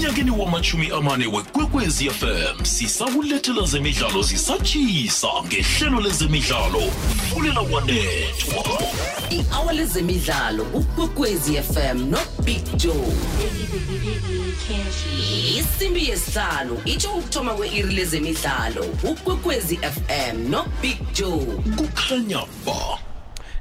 emnyakeni 0.00 0.30
wamachumi 0.30 0.90
amane 0.90 1.26
wekwekwezi 1.26 2.10
fm 2.10 2.64
sisakulethela 2.64 3.66
zemidlalo 3.66 4.22
zisatshisa 4.22 5.28
ngehlelo 5.46 6.00
lezemidlalo. 6.00 6.80
Fulela 7.30 7.60
wanethwa 7.60 8.82
i-hour 9.30 9.74
lezemidlalo 9.74 10.62
ukwekwezi 10.62 11.62
fm 11.62 12.10
nobig 12.10 12.76
joe. 12.76 13.12
Isimbi 15.58 16.08
yesihlanu 16.08 16.82
itsho 16.84 17.12
ukuthoma 17.12 17.54
kwe-iri 17.54 17.94
lezemidlalo 17.94 18.84
ukwekwezi 19.04 19.76
fm 19.76 20.50
nobig 20.50 20.96
joe. 21.12 21.46
Kukhanya 21.76 22.44
ba. 22.66 23.09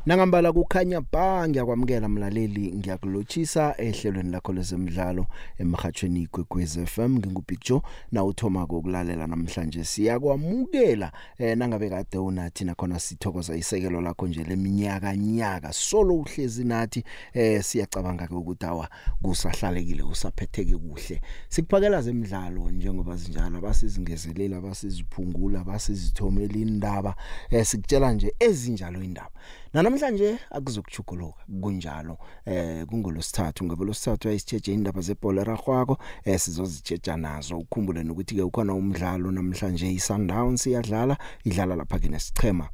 Nangambala 0.09 0.53
kukhanya 0.53 1.01
ba 1.01 1.47
ngiyakwamukela 1.47 2.09
mlaleli 2.09 2.73
ngiyakulochisa 2.73 3.75
ehlelweni 3.77 4.31
lakho 4.31 4.53
lezemidlalo 4.53 5.27
emhathweni 5.59 6.27
kwekwez 6.27 6.79
FM 6.85 7.17
ngingupicture 7.17 7.81
na 8.11 8.23
uthoma 8.23 8.65
kokulalela 8.67 9.27
namhlanje. 9.27 9.83
Siyakwamukela 9.83 11.11
eh 11.37 11.57
nangabe 11.57 11.89
kade 11.89 12.17
unathi 12.17 12.65
nakhona 12.65 12.99
sithokoza 12.99 13.55
isekelo 13.55 14.01
lakho 14.01 14.27
nje 14.27 14.43
leminyaka 14.43 15.17
nyaka 15.17 15.73
solo 15.73 16.15
uhlezi 16.15 16.63
nathi 16.63 17.03
eh 17.33 17.63
siyacabanga 17.63 18.27
ke 18.27 18.33
ukuthi 18.33 18.65
awa 18.65 18.89
kusahlalekile 19.21 20.03
usaphetheke 20.03 20.77
kuhle. 20.77 21.21
Sikuphakela 21.49 22.01
zemidlalo 22.01 22.71
njengoba 22.71 23.15
zinjalo 23.15 23.57
abasizingezelela 23.57 24.57
abasiziphungula 24.57 25.61
abasizithomela 25.61 26.57
indaba 26.57 27.15
eh 27.49 27.65
sikutshela 27.65 28.13
nje 28.13 28.33
ezinjalo 28.39 29.03
indaba 29.03 29.31
namhlanje 29.99 30.39
akuzokuchuguluka 30.51 31.43
kunjalo 31.61 32.17
eh 32.45 32.85
kungolosithathu 32.85 33.65
ngabelosithathu 33.65 34.29
ayisitheje 34.29 34.73
indaba 34.73 35.01
zebhola 35.01 35.43
ragwako 35.43 35.97
eh 36.23 36.39
sizozitsheja 36.39 37.17
nazo. 37.17 37.57
Ukhumbule 37.57 38.03
nokuthi 38.03 38.35
ke 38.35 38.41
ukhona 38.41 38.73
umdlalo 38.73 39.31
namhlanje 39.31 39.91
iSundowns 39.91 40.67
iyadlala 40.67 41.17
idlala 41.45 41.75
lapha 41.75 41.99
ke 41.99 42.09
nesichema 42.09 42.69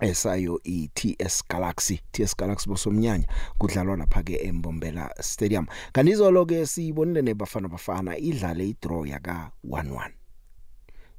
esayo 0.00 0.60
iTS 0.64 1.44
Galaxy. 1.48 2.00
TS 2.12 2.36
Galaxy 2.36 2.68
bosomnyanya 2.68 3.26
kudlalwa 3.58 3.96
lapha 3.96 4.22
ke 4.22 4.36
eMbombela 4.36 5.10
Stadium. 5.20 5.66
Kanizolo 5.92 6.46
ke 6.46 6.66
sibonile 6.66 7.22
nebafana 7.22 7.68
bafana 7.68 8.18
idlale 8.18 8.68
idraw 8.68 9.06
yaka 9.06 9.50
11 9.64 10.10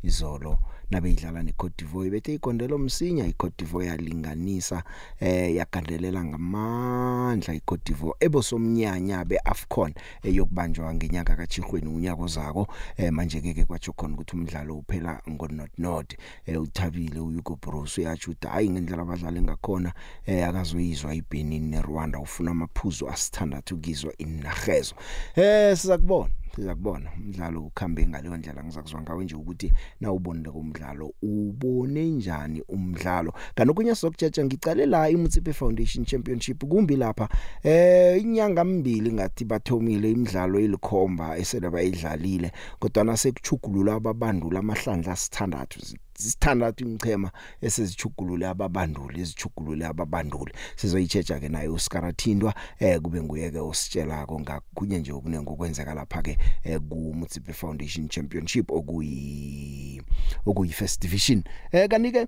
izolo 0.04 0.60
nabe 0.92 1.12
idlala 1.12 1.44
neCote 1.44 1.84
d'Ivoire 1.84 2.10
bethe 2.10 2.34
igondelo 2.34 2.78
msinya 2.78 3.28
iCote 3.28 3.56
d'Ivoire 3.58 3.88
yalinganisa 3.88 4.84
eh 5.20 5.56
yagandelela 5.56 6.24
ngamandla 6.24 7.54
iCote 7.54 7.84
d'Ivoire 7.86 8.18
ebosomnyanya 8.20 9.26
beAfcon 9.26 9.94
eyokubanjwa 10.24 10.94
ngenyanga 10.94 11.36
kaChirhweni 11.36 11.88
unyaka 11.88 12.24
ozako. 12.24 12.68
Eh 12.98 13.12
manje 13.12 13.42
ke 13.42 13.66
kwatsho 13.66 13.94
khona 13.94 14.14
ukuthi 14.14 14.36
umdlalo 14.36 14.78
uphela 14.78 15.22
ngonot 15.30 15.72
not 15.78 16.16
eh 16.46 16.62
uthabile 16.62 17.20
uHugo 17.20 17.56
Broos 17.56 17.98
uyathi 17.98 18.30
uthi 18.30 18.48
hayi 18.48 18.70
ngendlela 18.70 19.02
abadlali 19.02 19.42
ngakhona 19.42 19.94
eh 20.26 20.48
akazoyizwa 20.48 21.16
iBenin 21.16 21.70
neRwanda 21.70 22.20
ufuna 22.20 22.52
amaphuzu 22.52 23.10
asithandathu 23.10 23.78
kizwa 23.78 24.14
inagezo 24.18 24.96
eh 25.36 25.78
sizakubona 25.78 26.32
sizakubona 26.56 27.10
umdlalo 27.18 27.62
ukhambe 27.62 28.08
ngaleyo 28.08 28.38
ndlela 28.38 28.64
ngizakuzwa 28.64 29.02
ngawe 29.02 29.24
nje 29.24 29.36
ukuthi 29.36 29.74
na 30.02 30.12
ubonile 30.12 30.50
kumdlalo 30.52 31.14
ubone 31.22 32.06
njani 32.06 32.62
umdlalo. 32.68 33.34
Kanokunye 33.56 33.96
sokutsheja 33.96 34.46
ngicale 34.46 34.86
la 34.86 35.10
iMutsipe 35.10 35.54
Foundation 35.54 36.06
Championship 36.06 36.64
kumbi 36.64 36.96
lapha 36.96 37.30
eh 37.64 38.22
inyanga 38.22 38.64
mbili 38.64 39.14
ngathi 39.14 39.46
bathomile 39.46 40.12
imidlalo 40.12 40.60
ilikhomba 40.60 41.38
esele 41.38 41.70
bayidlalile 41.70 42.52
kodwa 42.80 43.04
nasekuchugulula 43.04 43.94
ababandula 43.94 44.60
amahlandla 44.60 45.12
asithandathu 45.12 45.80
sithandathu 46.18 46.84
imchema 46.84 47.32
esezijugulule 47.62 48.48
ababanduli 48.48 49.22
ezijugulule 49.22 49.86
ababanduli. 49.86 50.54
Sizoyichecha 50.76 51.40
ke 51.40 51.50
naye 51.50 51.68
uSkarathindwa 51.68 52.54
eh 52.80 53.02
kube 53.02 53.22
nguyeke 53.22 53.60
ositshelako 53.60 54.40
ngakunye 54.40 55.00
nje 55.00 55.12
okunenge 55.12 55.50
okwenzeka 55.50 55.94
lapha 55.94 56.22
ke 56.22 56.38
eh 56.64 56.80
ku 56.90 57.14
Mutsipe 57.14 57.54
Foundation 57.54 58.10
Championship 58.10 58.72
okuyi 58.72 60.02
okuyi 60.46 60.72
first 60.72 61.02
division. 61.02 61.44
Eh 61.72 61.88
kanike 61.90 62.28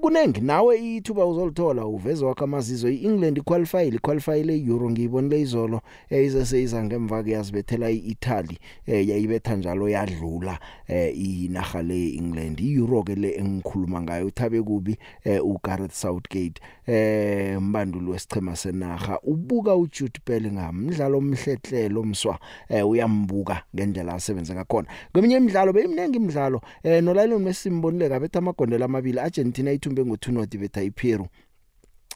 kunengi 0.00 0.40
nawe 0.40 0.96
ithuba 0.96 1.26
uzolithola 1.26 1.86
uveze 1.86 2.24
wakho 2.24 2.44
amazizo 2.44 2.90
iEngland 2.90 3.42
qualify 3.42 3.98
qualify 3.98 4.42
le 4.42 4.58
Euro 4.58 4.90
ngiyibonile 4.90 5.40
izolo 5.40 5.80
eh 6.10 6.24
izeseyiza 6.24 6.84
ngemva 6.84 7.22
ke 7.22 7.30
yazibethela 7.30 7.90
iItaly 7.90 8.58
eh 8.86 9.08
yayibetha 9.08 9.56
njalo 9.56 9.88
yadlula 9.88 10.58
eh 10.88 11.18
inaga 11.18 11.82
le 11.82 12.08
England 12.14 12.60
iEuro 12.60 13.02
ke 13.02 13.23
le 13.24 13.38
engikhuluma 13.38 14.02
ngayo 14.02 14.26
uthabe 14.26 14.62
kubi 14.62 14.98
eh 15.24 15.40
uGareth 15.44 15.92
Southgate. 15.92 16.60
Eh 16.86 17.60
mbanduli 17.60 18.10
wesichema 18.10 18.56
senaga 18.56 19.18
ubuka 19.22 19.76
uJude 19.76 20.20
Bellingham 20.26 20.78
umdlalo 20.78 21.18
omhlehlelo 21.18 22.00
omswa 22.00 22.38
eh 22.68 22.88
uyambuka 22.88 23.62
ngendlela 23.74 24.14
asebenza 24.14 24.54
ngakhona. 24.54 24.88
Kweminye 25.12 25.36
imidlalo 25.36 25.72
beyimnengi 25.72 26.16
imidlalo 26.16 26.60
eh 26.82 27.02
no 27.02 27.14
Lionel 27.14 27.38
Messi 27.38 27.70
mbonile 27.70 28.20
betha 28.20 28.38
amagondela 28.38 28.84
amabili 28.84 29.18
Argentina 29.18 29.72
ithumbe 29.72 30.02
ngo2 30.02 30.32
not 30.32 30.56
betha 30.56 30.82
iPeru. 30.82 31.26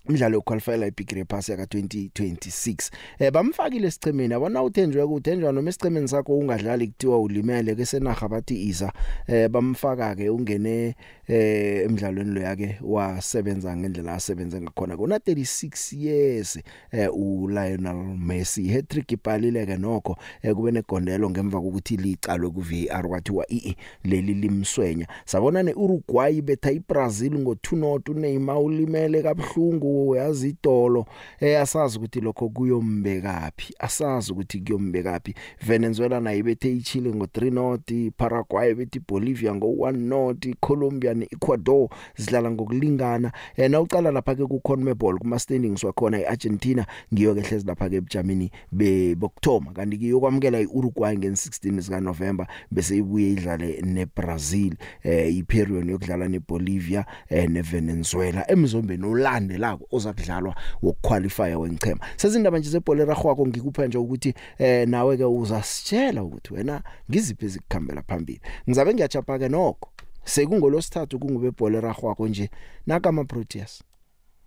Umdlalo 0.09 0.39
woqualify 0.39 0.87
ibigre 0.89 1.25
pass 1.25 1.49
yaka 1.49 1.65
2026 1.65 2.91
eh 3.19 3.31
bamfakile 3.33 3.91
sichemeni 3.91 4.35
abona 4.35 4.63
uthenjwe 4.63 5.03
ukuthenjwa 5.03 5.53
noma 5.53 5.69
esichemeni 5.69 6.09
sakho 6.09 6.39
ungadlali 6.39 6.87
kuthiwa 6.89 7.19
ulimele 7.21 7.75
ke 7.75 7.87
senaga 7.87 8.29
bathi 8.29 8.63
iza. 8.69 8.93
Eh 9.27 9.49
bamfaka 9.49 10.15
ke 10.15 10.31
ungene 10.31 10.95
eh 11.29 11.85
emidlalweni 11.85 12.31
lo 12.35 12.41
yake 12.41 12.79
wasebenza 12.83 13.77
ngendlela 13.77 14.15
asebenze 14.15 14.61
ngakhona. 14.61 14.97
Kuna 14.97 15.17
36 15.17 15.97
years 15.97 16.59
eh 16.93 17.09
u 17.13 17.49
Lionel 17.49 18.17
Messi. 18.19 18.69
Hat-trick 18.69 19.13
ibhalile 19.13 19.67
ke 19.67 19.77
nokho 19.77 20.17
eh 20.43 20.55
kube 20.55 20.71
negondelo 20.71 21.31
ngemva 21.31 21.61
kokuthi 21.61 21.97
licalwe 21.97 22.51
ku 22.51 22.61
VAR 22.61 23.09
kwathiwa 23.09 23.47
ii 23.53 23.77
leli 24.05 24.35
limswenya. 24.35 25.07
Sabona 25.25 25.63
ne 25.63 25.73
Uruguay 25.73 26.41
betha 26.43 26.73
iBrazil 26.73 27.33
ngo2 27.33 27.77
not 27.77 28.09
uNeymar 28.09 28.59
ulimele 28.59 29.23
kabhlungu 29.23 30.17
yazi 30.17 30.49
idolo. 30.49 31.07
Eh 31.41 31.61
asazi 31.61 31.99
ukuthi 31.99 32.21
lokho 32.21 32.49
kuyombekaphi 32.49 33.75
asazi 33.79 34.33
ukuthi 34.33 34.61
kuyombekaphi. 34.61 35.35
Venezuela 35.67 36.21
nayo 36.21 36.43
bethe 36.43 36.73
iChile 36.73 37.11
ngo3 37.11 37.53
not 37.53 37.93
Paraguay 38.17 38.75
bethi 38.75 39.01
Bolivia 39.09 39.53
ngo1 39.53 39.97
not 39.97 40.47
Colombia 40.61 41.18
neEcuador 41.19 41.89
zidlala 42.17 42.51
ngokulingana. 42.51 43.33
Eh 43.57 43.71
nawucala 43.71 44.11
lapha 44.11 44.35
ke 44.35 44.47
ku 44.47 44.61
CONMEBOL 44.61 45.19
kuma 45.19 45.39
standings 45.39 45.85
wakhona 45.85 46.21
iArgentina 46.21 46.87
ngiyo 47.13 47.35
ke 47.35 47.41
hlezi 47.41 47.67
lapha 47.67 47.89
ke 47.89 47.97
eBermany 47.97 48.51
be 48.73 49.15
bokthoma 49.15 49.73
kanti 49.73 49.99
kiyokwamukela 49.99 50.61
iUruguay 50.61 51.17
nge16 51.17 51.81
sika 51.81 52.01
November 52.01 52.47
bese 52.71 52.97
ibuye 52.97 53.33
idlale 53.33 53.83
neBrazil 53.83 54.75
eh 55.03 55.37
iperiod 55.37 55.91
yokudlala 55.91 56.29
neBolivia 56.29 57.05
eh 57.29 57.49
neVenezuela 57.51 58.51
emzombeni 58.51 59.07
olandelako 59.07 59.87
ozakudlalwa 59.93 60.55
wokuqualify 60.83 61.55
wenchema 61.55 62.01
sezindaba 62.17 62.59
nje 62.59 62.71
zebhola 62.71 63.05
ragwako 63.05 63.47
ngikupha 63.47 63.87
nje 63.87 63.99
ukuthi 63.99 64.35
eh 64.59 64.89
nawe 64.89 65.17
ke 65.17 65.25
uzasitshela 65.25 66.23
ukuthi 66.23 66.55
wena 66.55 66.83
ngiziphi 67.11 67.45
ezikukhambela 67.45 68.03
phambili. 68.03 68.41
Ngizabe 68.69 68.95
ngiyachapha 68.95 69.39
ke 69.39 69.49
nokho. 69.49 69.89
Sekungolosithathu 70.29 71.19
kungube 71.19 71.51
bhola 71.51 71.81
ragwako 71.81 72.29
nje 72.29 72.51
naka 72.87 73.09
ama 73.09 73.25
Proteas 73.25 73.83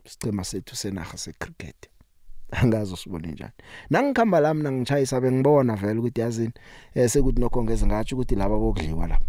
sicema 0.05 0.43
sethu 0.43 0.75
senaga 0.75 1.17
secricket. 1.17 1.89
Angazi 2.51 2.93
usibone 2.93 3.31
njani. 3.31 3.51
Nangikhamba 3.89 4.39
la 4.39 4.53
mina 4.53 4.71
ngichayisa 4.71 5.21
bengibona 5.21 5.75
vele 5.75 5.99
ukuthi 5.99 6.21
yazini 6.21 6.53
eh 6.95 7.09
sekuthi 7.09 7.41
nokho 7.41 7.63
ngeze 7.63 7.85
ngathi 7.85 8.15
ukuthi 8.15 8.35
laba 8.35 8.57
bokudliwa 8.57 9.07
lapha 9.07 9.25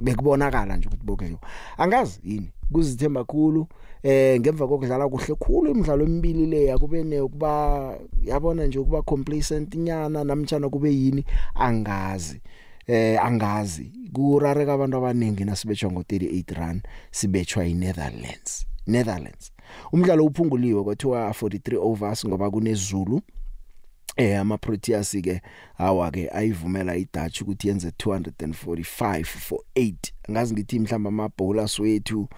bekubonakala 0.00 0.76
nje 0.76 0.88
ukuthi 0.88 1.04
bokudliwa. 1.04 1.40
Angazi 1.78 2.20
yini 2.24 2.50
kuzithemba 2.72 3.24
kakhulu 3.24 3.66
eh 4.02 4.40
ngemva 4.40 4.68
kokudlala 4.68 5.08
kuhle 5.08 5.34
khulu 5.34 5.70
imidlalo 5.70 6.04
emibili 6.04 6.46
le 6.46 6.64
yakube 6.64 7.04
ne 7.04 7.20
ukuba 7.20 7.98
yabona 8.22 8.66
nje 8.66 8.78
ukuba 8.78 9.02
complacent 9.02 9.74
nyana 9.74 10.24
namtjana 10.24 10.68
kube 10.68 10.94
yini? 10.94 11.24
Angazi. 11.54 12.40
Eh 12.86 13.24
angazi. 13.24 13.92
Kurareka 14.12 14.72
abantu 14.72 14.96
abaningi 14.96 15.44
nasibetshwa 15.44 15.90
ngo38 15.90 16.54
run 16.54 16.82
sibetshwa 17.10 17.66
iNetherlands 17.66 18.66
Netherlands. 18.86 19.52
Umdlalo 19.92 20.24
uphunguliwe 20.24 20.84
kwathiwa 20.84 21.30
43 21.30 21.76
overs 21.76 22.26
ngoba 22.26 22.50
kunezulu. 22.50 23.20
Eh 24.16 24.40
ama 24.40 24.58
Proteas 24.58 25.10
ke 25.22 25.40
awa 25.78 26.10
ke 26.10 26.30
ayivumela 26.32 26.96
iDutch 26.96 27.42
ukuthi 27.42 27.68
yenze 27.68 27.88
245 27.88 29.24
for 29.24 29.58
8 29.76 29.94
ngazi 30.30 30.54
ngithi 30.54 30.78
mhlamba 30.78 31.08
ama 31.08 31.28
bowlers 31.38 31.78
wethu 31.78 32.28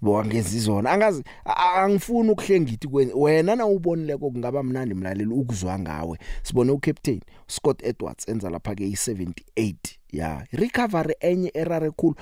bowangeza 0.00 0.56
izona. 0.56 0.90
Angazi 0.90 1.22
a- 1.44 1.82
angifuni 1.82 2.30
ukuhlenga 2.30 2.72
ithi 2.72 2.88
kwen- 2.88 3.12
wena 3.14 3.56
na 3.56 3.66
ubonileko 3.66 4.30
kungaba 4.30 4.62
mnandi 4.62 4.94
mlaleli 4.94 5.30
ukuzwa 5.32 5.78
ngawe. 5.78 6.18
Sibone 6.42 6.72
ucaptain 6.72 7.20
Scott 7.46 7.82
Edwards 7.84 8.28
enza 8.28 8.50
lapha 8.50 8.74
ke 8.74 8.84
i78 8.86 9.74
ya 10.12 10.46
recovery 10.52 11.14
enye 11.20 11.50
erare 11.54 11.90
khulu. 11.90 12.14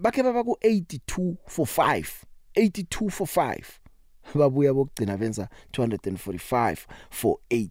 Bakhe 0.00 0.22
baba 0.22 0.44
ku 0.44 0.56
82 0.60 1.36
for 1.46 1.66
5 1.66 2.24
82 2.56 3.10
for 3.10 3.26
5 3.26 3.64
babuya 4.34 4.74
bokugcina 4.74 5.16
benza 5.16 5.48
245 5.72 6.76
for 7.10 7.36
8 7.50 7.70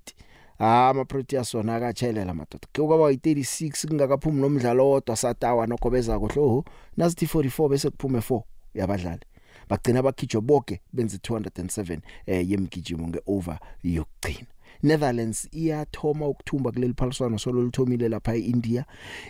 Ah 0.60 0.90
ama 0.90 1.06
Proteas 1.06 1.54
wona 1.54 1.76
akatshelela 1.76 2.34
madoda. 2.34 2.68
Ke 2.74 2.82
kwaba 2.82 3.12
yi36 3.12 3.88
kungakaphumi 3.88 4.42
nomdlalo 4.42 4.90
wodwa 4.90 5.16
satawa 5.16 5.68
nokobeza 5.68 6.20
kohlo. 6.20 6.66
Nasithi 6.98 7.26
44 7.26 7.70
bese 7.70 7.90
kuphume 7.90 8.20
4 8.22 8.42
yabadlali. 8.74 9.22
Bagcina 9.70 10.04
bakhijwe 10.04 10.42
bonke 10.42 10.82
benze 10.94 11.18
207 11.18 12.00
eh 12.26 12.50
yemgijimo 12.50 13.08
ngeover 13.08 13.60
yokugcina. 13.84 14.48
Netherlands 14.84 15.48
iyathoma 15.52 16.28
ukuthumba 16.28 16.72
kuleli 16.72 16.94
phaliswano 16.94 17.40
solo 17.40 17.64
lithomile 17.64 18.10
lapha 18.10 18.36
eIndia. 18.36 18.86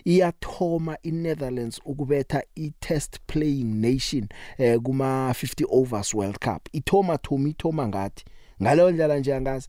Iyathoma 0.06 0.98
iNetherlands 1.04 1.82
ukubetha 1.86 2.44
iTest 2.56 3.20
playing 3.28 3.82
nation 3.82 4.28
eh 4.58 4.80
kuma 4.80 5.30
50 5.32 5.66
overs 5.70 6.14
World 6.14 6.40
Cup. 6.40 6.70
Ithoma 6.74 7.18
thomi 7.18 7.50
ithoma 7.50 7.88
ngathi. 7.88 8.26
Ngaleyo 8.62 8.92
ndlela 8.92 9.20
nje 9.20 9.36
angazi. 9.36 9.68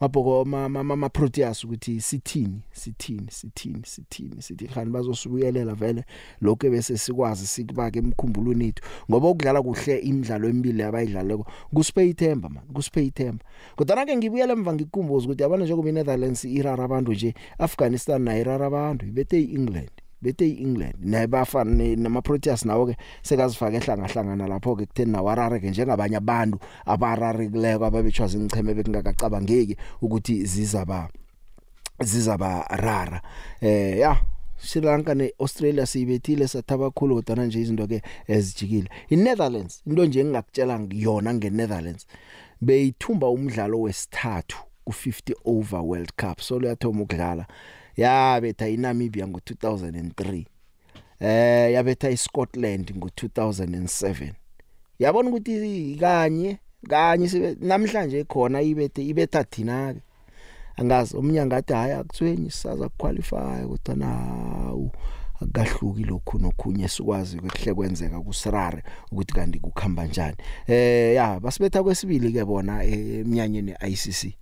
Mabhoko 0.00 0.44
ma 0.44 0.68
ma, 0.68 0.82
ma, 0.82 0.96
ma 0.96 1.08
Proteas 1.08 1.64
ukuthi 1.64 2.00
sithini 2.00 2.60
sithini 2.72 3.30
sithini 3.30 3.82
sithini 3.84 4.42
sithi 4.42 4.66
khani 4.68 4.90
bazosibuyelela 4.90 5.74
vele 5.74 6.04
lokho 6.40 6.70
bese 6.70 6.98
sikwazi 6.98 7.46
sikubake 7.46 7.98
emkhumbulweni 7.98 8.68
ethu 8.68 8.82
ngoba 9.10 9.28
ukudlala 9.28 9.62
kuhle 9.62 9.98
imidlalo 9.98 10.48
emibili 10.48 10.82
abayidlaleko 10.82 11.46
kusiphe 11.74 12.08
ithemba 12.08 12.48
man 12.48 12.64
kusiphe 12.74 13.06
ithemba. 13.06 13.44
Kodwa 13.76 14.06
ke 14.06 14.16
ngibuyele 14.16 14.52
emva 14.52 14.74
ngikumbuza 14.74 15.24
ukuthi 15.26 15.42
yabona 15.42 15.64
njengoba 15.64 15.88
iNetherlands 15.88 16.44
irara 16.44 16.84
abantu 16.84 17.12
nje 17.12 17.34
Afghanistan 17.58 18.22
nayo 18.22 18.40
irara 18.40 18.66
abantu 18.66 19.06
ibethe 19.06 19.40
iEngland. 19.40 20.05
Bethe 20.22 20.48
iEngland 20.48 20.94
nebafana 21.00 21.96
nama 21.96 22.22
Proteas 22.22 22.64
nawo 22.64 22.86
ke 22.86 22.96
sekazifaka 23.22 23.76
ehlanga 23.76 24.06
hlangana 24.06 24.48
lapho 24.48 24.76
ke 24.76 24.86
kutheni 24.86 25.12
nawarare 25.12 25.60
ke 25.60 25.70
njengabanye 25.70 26.16
abantu 26.16 26.58
abararikileko 26.86 27.84
ababechwaza 27.84 28.38
ingcheme 28.38 28.74
bekungakacabangeki 28.74 29.76
ukuthi 30.02 30.46
zizaba 30.46 31.08
zizaba 32.00 32.66
rara. 32.70 33.22
Eh 33.60 33.98
ya 33.98 34.16
Sri 34.58 34.80
Lanka 34.80 35.14
neAustralia 35.14 35.86
siyibethile 35.86 36.48
sathaba 36.48 36.90
kakhulu 36.90 37.22
kodwa 37.22 37.46
nje 37.46 37.60
izinto 37.60 37.86
ke 37.86 38.02
ezijikile 38.26 38.88
iNetherlands 39.08 39.82
into 39.86 40.06
nje 40.06 40.20
engakutshela 40.20 40.80
yona 40.90 41.34
ngeNetherlands 41.34 42.06
beyithumba 42.60 43.28
umdlalo 43.28 43.80
wesithathu 43.80 44.56
ku50 44.86 45.34
over 45.44 45.80
World 45.80 46.12
Cup 46.16 46.40
so 46.40 46.58
leyathoma 46.58 47.02
ukudlala. 47.02 47.46
Yabetha 47.96 48.68
iNamibia 48.68 49.26
ngo2003 49.26 50.44
eh 51.20 51.72
yabetha 51.72 52.10
iScotland 52.10 52.90
ngo2007 52.90 54.32
yabona 54.98 55.28
ukuthi 55.28 55.96
kanye 56.00 56.58
kanye 56.88 57.28
sibe 57.28 57.56
namhlanje 57.60 58.24
khona 58.24 58.62
ibethe 58.62 59.02
ibetha 59.06 59.44
thina 59.44 59.94
ke 59.94 60.00
angazi 60.76 61.16
umnyanga 61.16 61.56
athi 61.56 61.72
hayi 61.72 61.92
akuthwenyi 61.92 62.50
sisaza 62.50 62.88
qualify 62.88 63.64
kodwa 63.68 63.94
nawu 63.94 64.90
akahluki 65.40 66.04
lokhu 66.04 66.38
nokhunye 66.38 66.88
sikwazi 66.88 67.38
ukuhle 67.38 67.74
kwenzeka 67.74 68.20
kusirare 68.20 68.82
ukuthi 69.12 69.34
kanti 69.34 69.58
kukhamba 69.58 70.06
njani. 70.06 70.36
Eh 70.66 71.14
ya 71.14 71.40
basibetha 71.40 71.82
kwesibili 71.82 72.32
ke 72.32 72.44
bona 72.44 72.84
eminyanyeni 72.84 73.74
iCC 73.88 74.36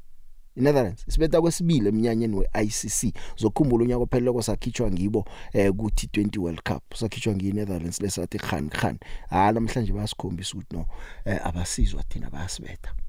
iNetherlands 0.56 1.04
sibetha 1.08 1.40
kwesibili 1.40 1.88
eminyanyeni 1.88 2.36
weICC 2.36 3.14
zokukhumbula 3.36 3.84
unyaka 3.84 4.02
ophelele 4.02 4.32
kwasakhitshwa 4.32 4.90
ngibo 4.90 5.24
eh 5.52 5.72
ku 5.72 5.86
T20 5.86 6.38
World 6.38 6.62
Cup. 6.62 6.94
Sakhitshwa 6.94 7.34
ngineTherlands 7.34 8.00
lesathi 8.00 8.38
khan 8.38 8.68
khan. 8.68 8.98
Ha 9.30 9.52
namhlanje 9.52 9.92
bayasikhombisa 9.92 10.54
ukuthi 10.54 10.76
no 10.76 10.86
eh, 11.24 11.46
abasizwa 11.46 12.02
thina 12.02 12.30
bayasibetha. 12.30 13.03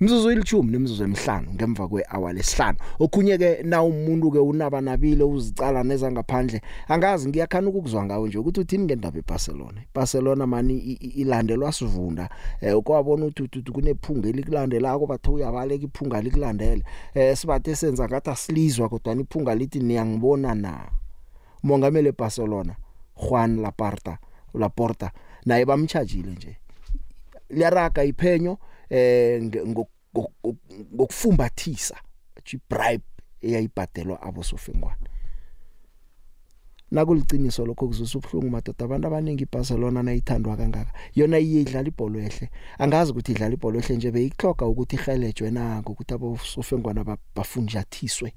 Imizuzu 0.00 0.30
ilithumi 0.30 0.72
nemizuzu 0.72 1.04
emihlanu 1.04 1.50
ngemva 1.54 1.88
kwehour 1.88 2.32
lesihlanu. 2.32 2.78
Okhunye 2.98 3.38
ke 3.38 3.62
na 3.62 3.82
umuntu 3.82 4.30
ke 4.30 4.38
unaba 4.38 4.80
nabile 4.80 5.24
uzicala 5.24 5.82
neza 5.84 6.12
ngaphandle 6.12 6.60
angazi 6.88 7.28
ngiyakhana 7.28 7.68
ukuzwa 7.68 8.04
ngawe 8.04 8.28
nje 8.28 8.38
ukuthi 8.38 8.60
uthini 8.60 8.84
ngendaba 8.84 9.18
eBarcelona 9.18 9.80
Barcelona 9.94 10.46
mani 10.46 10.74
i- 10.78 10.98
i- 11.00 11.20
ilandelwa 11.22 11.72
sivunda. 11.72 12.28
Eh 12.60 12.76
ukwabona 12.78 13.26
ukuthi 13.26 13.42
uthi 13.58 13.72
kunephunga 13.72 14.28
elikulandelako 14.28 15.06
bathe 15.06 15.30
uyabaleka 15.30 15.84
iphunga 15.84 16.20
likulandele. 16.22 16.82
Eh 17.14 17.36
sibathe 17.36 17.76
senza 17.76 18.08
ngathi 18.08 18.30
asilizwa 18.30 18.88
kodwa 18.88 19.14
iphunga 19.14 19.54
lithi 19.54 19.80
niyangibona 19.80 20.54
na? 20.54 20.80
Mongameli 21.62 22.08
eBarcelona 22.08 22.76
Juan 23.16 23.60
Laporta 23.60 24.18
Laporta 24.54 25.10
naye 25.46 25.64
bamchajile 25.64 26.30
nje. 26.32 26.56
Liyaraga 27.50 28.04
iphenyo 28.04 28.58
eh 28.90 29.42
nge- 29.42 29.64
ngo- 29.66 29.88
ngo- 30.14 30.32
ngo- 30.44 30.56
ngokufumbathisa 30.94 31.96
athi 32.36 32.60
bribe 32.70 33.04
eyayibhadelwa 33.42 34.22
abosofengwana 34.22 35.08
nakuliqiniso 36.90 37.66
lokho 37.66 37.88
kuzusa 37.88 38.18
ubhlungu 38.18 38.50
madoda 38.50 38.84
abantu 38.84 39.06
abaningi 39.06 39.42
iBarcelona 39.42 40.02
nayithandwa 40.02 40.56
kangaka 40.56 40.92
yona 41.14 41.38
iye 41.38 41.60
idlala 41.60 41.88
ibhola 41.88 42.18
ehle. 42.18 42.50
Angazi 42.78 43.10
ukuthi 43.10 43.32
idlala 43.32 43.54
ibhola 43.54 43.78
ehle 43.78 43.96
nje 43.96 44.10
beyikloga 44.10 44.66
ukuthi 44.66 44.96
ihelejwe 44.96 45.50
nako 45.50 45.92
ukuthi 45.92 46.14
abosofengwana 46.14 47.04
ba- 47.04 47.18
bafunjathiswe 47.36 48.32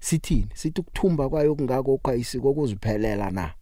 sithini? 0.00 0.48
Sithi 0.54 0.80
ukuthumba 0.80 1.28
kwayo 1.28 1.54
kungako 1.54 1.94
okhayisiko 1.94 2.50
ukuziphelela 2.50 3.30
na? 3.30 3.54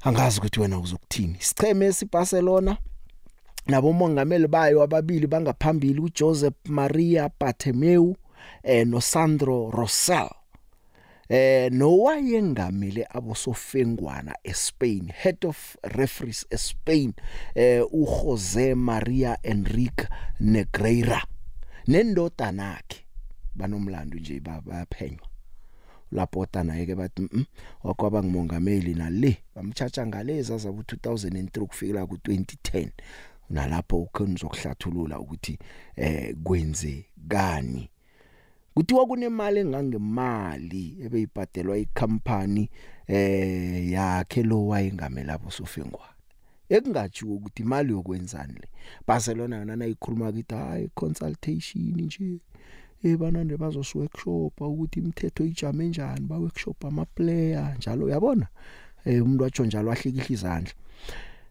Angazi 0.00 0.38
ukuthi 0.38 0.60
wena 0.60 0.78
uzokuthini. 0.78 1.36
Sicheme 1.40 1.86
esiBarcelona 1.86 2.76
nabomongameli 3.66 4.46
bayo 4.48 4.82
ababili 4.82 5.26
bangaphambili 5.26 6.00
uJosep 6.00 6.54
Maria 6.68 7.30
Bartomeu 7.40 8.16
eh 8.62 8.86
noSandro 8.86 9.70
Rosell 9.70 10.30
eh 11.28 11.72
nowayengamele 11.72 13.06
abosofengwana 13.10 14.36
eSpain 14.44 15.12
head 15.12 15.46
of 15.46 15.76
referees 15.82 16.46
eSpain 16.50 17.12
eh 17.54 17.84
uJose 17.92 18.74
Maria 18.74 19.38
Enrique 19.42 20.08
Negreira 20.40 21.22
nendodana 21.88 22.64
yakhe 22.72 22.98
banomlando 23.54 24.18
nje 24.18 24.40
ba- 24.40 24.60
bayaphenywa. 24.66 25.26
Lapota 26.12 26.62
naye 26.64 26.86
ke 26.86 26.94
bathi 26.94 27.22
mm 27.32 27.44
wakwaba 27.84 28.22
ngimongameli 28.22 28.94
nale 28.94 29.36
bamchacha 29.54 30.06
ngaleza 30.06 30.58
zabo 30.58 30.82
2003 30.82 31.66
kufikela 31.66 32.06
ku 32.06 32.14
2010 32.14 32.88
nalapho 33.52 33.96
ukhona 34.02 34.34
zokuhlathulula 34.40 35.20
ukuthi 35.20 35.58
eh 35.96 36.34
kwenze 36.44 37.06
kani? 37.28 37.90
Kuthiwa 38.74 39.06
kunemali 39.06 39.60
engangemali 39.60 40.96
ebeyibhadelwa 41.04 41.78
icompany 41.78 42.68
eh 43.06 43.90
yakhe 43.90 44.42
lo 44.42 44.66
wayengamela 44.66 45.34
abosofengwana 45.34 46.12
ekungatshiwo 46.68 47.34
ukuthi 47.34 47.62
imali 47.62 47.92
yokwenzani 47.92 48.52
le? 48.52 48.68
Barcelona 49.06 49.56
yona 49.56 49.76
nayikhuluma 49.76 50.28
ukuthi 50.28 50.54
hayi 50.54 50.90
consultation 50.94 51.82
nje. 52.00 52.40
Ebanande 53.04 53.56
bazos 53.56 53.94
workshop 53.94 54.60
ukuthi 54.60 55.00
imithetho 55.00 55.44
ijame 55.44 55.88
njani 55.88 56.26
ba 56.26 56.38
workshop 56.38 56.84
ama 56.84 57.04
player 57.04 57.74
njalo 57.76 58.04
uyabona? 58.06 58.46
Eh 59.04 59.22
umuntu 59.24 59.44
watsho 59.44 59.64
njalo 59.64 59.92
ahlikihla 59.92 60.30
izandla 60.30 60.72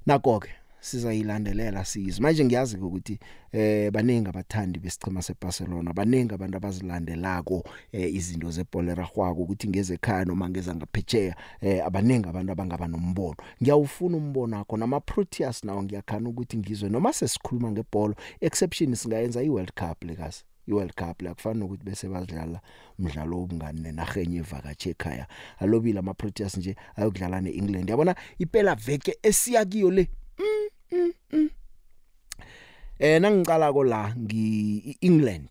nako 0.06 0.40
ke 0.40 0.50
sizayilandelela 0.82 1.86
sizi 1.86 2.22
manje 2.22 2.46
ngiyazi 2.46 2.78
ukuthi 2.78 3.20
eh 3.52 3.92
baningi 3.92 4.30
abathandi 4.30 4.80
besichema 4.80 5.22
seBarcelona 5.22 5.94
baningi 5.94 6.34
abantu 6.34 6.58
abazilandelako 6.58 7.64
eh, 7.92 8.16
izinto 8.16 8.52
zebhola 8.52 8.96
ragwako 8.96 9.42
ukuthi 9.42 9.68
ngeze 9.70 9.94
ekhaya 9.94 10.26
noma 10.26 10.50
ngeza 10.50 10.76
ngaphetsheya 10.76 11.36
eh 11.62 11.86
abaningi 11.86 12.30
abantu 12.30 12.52
abangaba 12.52 12.88
nombono. 12.88 13.36
Ngiyawufuna 13.62 14.18
umbono 14.18 14.58
wakho 14.58 14.78
nama 14.78 15.00
Proteas 15.00 15.64
nawo 15.64 15.84
ngiyakhana 15.84 16.30
ukuthi 16.30 16.58
ngizwe 16.58 16.90
noma 16.90 17.14
sesikhuluma 17.14 17.72
ngebhola 17.72 18.16
exception 18.42 18.96
singayenza 18.96 19.44
iWorld 19.44 19.72
Cup 19.74 20.04
lekazi 20.04 20.44
iWorld 20.68 20.94
Cup 20.94 21.22
la 21.22 21.34
kufana 21.34 21.66
ukuthi 21.66 21.84
bese 21.84 22.08
bazidlala 22.08 22.62
umdlalo 23.00 23.38
wobungani 23.38 23.82
nenarhenye 23.82 24.38
evakatshe 24.38 24.90
ekhaya. 24.90 25.28
Alobile 25.60 26.00
ama 26.00 26.14
Proteas 26.14 26.58
nje 26.58 26.76
ayokudlala 26.96 27.42
neEngland. 27.42 27.90
Yabona 27.90 28.16
iphela 28.40 28.76
veke 28.76 29.18
esiya 29.24 29.66
kiyo 29.66 29.92
le. 29.92 30.08
Eh 33.00 33.20
nangicala 33.22 33.74
ko 33.74 33.84
la 33.84 34.14
ngi 34.16 34.98
England 35.02 35.50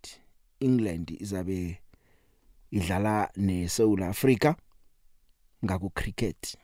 England 0.60 1.10
izabe 1.20 1.80
idlala 2.70 3.30
neSouth 3.36 4.02
Africa 4.02 4.54
ngaku 5.64 5.90
cricket 5.90 6.56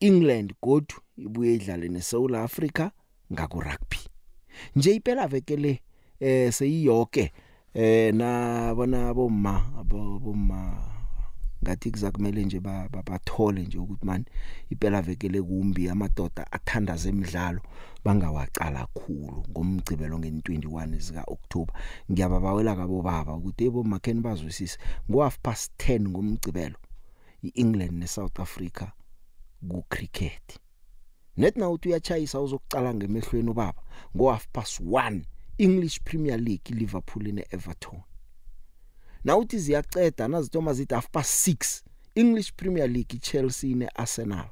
England 0.00 0.54
godu 0.62 0.94
ibuye 1.16 1.54
idlale 1.54 1.88
neSouth 1.88 2.34
Africa 2.34 2.90
ngaku 3.32 3.60
rugby 3.60 4.00
nje 4.76 4.94
iphela 4.94 5.26
veke 5.26 5.56
le 5.56 5.80
eh 6.20 6.52
seyiyonke 6.52 7.32
eh 7.74 8.14
na 8.14 8.74
bona 8.74 9.14
bomma 9.14 9.84
bomma 9.88 10.95
ngathi 11.66 11.90
kuzakumele 11.90 12.44
nje 12.44 12.60
bathole 13.08 13.62
nje 13.62 13.78
ukuthi 13.78 14.06
man 14.06 14.24
iphela 14.70 15.02
veke 15.02 15.28
le 15.28 15.42
kumbi 15.42 15.88
amadoda 15.88 16.52
athandaza 16.52 17.08
emidlalo 17.08 17.60
bangawacala 18.04 18.86
kakhulu 18.86 19.44
ngomgcibelo 19.50 20.16
nge21 20.18 20.98
zika 20.98 21.24
October 21.26 21.74
ngiyababawela 22.10 22.76
kabo 22.76 23.02
baba 23.02 23.34
ukuthi 23.34 23.64
ebo 23.64 23.82
makheni 23.82 24.20
bazwisise 24.20 24.78
ngo 25.10 25.22
half 25.22 25.38
past 25.42 25.72
10 25.78 26.08
ngomgcibelo 26.08 26.78
iEngland 27.42 27.94
neSouth 28.00 28.40
Africa 28.40 28.86
ku 29.68 29.82
cricket 29.88 30.46
net 31.36 31.56
na 31.56 31.68
uthi 31.70 31.88
uyachayisa 31.88 32.40
uzokucala 32.40 32.94
ngemehlweni 32.94 33.50
ubaba 33.50 33.82
ngo 34.14 34.30
half 34.30 34.46
past 34.52 34.80
1 34.80 35.20
English 35.58 36.00
Premier 36.04 36.38
League 36.38 36.70
Liverpool 36.70 37.24
neEverton. 37.32 38.00
Nawuthi 39.26 39.58
ziyaceda 39.58 40.28
nazithoma 40.28 40.72
zithi 40.72 40.94
half 40.94 41.08
past 41.10 41.48
6 41.48 41.82
English 42.14 42.52
Premier 42.56 42.88
League 42.90 43.18
Chelsea 43.20 43.74
neArsenal 43.74 44.48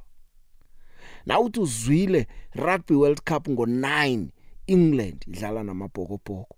nawuthi 1.27 1.61
uzwile 1.61 2.27
Rugby 2.53 2.95
World 2.95 3.21
Cup 3.23 3.49
ngo9 3.49 4.27
England 4.67 5.25
idlala 5.29 5.63
namabhokobhoko. 5.63 6.57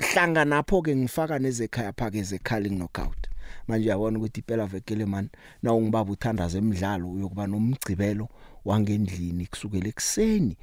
Hlanga 0.00 0.44
napho 0.44 0.82
ke 0.82 0.96
ngifaka 0.96 1.38
nezekhaya 1.38 1.92
phake 1.92 2.22
zekhali 2.22 2.70
knockout. 2.70 3.28
Manje 3.68 3.86
uyabona 3.88 4.18
ukuthi 4.18 4.40
iphela 4.40 4.66
vekele 4.66 5.06
man 5.06 5.28
na 5.62 5.74
ungibaba 5.74 6.12
uthandaza 6.12 6.58
emidlalo 6.58 7.10
uyokuba 7.10 7.46
nomgcibelo 7.46 8.28
wangendlini 8.64 9.46
kusukela 9.46 9.88
ekseni 9.88 10.56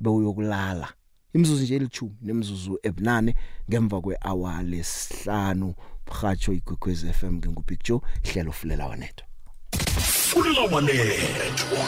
bewuyokulala 0.00 0.88
imzuzu 1.34 1.62
nje 1.62 1.76
elithumi 1.76 2.16
nemzuzu 2.22 2.78
ebunane 2.82 3.34
ngemva 3.68 4.00
kwehour 4.00 4.62
lesihlanu 4.62 5.74
bhatsho 6.06 6.52
igwekwez 6.52 7.04
FM 7.18 7.34
ngingubig 7.34 7.80
Joe 7.84 8.00
hlelo 8.22 8.52
fulela 8.52 8.86
wanetho 8.86 9.24
fulela 10.30 10.60
wanethwa 10.60 11.84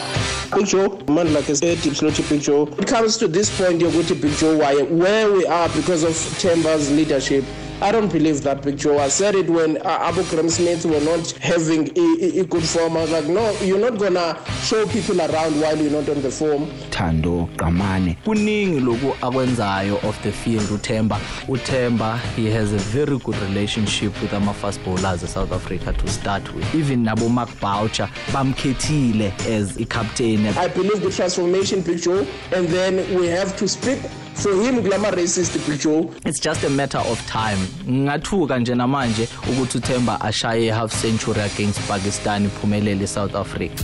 Big 0.55 0.67
Joe, 0.67 0.89
man 1.07 1.33
like 1.33 1.49
a 1.49 1.55
deep 1.55 1.95
slow 1.95 2.11
Big 2.29 2.41
Joe. 2.41 2.67
It 2.77 2.87
comes 2.87 3.17
to 3.17 3.27
this 3.27 3.49
point 3.57 3.81
yokuthi 3.81 4.21
Big 4.21 4.33
Joe 4.33 4.57
why 4.57 4.81
where 4.83 5.31
we 5.31 5.45
are 5.47 5.67
because 5.69 6.03
of 6.03 6.11
Themba's 6.11 6.91
leadership. 6.91 7.43
I 7.81 7.91
don't 7.91 8.11
believe 8.11 8.41
that 8.43 8.61
picture. 8.61 8.97
I 8.97 9.09
said 9.09 9.35
it 9.35 9.49
when 9.49 9.77
uh, 9.77 9.97
Abu 10.01 10.23
Graham 10.29 10.49
Smith 10.49 10.85
were 10.85 11.01
not 11.01 11.31
having 11.41 11.89
a, 11.97 12.01
a, 12.23 12.39
a 12.41 12.45
good 12.45 12.63
form. 12.63 12.95
I 12.95 13.01
was 13.01 13.11
like, 13.11 13.25
no, 13.25 13.51
you're 13.59 13.79
not 13.79 13.99
gonna 13.99 14.39
show 14.61 14.87
people 14.87 15.19
around 15.19 15.59
while 15.59 15.77
you're 15.77 15.91
not 15.91 16.07
on 16.07 16.21
the 16.21 16.31
form. 16.31 16.67
Thando 16.91 17.49
Qamane 17.57 18.17
kuningi 18.23 18.79
loku 18.79 19.11
akwenzayo 19.21 20.01
of 20.03 20.21
the 20.23 20.31
field 20.31 20.61
uThemba 20.69 21.17
uThemba 21.47 22.19
he 22.35 22.49
has 22.49 22.71
a 22.71 22.77
very 22.77 23.17
good 23.19 23.35
relationship 23.37 24.13
with 24.21 24.33
ama 24.33 24.53
fast 24.53 24.81
bowlers 24.85 25.23
eSouth 25.23 25.51
Africa 25.51 25.91
to 25.93 26.07
start 26.07 26.53
with 26.53 26.75
even 26.75 27.03
nabo 27.03 27.29
Mark 27.29 27.49
Boucher 27.59 28.07
bamkhethile 28.31 29.31
as 29.47 29.77
i 29.77 29.83
captain 29.85 30.45
I 30.57 30.67
believe 30.67 31.01
the 31.01 31.11
transformation 31.11 31.83
picture 31.83 32.25
and 32.53 32.67
then 32.67 32.95
we 33.19 33.27
have 33.27 33.57
to 33.57 33.67
speak 33.67 33.99
for 34.35 34.51
him 34.51 34.83
kulama 34.83 35.11
racist 35.11 35.67
Big 35.67 35.79
Joe 35.79 36.11
it's 36.25 36.39
just 36.39 36.63
a 36.63 36.69
matter 36.69 36.99
of 36.99 37.27
time. 37.27 37.59
Ngathuka 37.87 38.59
nje 38.59 38.75
namanje 38.75 39.27
ukuthi 39.51 39.77
uThemba 39.77 40.21
ashaye 40.21 40.71
half 40.71 41.01
century 41.01 41.41
against 41.41 41.79
Pakistan 41.87 42.45
iphumelele 42.45 43.03
eSouth 43.03 43.35
Africa. 43.35 43.83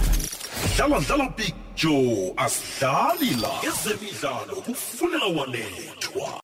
Dlala 0.76 1.00
dlala 1.00 1.30
big 1.38 1.54
joe 1.76 2.34
asidlali 2.38 3.30
la 3.42 3.50
ezemidlalo 3.64 4.56
kufunela 4.56 5.26
wanethwa 5.26 6.42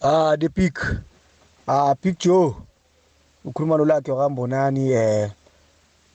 Ah 0.00 0.36
the 0.36 0.48
big 0.48 0.78
ah 1.66 1.94
Big 1.94 2.18
Joe 2.18 2.54
ukhuluma 3.44 3.76
lo 3.76 3.84
lakhe 3.84 4.12
wakambonani 4.12 4.92
eh 4.92 5.30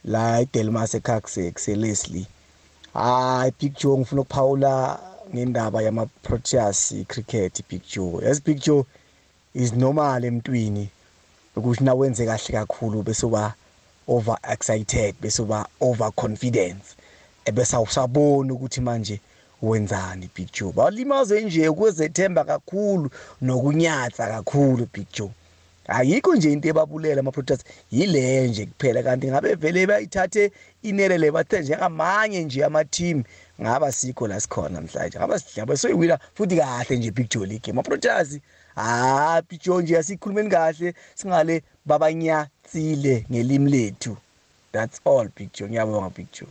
la 0.05 0.41
eDelmas 0.41 0.95
eKaxek 0.95 1.67
Leslie 1.67 2.27
ah 2.95 3.49
Big 3.59 3.73
Joe 3.75 3.97
ngifuna 3.97 4.21
ukuphawula 4.21 4.99
ngendaba 5.36 5.81
yama 5.81 6.05
Proteas 6.24 6.93
cricket 7.07 7.62
Big 7.69 7.81
Joe. 7.88 8.21
Yazi 8.21 8.41
Big 8.43 8.59
Joe 8.59 8.86
is 9.53 9.74
normal 9.74 10.24
emntwini 10.25 10.89
ukuthi 11.55 11.83
na 11.83 11.93
wenze 11.93 12.25
kahle 12.25 12.53
kakhulu 12.53 13.03
bese 13.03 13.25
uba 13.25 13.53
over 14.07 14.38
excited 14.51 15.15
bese 15.21 15.41
uba 15.41 15.67
over 15.79 16.12
confidence 16.12 16.95
ebese 17.45 17.75
awusabona 17.75 18.53
ukuthi 18.53 18.81
manje 18.81 19.19
wenzani 19.62 20.29
Big 20.36 20.51
Joe. 20.51 20.71
Balimaze 20.71 21.41
nje 21.41 21.71
kwezethemba 21.71 22.43
kakhulu 22.43 23.09
nokunyatsa 23.41 24.27
kakhulu 24.27 24.88
Big 24.93 25.07
Joe. 25.13 25.31
Ayikho 25.88 26.36
nje 26.36 26.51
into 26.51 26.69
ebabulela 26.69 27.19
ama 27.19 27.31
protest 27.31 27.65
yile 27.91 28.48
nje 28.48 28.65
kuphela 28.65 29.03
kanti 29.03 29.27
ngabe 29.27 29.55
vele 29.55 29.88
bayithathe 29.88 30.51
inelele 30.83 31.31
bathe 31.31 31.62
njengamanye 31.62 32.43
nje 32.43 32.65
ama 32.65 32.86
team 32.86 33.24
ngaba 33.61 33.91
sikho 33.91 34.27
la 34.27 34.39
sikhona 34.39 34.69
namhlanje. 34.69 35.17
Ngaba 35.17 35.39
sidlaba 35.39 35.77
soyiwina 35.77 36.19
futhi 36.33 36.55
kahle 36.57 36.97
nje 36.97 37.11
Joe 37.29 37.45
league 37.45 37.71
ama 37.71 37.83
protest 37.83 38.41
ah 38.75 39.41
Big 39.49 39.61
Joe 39.61 39.83
nje 39.83 39.97
asikhulumeni 39.97 40.49
kahle 40.49 40.93
singale 41.15 41.63
babanyatsile 41.85 43.25
ngelimi 43.31 43.71
lethu. 43.71 44.17
That's 44.71 45.01
all 45.05 45.27
Joe 45.53 45.69
ngiyabonga 45.69 46.09
Joe 46.31 46.49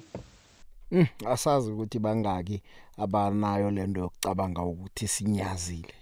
Mm 0.90 1.06
asazi 1.26 1.70
ukuthi 1.70 1.98
bangaki 1.98 2.62
abanayo 2.96 3.70
lento 3.70 4.00
yokucabanga 4.00 4.62
ukuthi 4.62 5.08
sinyazile. 5.08 5.94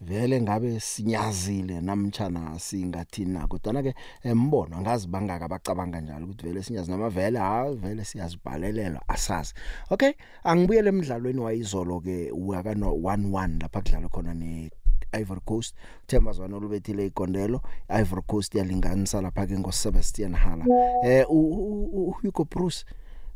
Vele 0.00 0.40
ngabe 0.40 0.80
sinyazile 0.80 1.80
namtjana 1.80 2.58
singathina 2.58 3.46
kodwa 3.46 3.82
ke 3.82 3.94
embono 4.22 4.76
angazi 4.76 5.08
bangaka 5.08 5.44
abacabanga 5.44 6.00
njalo 6.00 6.24
ukuthi 6.26 6.46
vele 6.46 6.62
sinyazi 6.62 6.90
nama 6.90 7.10
vele 7.10 7.38
ha 7.38 7.70
vele 7.72 8.04
siyazibhalelela 8.04 9.00
asazi. 9.08 9.54
Okay 9.90 10.12
angibuyele 10.44 10.88
emidlalweni 10.88 11.40
wayizolo 11.40 12.00
ke 12.00 12.30
uyaka 12.30 12.74
no 12.74 12.90
11 12.92 13.62
lapha 13.62 13.80
kudlala 13.80 14.08
khona 14.08 14.34
ne 14.34 14.70
Ivory 15.12 15.40
Coast 15.44 15.74
Themba 16.06 16.32
Zwane 16.32 16.54
olubethile 16.54 17.06
igondelo 17.06 17.60
Ivory 17.88 18.22
Coast 18.26 18.54
yalinganisa 18.54 19.20
lapha 19.20 19.46
ke 19.46 19.58
ngo 19.58 19.72
Sebastian 19.72 20.34
Hala 20.34 20.64
eh 21.04 21.26
uHugo 21.30 22.44
Bruce 22.44 22.84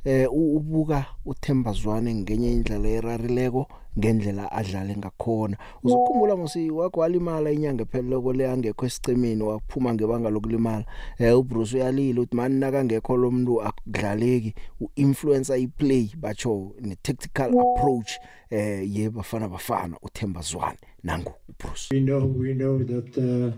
eh 0.04 0.26
ubuka 0.32 1.06
uThemba 1.24 1.72
Zwane 1.72 2.14
ngenye 2.14 2.52
indlela 2.52 2.88
erarileko 2.88 3.66
ngendlela 3.98 4.52
adlale 4.52 4.96
ngakhona. 4.96 5.56
Uzokhumbula 5.82 6.36
ngosi 6.36 6.70
wakho 6.70 7.00
walimala 7.00 7.50
inyanga 7.50 7.82
epheleleko 7.82 8.32
le 8.32 8.50
angekho 8.50 8.86
esicemeni 8.86 9.42
waphuma 9.42 9.94
ngebanga 9.94 10.30
lokulimala. 10.30 10.84
Eh 11.18 11.38
uBruce 11.38 11.76
uyalila 11.76 12.20
uthi 12.20 12.36
mani 12.36 12.60
nakangekho 12.60 13.16
lo 13.16 13.30
muntu 13.30 13.62
akudlaleki. 13.62 14.54
Uinfluencer 14.80 15.58
iplay 15.58 16.10
bacho 16.16 16.72
ne 16.80 16.96
tactical 17.02 17.52
approach 17.60 18.18
eh 18.50 18.82
ye 18.96 19.10
bafana 19.10 19.48
bafana 19.48 19.96
uThemba 20.02 20.40
Zwane 20.40 20.78
nangu 21.04 21.32
uBruce 21.48 21.88
we 21.92 22.00
know 22.00 22.24
we 22.26 22.54
know 22.54 22.78
that 22.78 23.18
uh, 23.18 23.52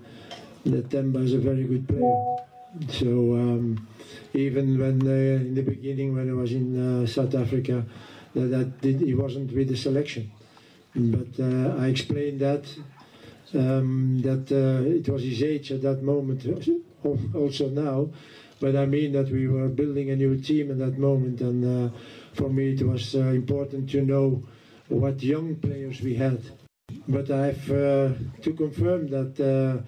that 0.71 0.89
Themba 0.89 1.25
is 1.25 1.35
a 1.35 1.39
very 1.39 1.65
good 1.65 1.87
player. 1.87 2.54
So 2.89 3.37
um 3.37 3.87
even 4.33 4.79
when 4.79 5.01
uh, 5.07 5.41
in 5.47 5.55
the 5.55 5.63
beginning 5.63 6.15
when 6.15 6.29
I 6.29 6.35
was 6.35 6.53
in 6.53 6.69
uh, 6.75 7.07
South 7.07 7.35
Africa 7.35 7.85
that, 8.35 8.49
that 8.51 8.81
did, 8.81 9.01
he 9.01 9.15
wasn't 9.15 9.53
with 9.53 9.69
the 9.69 9.77
selection. 9.77 10.31
But 10.95 11.39
uh, 11.41 11.77
I 11.79 11.89
explained 11.89 12.41
that 12.41 12.65
um, 13.55 14.21
that 14.23 14.51
uh, 14.51 14.89
it 14.89 15.09
was 15.09 15.23
his 15.23 15.43
age 15.43 15.73
at 15.73 15.83
that 15.83 16.03
moment, 16.03 16.47
also 17.35 17.69
now. 17.69 18.09
But 18.61 18.77
I 18.77 18.87
mean 18.87 19.13
that 19.13 19.31
we 19.31 19.47
were 19.49 19.69
building 19.69 20.11
a 20.11 20.17
new 20.17 20.37
team 20.41 20.71
at 20.71 20.79
that 20.79 20.99
moment, 20.99 21.41
and 21.41 21.91
uh, 21.93 21.97
for 22.33 22.49
me 22.49 22.73
it 22.75 22.83
was 22.83 23.15
uh, 23.15 23.21
important 23.43 23.91
to 23.91 24.03
know 24.03 24.43
what 24.89 25.23
young 25.23 25.57
players 25.57 26.01
we 26.01 26.15
had. 26.15 26.41
But 27.09 27.31
I 27.31 27.47
have 27.47 27.71
uh, 27.71 28.09
to 28.43 28.53
confirm 28.57 29.09
that 29.09 29.39
uh, 29.41 29.83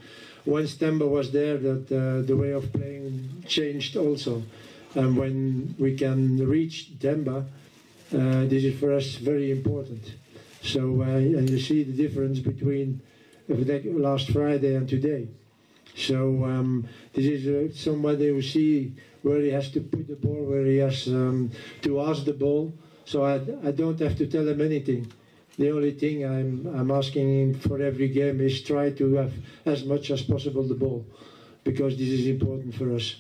once 0.46 0.76
Themba 0.76 1.08
was 1.08 1.32
there, 1.32 1.58
that 1.58 1.92
uh, 1.92 2.26
the 2.26 2.36
way 2.36 2.52
of 2.52 2.72
playing 2.72 3.44
changed 3.46 3.96
also. 3.96 4.42
And 4.94 5.16
when 5.16 5.74
we 5.78 5.96
can 5.96 6.38
reach 6.48 6.92
Themba, 6.98 7.44
uh, 8.14 8.44
this 8.46 8.64
is 8.64 8.78
for 8.78 8.92
us 8.92 9.16
very 9.16 9.50
important. 9.50 10.14
So 10.62 11.02
uh, 11.02 11.04
and 11.04 11.50
you 11.50 11.60
see 11.60 11.82
the 11.82 11.92
difference 11.92 12.38
between 12.38 13.00
last 13.48 14.30
Friday 14.30 14.74
and 14.74 14.88
today. 14.88 15.28
So 15.96 16.44
um, 16.44 16.88
this 17.12 17.24
is 17.24 17.46
uh, 17.46 17.74
somebody 17.74 18.28
who 18.28 18.42
see 18.42 18.92
where 19.22 19.40
he 19.40 19.50
has 19.50 19.70
to 19.70 19.80
put 19.80 20.06
the 20.08 20.14
ball, 20.14 20.44
where 20.44 20.64
he 20.64 20.76
has 20.78 21.06
um, 21.08 21.50
to 21.82 22.00
ask 22.00 22.24
the 22.24 22.32
ball. 22.32 22.72
So 23.04 23.24
I, 23.24 23.34
I 23.66 23.70
don't 23.70 23.98
have 24.00 24.16
to 24.18 24.26
tell 24.26 24.46
him 24.46 24.60
anything. 24.60 25.12
The 25.58 25.70
only 25.72 25.92
thing 25.92 26.24
I'm, 26.24 26.66
I'm 26.76 26.90
asking 26.90 27.28
him 27.40 27.54
for 27.54 27.80
every 27.80 28.08
game 28.08 28.40
is 28.40 28.62
try 28.62 28.90
to 28.90 29.14
have 29.14 29.32
as 29.64 29.84
much 29.84 30.10
as 30.10 30.22
possible 30.22 30.62
the 30.62 30.74
ball, 30.74 31.06
because 31.64 31.96
this 31.96 32.08
is 32.08 32.26
important 32.26 32.74
for 32.74 32.92
us. 32.94 33.16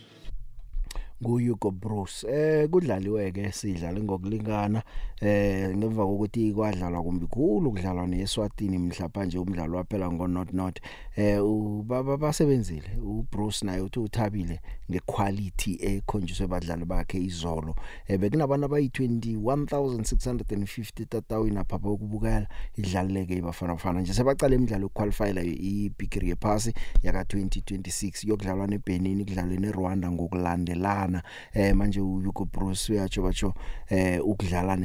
nguHugo 1.22 1.70
Bruce 1.70 2.28
eh 2.28 2.68
kudlaliwe 2.68 3.32
ke 3.32 3.52
sidlala 3.52 4.00
ngokulingana 4.00 4.82
eh 5.20 5.76
ngemva 5.76 6.06
kokuthi 6.06 6.52
kwadlalwa 6.52 7.02
kumbi 7.02 7.26
khulu 7.26 7.72
kudlalwa 7.72 8.06
neSwatini 8.06 8.78
mhlapa 8.78 9.24
nje 9.24 9.38
umdlalo 9.38 9.78
waphela 9.78 10.12
ngo 10.12 10.26
not 10.26 10.52
not 10.52 10.80
eh 11.16 11.44
ubaba 11.44 12.16
basebenzile. 12.16 12.90
uBruce 13.02 13.66
naye 13.66 13.80
uthi 13.80 14.00
uthabile 14.00 14.60
ngequality 14.90 15.78
ekhonjiswe 15.80 16.46
badlali 16.46 16.84
bakhe 16.84 17.18
izolo. 17.18 17.74
Eh 18.08 18.18
bekunabantu 18.18 18.66
abayi 18.66 18.88
21650 18.88 21.06
tatawini 21.06 21.58
apha 21.58 21.76
ukubukela 21.76 22.46
idlaleke 22.76 23.34
ibafana 23.34 23.72
bafana 23.72 24.00
nje. 24.00 24.12
Sebaqala 24.12 24.54
imidlalo 24.54 24.82
yokuqualify 24.82 25.30
ibigiri 25.30 26.28
yephasi 26.28 26.74
yaka 27.02 27.22
2026 27.22 28.28
yokudlalwa 28.28 28.66
neBenin 28.66 29.24
kudlalwe 29.24 29.56
neRwanda 29.56 30.10
ngokulandelana. 30.10 31.22
Eh 31.54 31.74
manje 31.74 32.00
uHugo 32.00 32.44
Bruce 32.44 32.92
uyatsho 32.92 33.22
batsho 33.22 33.54
eh 33.88 34.26
ukudlala 34.26 34.76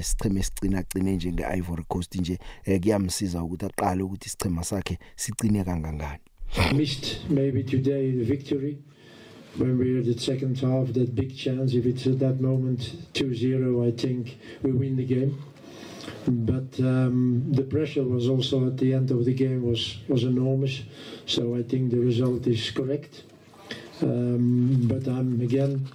njenge 1.16 1.44
Ivory 1.58 1.84
Coast 1.88 2.16
nje 2.16 2.38
eh 2.66 2.82
kuyamsiza 2.82 3.44
ukuthi 3.44 3.66
aqale 3.66 4.04
ukuthi 4.04 4.28
isichema 4.28 4.64
sakhe 4.64 4.98
kangangani. 5.66 6.22
Missed 6.76 7.30
maybe 7.30 7.64
today 7.64 8.12
the 8.12 8.24
victory 8.24 8.78
when 9.58 9.78
we're 9.78 10.00
at 10.00 10.06
the 10.06 10.20
second 10.20 10.60
half 10.60 10.94
that 10.94 11.16
big 11.16 11.36
chance. 11.36 11.74
If 11.74 11.86
it's 11.86 12.08
at 12.08 12.20
that 12.20 12.42
moment 12.42 12.80
2-0 13.14 13.88
I 13.88 13.92
think 13.92 14.38
we 14.64 14.72
win 14.72 14.96
the 14.98 15.06
game. 15.06 15.38
But 16.28 16.80
um, 16.80 17.44
the 17.52 17.64
pressure 17.64 18.04
was 18.04 18.28
also 18.28 18.68
at 18.68 18.78
the 18.78 18.94
end 18.94 19.12
of 19.12 19.26
the 19.26 19.34
game 19.34 19.64
was 19.64 19.98
was 20.08 20.24
enormous. 20.24 20.82
So 21.26 21.56
I 21.56 21.64
think 21.64 21.92
the 21.92 22.00
result 22.00 22.48
is 22.48 22.72
correct. 22.72 23.24
Um, 24.02 24.88
but 24.88 25.08
I'm 25.08 25.42
again 25.42 25.88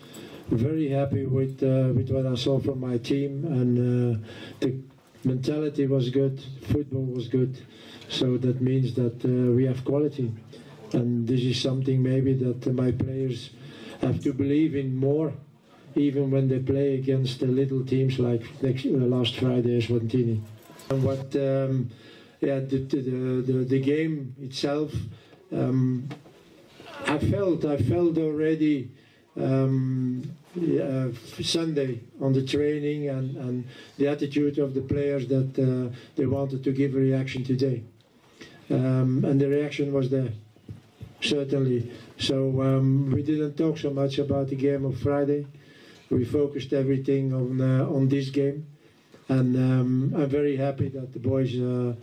very 0.50 0.88
happy 0.88 1.26
with 1.26 1.62
uh, 1.62 1.92
with 1.94 2.10
what 2.10 2.26
I 2.26 2.34
saw 2.34 2.60
from 2.60 2.80
my 2.80 2.98
team 2.98 3.44
and 3.44 4.16
uh, 4.16 4.26
the 4.60 4.80
mentality 5.24 5.86
was 5.86 6.10
good 6.10 6.40
football 6.68 7.04
was 7.04 7.28
good 7.28 7.58
so 8.08 8.36
that 8.38 8.60
means 8.60 8.94
that 8.94 9.24
uh, 9.24 9.52
we 9.56 9.64
have 9.66 9.84
quality 9.84 10.32
and 10.92 11.26
this 11.26 11.40
is 11.40 11.60
something 11.60 12.02
maybe 12.02 12.32
that 12.34 12.72
my 12.72 12.92
players 12.92 13.50
have 14.00 14.22
to 14.22 14.32
believe 14.32 14.76
in 14.76 14.94
more 14.94 15.32
even 15.96 16.30
when 16.30 16.48
they 16.48 16.58
play 16.58 16.94
against 16.94 17.40
the 17.40 17.46
little 17.46 17.84
teams 17.84 18.18
like 18.18 18.42
next, 18.62 18.84
uh, 18.84 18.90
last 18.90 19.36
Friday 19.36 19.80
Swantini. 19.80 20.40
And 20.90 21.02
what, 21.02 21.34
um, 21.36 21.90
yeah, 22.40 22.60
the, 22.60 22.78
the, 22.78 23.00
the, 23.00 23.64
the 23.64 23.80
game 23.80 24.34
itself, 24.40 24.92
um, 25.52 26.08
I 27.06 27.18
felt, 27.18 27.64
I 27.64 27.78
felt 27.78 28.18
already 28.18 28.90
um, 29.40 30.22
uh, 30.56 31.08
Sunday 31.42 32.00
on 32.20 32.32
the 32.32 32.42
training 32.42 33.08
and, 33.08 33.36
and 33.36 33.64
the 33.98 34.08
attitude 34.08 34.58
of 34.58 34.74
the 34.74 34.80
players 34.80 35.26
that 35.28 35.58
uh, 35.58 35.94
they 36.16 36.26
wanted 36.26 36.64
to 36.64 36.72
give 36.72 36.94
a 36.94 36.98
reaction 36.98 37.44
today. 37.44 37.82
Um, 38.70 39.24
and 39.24 39.40
the 39.40 39.48
reaction 39.48 39.92
was 39.92 40.10
there, 40.10 40.32
certainly. 41.20 41.92
So 42.18 42.62
um, 42.62 43.10
we 43.12 43.22
didn't 43.22 43.56
talk 43.56 43.78
so 43.78 43.90
much 43.90 44.18
about 44.18 44.48
the 44.48 44.56
game 44.56 44.84
of 44.84 44.98
Friday. 44.98 45.46
We 46.10 46.24
focused 46.24 46.72
everything 46.72 47.32
on 47.32 47.60
uh, 47.60 47.84
on 47.86 48.08
this 48.08 48.30
game, 48.30 48.66
and 49.28 49.56
um, 49.56 50.14
I'm 50.16 50.28
very 50.28 50.56
happy 50.56 50.88
that 50.90 51.12
the 51.12 51.18
boys 51.18 51.52
uh, 51.58 51.94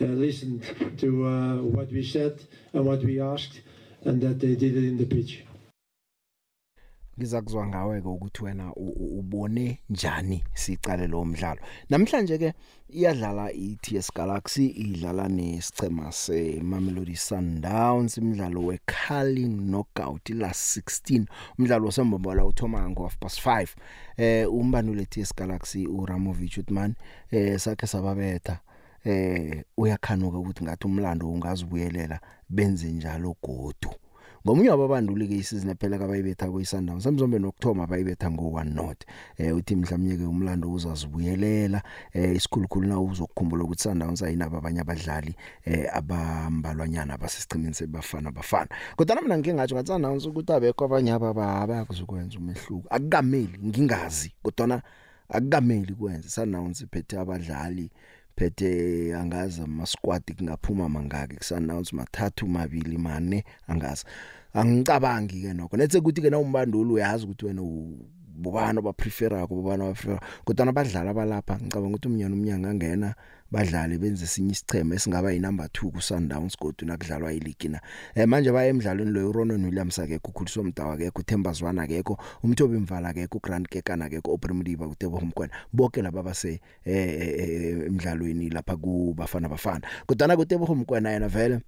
uh, 0.00 0.04
listened 0.04 0.62
to 0.98 1.26
uh, 1.26 1.56
what 1.62 1.90
we 1.92 2.04
said 2.04 2.44
and 2.72 2.84
what 2.84 3.04
we 3.04 3.20
asked, 3.20 3.60
and 4.04 4.20
that 4.20 4.40
they 4.40 4.56
did 4.56 4.76
it 4.76 4.84
in 4.84 4.98
the 4.98 5.06
pitch. 5.06 5.45
Ngizakuzwa 7.18 7.66
ngawe 7.66 8.02
ke 8.02 8.08
ukuthi 8.08 8.44
wena 8.44 8.72
ubone 9.18 9.78
njani 9.90 10.44
sicale 10.54 11.06
lo 11.06 11.24
mdlalo. 11.24 11.60
Namhlanje 11.90 12.38
ke 12.38 12.52
iyadlala 12.88 13.52
iTS 13.52 14.12
Galaxy 14.14 14.66
idlala 14.66 15.28
nesicema 15.28 16.12
seMamelodi 16.12 17.16
Sundowns 17.16 18.18
imidlalo 18.18 18.60
weCarling 18.64 19.56
knockout 19.68 20.30
la 20.30 20.48
16 20.48 21.24
umdlalo 21.58 21.88
osembombola 21.88 22.44
uthoma 22.44 22.90
ngo 22.90 23.02
half 23.02 23.18
past 23.18 23.46
5 23.46 23.68
eh 24.16 24.52
umbanule 24.52 25.02
iTS 25.02 25.34
Galaxy 25.34 25.86
uRamovich 25.86 26.58
Uthman 26.58 26.94
eh 27.30 27.58
sakhe 27.58 27.86
sababetha. 27.86 28.58
Eh 29.04 29.64
uyakhanuka 29.76 30.38
ukuthi 30.38 30.64
ngathi 30.64 30.86
umlando 30.86 31.30
ungazibuyelela 31.30 32.20
benze 32.48 32.92
njalo 32.92 33.36
godu. 33.42 33.90
Ngomunye 34.46 34.70
wababanduli 34.70 35.28
ke 35.28 35.36
isizini 35.36 35.72
ephela 35.72 35.98
kabayibetha 35.98 36.46
kuyiSundowns 36.46 37.02
samzombe 37.02 37.38
nokthoma 37.38 37.86
bayibetha 37.86 38.28
ngo1 38.30 38.74
not 38.74 39.02
eh 39.38 39.56
uthi 39.56 39.76
mhlawumnye 39.76 40.16
ke 40.16 40.24
umlando 40.24 40.70
uzazibuyelela 40.72 41.82
eh 42.14 42.36
isikhulukhulu 42.36 42.88
na 42.88 43.00
uzokukhumbula 43.00 43.64
ukuthi 43.64 43.82
Sundowns 43.82 44.22
ayinaba 44.22 44.58
abanye 44.58 44.80
abadlali 44.80 45.34
eh 45.64 45.90
abambalwanyana 45.92 47.14
abasesichimini 47.14 47.74
sebafana 47.74 48.30
bafana. 48.30 48.70
Kodwa 48.96 49.22
mina 49.22 49.38
ngike 49.38 49.54
ngathi 49.54 49.74
ngathi 49.74 49.88
Sundowns 49.88 50.26
ukuthi 50.26 50.52
abekho 50.52 50.84
abanye 50.84 51.12
ababa 51.12 51.60
abakuzokwenza 51.60 52.38
umehluko. 52.38 52.86
Akukameli 52.90 53.58
ngingazi 53.66 54.32
kodwa 54.42 54.82
akukameli 55.28 55.94
kwenza 55.94 56.28
Sundowns 56.28 56.80
iphethe 56.80 57.18
abadlali 57.18 57.90
phethe 58.36 59.14
angazi 59.14 59.62
ama 59.62 59.86
squad 59.86 60.22
kungaphuma 60.36 60.88
mangaki 60.88 61.36
kusannounce 61.36 61.96
mathathu 61.96 62.46
mabili 62.46 62.98
mane 62.98 63.44
angazi. 63.68 64.04
Angicabangi 64.54 65.42
ke 65.42 65.52
nokho. 65.52 65.76
Nethe 65.76 65.98
ukuthi 65.98 66.22
ke 66.22 66.30
na 66.30 66.38
umbanduli 66.38 66.92
uyazi 66.92 67.24
ukuthi 67.24 67.46
wena 67.46 67.62
bobani 68.36 68.78
abaprefera 68.78 69.46
bobani 69.46 69.82
abaprefera 69.82 70.20
kodwa 70.44 70.68
abadlali 70.68 71.08
abalapha 71.08 71.54
ngicabanga 71.56 71.96
ukuthi 71.96 72.08
umnyana 72.08 72.34
umnyanga 72.34 72.70
angena 72.70 73.14
badlali 73.50 73.98
benze 73.98 74.26
sinye 74.26 74.52
isicheme 74.52 74.96
esingaba 74.96 75.32
yinumber 75.32 75.66
2 75.66 75.90
ku 75.90 76.00
Sundowns 76.02 76.56
kodwa 76.56 76.86
nakudlalwa 76.88 77.32
ileague 77.32 77.70
na 77.70 77.80
eh 78.14 78.26
manje 78.26 78.52
baye 78.52 78.70
emidlalweni 78.70 79.10
lo 79.10 79.32
Ronon 79.32 79.64
Williams 79.64 79.98
akekho 79.98 80.28
ukhuliswa 80.28 80.62
umdawa 80.62 80.94
akekho 80.94 81.20
uThembazwana 81.20 81.82
akekho 81.82 82.18
umthobi 82.42 82.78
mvala 82.78 83.08
akekho 83.08 83.38
uGrant 83.38 83.68
Kekana 83.68 84.04
akekho 84.04 84.34
uPrimidiba 84.34 84.88
kuTebo 84.88 85.20
Mkhwena. 85.20 85.52
Bonke 85.72 86.02
laba 86.02 86.22
base 86.22 86.60
eh 86.84 87.86
emidlalweni 87.86 88.50
lapha 88.50 88.76
ku 88.76 89.14
bafana. 89.16 89.48
Bafana 89.48 89.88
kodwa 90.06 90.28
na 90.28 90.36
kuTebo 90.36 90.74
Mkhwena 90.74 91.10
yena 91.10 91.28
vele 91.28 91.60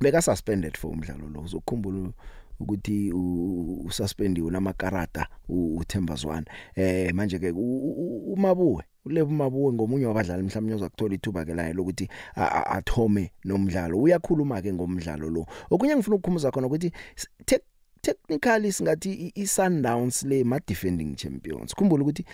beka 0.00 0.22
suspended 0.22 0.76
for 0.76 0.90
umdlalo 0.90 1.28
lo 1.28 1.40
uzokhumbula 1.40 2.10
ukuthi 2.60 3.12
ususpendiwe 3.86 4.50
namakarata 4.50 5.26
uThembazwana. 5.48 6.46
Eh 6.74 7.14
manje 7.14 7.38
ke 7.38 7.50
umabuwe 7.52 8.84
ulebu 9.04 9.30
mabuwe 9.30 9.72
ngomunye 9.72 10.06
wabadlali 10.06 10.42
mhlawumnye 10.42 10.74
uzakuthola 10.74 11.14
ithuba 11.14 11.44
ke 11.44 11.54
laye 11.54 11.72
lokuthi 11.72 12.08
athome 12.34 13.30
nomdlalo. 13.44 13.98
Uyakhuluma 13.98 14.62
ke 14.62 14.72
ngomdlalo 14.72 15.30
lo. 15.30 15.46
Okunye 15.70 15.96
ngifuna 15.96 16.16
ukukhumbuza 16.16 16.50
khona 16.50 16.66
ukuthi 16.66 16.92
technically 18.02 18.72
singathi 18.72 19.32
iSundowns 19.34 20.24
le 20.24 20.44
ma 20.44 20.58
defending 20.66 21.14
champions. 21.16 21.74
Khumbula 21.74 22.02
ukuthi 22.02 22.24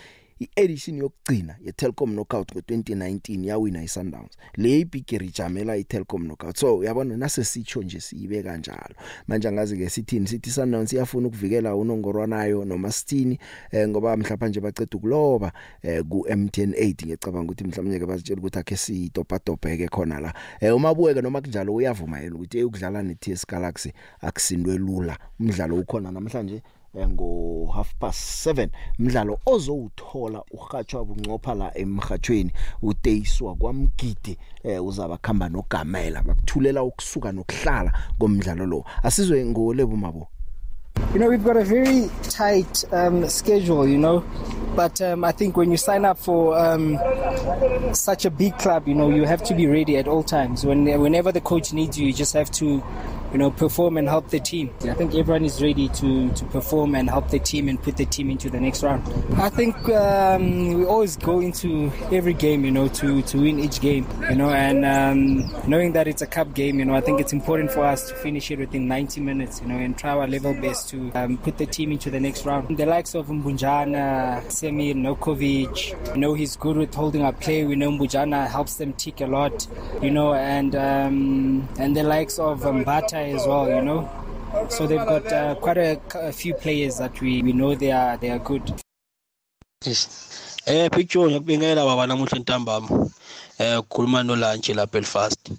iedition 0.56 0.98
yokugcina 0.98 1.56
yeTelkom 1.64 2.12
knockout 2.12 2.52
ngo2019 2.52 3.46
yawina 3.46 3.82
iSundowns. 3.82 4.36
Le 4.56 4.80
ibigiri 4.80 5.28
jamela 5.28 5.76
iTelkom 5.76 6.24
knockout. 6.24 6.56
So 6.58 6.76
uyabona 6.76 7.16
nasesitsho 7.16 7.82
nje 7.82 8.00
siyibe 8.00 8.42
kanjalo. 8.42 8.94
Manje 9.26 9.48
angazi 9.48 9.76
ke 9.76 9.90
sithini? 9.90 10.26
Sithi 10.26 10.50
Sundowns 10.50 10.92
iyafuna 10.92 11.28
ukuvikela 11.28 11.76
unongorwanayo 11.76 12.64
noma 12.64 12.92
sithini 12.92 13.38
eh, 13.70 13.88
ngoba 13.88 14.16
mhlawumbe 14.16 14.48
nje 14.48 14.60
baceda 14.60 14.96
ukuloba 14.96 15.52
eh, 15.82 16.04
ku 16.08 16.26
MTN 16.36 16.72
8 16.72 17.04
ngiyacabanga 17.04 17.52
ukuthi 17.52 17.64
mhlawumbe 17.64 17.98
ke 17.98 18.06
bazitshela 18.06 18.40
ukuthi 18.40 18.58
akhe 18.58 18.76
sitopa 18.76 19.38
topa 19.38 19.76
ke 19.76 19.88
khona 19.88 20.20
la. 20.20 20.34
Eh, 20.60 20.76
uma 20.76 20.94
buweke 20.94 21.22
noma 21.22 21.40
kunjalo 21.40 21.74
uyavuma 21.74 22.20
yena 22.20 22.34
ukuthi 22.36 22.64
ukudlala 22.64 23.02
neTS 23.02 23.46
Galaxy 23.46 23.92
akusindwe 24.20 24.78
lula. 24.78 25.18
Umdlalo 25.40 25.76
ukhona 25.76 26.10
namhlanje 26.10 26.62
ngo 26.98 27.66
half 27.74 27.94
past 27.94 28.46
7 28.46 28.68
umdlalo 28.98 29.38
ozowuthola 29.46 30.42
uhatshwa 30.50 31.04
bunqopha 31.04 31.54
la 31.54 31.78
emhathweni 31.78 32.52
uteyiswa 32.82 33.54
kwamgidi 33.54 34.38
eh 34.64 34.84
uzaba 34.84 35.16
khamba 35.16 35.48
nogamela 35.48 36.22
bakuthulela 36.22 36.82
ukusuka 36.82 37.32
nokuhlala 37.32 37.92
komdlalo 38.18 38.66
lo 38.66 38.84
asizwe 39.02 39.46
ngolebo 39.46 39.96
mabo 39.96 40.28
You 41.14 41.18
know, 41.18 41.28
we've 41.28 41.44
got 41.44 41.56
a 41.56 41.64
very 41.64 42.08
tight 42.22 42.84
um, 42.92 43.28
schedule, 43.28 43.86
you 43.88 43.98
know, 43.98 44.24
but 44.76 45.00
um, 45.00 45.24
I 45.24 45.32
think 45.32 45.56
when 45.56 45.70
you 45.70 45.76
sign 45.76 46.04
up 46.04 46.18
for 46.18 46.58
um, 46.58 46.98
such 47.94 48.24
a 48.24 48.30
big 48.30 48.56
club, 48.58 48.88
you 48.88 48.94
know, 48.94 49.10
you 49.10 49.24
have 49.24 49.42
to 49.44 49.54
be 49.54 49.66
ready 49.66 49.96
at 49.96 50.08
all 50.08 50.22
times. 50.22 50.64
When, 50.64 50.84
whenever 51.00 51.32
the 51.32 51.40
coach 51.40 51.72
needs 51.72 51.98
you, 51.98 52.06
you 52.06 52.12
just 52.12 52.32
have 52.34 52.50
to 52.52 52.82
you 53.32 53.38
know, 53.38 53.50
perform 53.50 53.96
and 53.96 54.08
help 54.08 54.28
the 54.28 54.40
team. 54.40 54.70
I 54.82 54.94
think 54.94 55.14
everyone 55.14 55.44
is 55.44 55.62
ready 55.62 55.88
to, 55.88 56.30
to 56.30 56.44
perform 56.46 56.94
and 56.94 57.08
help 57.08 57.30
the 57.30 57.38
team 57.38 57.68
and 57.68 57.82
put 57.82 57.96
the 57.96 58.04
team 58.04 58.30
into 58.30 58.50
the 58.50 58.60
next 58.60 58.82
round. 58.82 59.02
I 59.36 59.48
think 59.48 59.76
um, 59.88 60.74
we 60.74 60.84
always 60.84 61.16
go 61.16 61.40
into 61.40 61.90
every 62.12 62.34
game, 62.34 62.64
you 62.64 62.70
know, 62.70 62.88
to, 62.88 63.22
to 63.22 63.38
win 63.40 63.58
each 63.58 63.80
game, 63.80 64.06
you 64.28 64.36
know, 64.36 64.50
and 64.50 64.84
um, 64.84 65.68
knowing 65.68 65.92
that 65.92 66.06
it's 66.06 66.22
a 66.22 66.26
cup 66.26 66.52
game, 66.54 66.78
you 66.78 66.84
know, 66.84 66.94
I 66.94 67.00
think 67.00 67.20
it's 67.20 67.32
important 67.32 67.70
for 67.70 67.84
us 67.84 68.08
to 68.08 68.14
finish 68.16 68.50
it 68.50 68.58
within 68.58 68.86
90 68.86 69.20
minutes, 69.20 69.60
you 69.60 69.68
know, 69.68 69.76
and 69.76 69.96
try 69.96 70.10
our 70.10 70.26
level 70.26 70.52
best 70.54 70.90
to 70.90 71.10
um, 71.14 71.38
put 71.38 71.56
the 71.58 71.66
team 71.66 71.92
into 71.92 72.10
the 72.10 72.20
next 72.20 72.44
round. 72.44 72.76
The 72.76 72.86
likes 72.86 73.14
of 73.14 73.28
Mbunjana, 73.28 74.44
Semir 74.46 74.94
Nokovic, 74.94 76.14
you 76.14 76.20
know, 76.20 76.34
he's 76.34 76.56
good 76.56 76.76
with 76.76 76.94
holding 76.94 77.22
up 77.22 77.40
play. 77.40 77.64
We 77.64 77.76
know 77.76 77.90
Mbunjana 77.90 78.48
helps 78.48 78.74
them 78.74 78.92
tick 78.94 79.20
a 79.20 79.26
lot, 79.26 79.66
you 80.02 80.10
know, 80.10 80.34
and 80.34 80.74
um, 80.76 81.68
and 81.78 81.96
the 81.96 82.02
likes 82.02 82.38
of 82.38 82.60
Mbata 82.60 83.21
as 83.22 83.46
well, 83.46 83.68
you 83.68 83.82
know. 83.82 84.08
So 84.68 84.86
they've 84.86 84.98
got 84.98 85.32
uh, 85.32 85.54
quite 85.54 85.78
a, 85.78 86.00
a 86.14 86.32
few 86.32 86.54
players 86.54 86.98
that 86.98 87.20
we, 87.20 87.42
we 87.42 87.52
know 87.52 87.74
they 87.74 87.90
are 87.92 88.16
they 88.18 88.30
are 88.30 88.38
good. 88.38 88.62
Eh 90.66 90.88
picture 90.90 91.26
ngiyakubingela 91.26 91.84
baba 91.84 92.06
namuhla 92.06 92.38
ntambama. 92.38 93.10
Eh 93.58 93.78
ukukhuluma 93.78 94.22
noLunch 94.22 94.68
la 94.74 94.86
Belfast. 94.86 95.50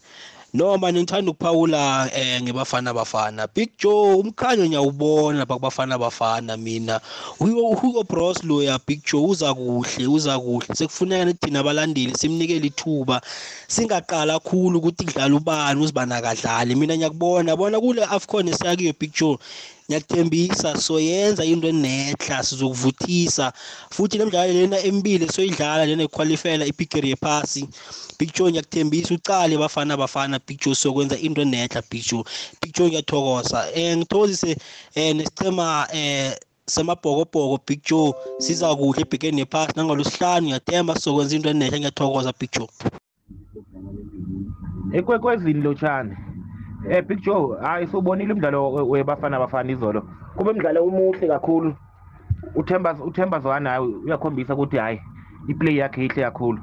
Noma 0.56 0.94
ngithanda 0.94 1.32
ukuphawula 1.32 2.10
eh 2.14 2.42
ngebafana 2.42 2.94
bafana 2.94 3.48
Big 3.56 3.70
Joe 3.80 4.16
umkhanyo 4.22 4.66
ngiyawubona 4.66 5.40
lapha 5.40 5.56
kubafana 5.56 5.98
bafana 5.98 6.58
mina. 6.58 7.02
Hugo 7.40 8.04
Bros 8.04 8.44
lo 8.44 8.62
ya 8.64 8.80
Big 8.88 9.02
Joe 9.04 9.26
uza 9.26 9.54
kuhle 9.54 10.08
uza 10.08 10.40
kuhle. 10.40 10.76
Sekufuneka 10.76 11.26
nithina 11.26 11.60
abalandeli 11.60 12.16
simnikele 12.16 12.68
ithuba 12.68 13.22
singaqala 13.68 14.34
kakhulu 14.34 14.78
ukuthi 14.78 15.06
kudlala 15.06 15.36
ubani 15.36 15.82
uzibana 15.82 16.22
kadlali 16.22 16.76
mina 16.76 16.98
ngiyakubona 16.98 17.56
bona 17.56 17.80
kule 17.80 18.04
Afcon 18.04 18.48
esiyakiyo 18.48 18.94
Big 19.00 19.12
Joe 19.12 19.38
ngiyakuthembisa 19.90 20.78
soyenza 20.78 21.46
into 21.46 21.68
enehla 21.68 22.44
sizokuvuthisa. 22.44 23.54
Futhi 23.92 24.18
nemidlalo 24.18 24.54
lena 24.54 24.80
emibili 24.80 25.30
soyidlala 25.30 25.86
lena 25.86 26.04
equalifyela 26.04 26.66
ipicture 26.66 27.08
yephasi 27.10 27.68
picture 28.18 28.50
ngiyakuthembisa 28.52 29.14
ucale 29.14 29.58
bafana 29.58 29.98
bafana 29.98 30.40
picture 30.40 30.76
sokwenza 30.76 31.18
into 31.18 31.42
enehla 31.42 31.82
picture 31.82 32.24
picture 32.62 32.88
ngiyathokoza. 32.88 33.68
Eh 33.76 33.98
ngithokozise 33.98 34.58
eh 34.96 35.16
nesicema 35.16 35.88
eh 35.94 36.36
semabhokobhoko 36.66 37.58
picture 37.58 38.14
siza 38.38 38.76
kuhle 38.76 39.02
ebhekeni 39.02 39.38
nephasi. 39.38 39.74
Nangolosihlanu 39.76 40.48
ngiyathemba 40.48 40.96
sizokwenza 40.96 41.36
into 41.36 41.50
enehla 41.50 41.78
ngiyathokoza 41.80 42.34
picture 42.34 42.68
ekwekwezini 44.94 45.62
lotshani 45.62 46.16
eh 46.90 47.02
Big 47.08 47.22
Joe 47.22 47.58
hayi 47.62 47.88
sobonile 47.88 48.34
umdlalo 48.34 48.74
webafana 48.74 49.40
bafana 49.40 49.72
izolo. 49.72 50.02
Kube 50.36 50.52
umdlalo 50.52 50.84
umuhle 50.84 51.28
kakhulu. 51.28 51.76
uThemba 52.56 52.94
uThemba 52.94 53.40
Zwane 53.40 53.70
hayi 53.70 53.86
uyakhombisa 54.06 54.54
ukuthi 54.54 54.78
hayi 54.78 55.02
iplay 55.48 55.76
yakhe 55.78 56.06
ihle 56.06 56.24
kakhulu. 56.24 56.60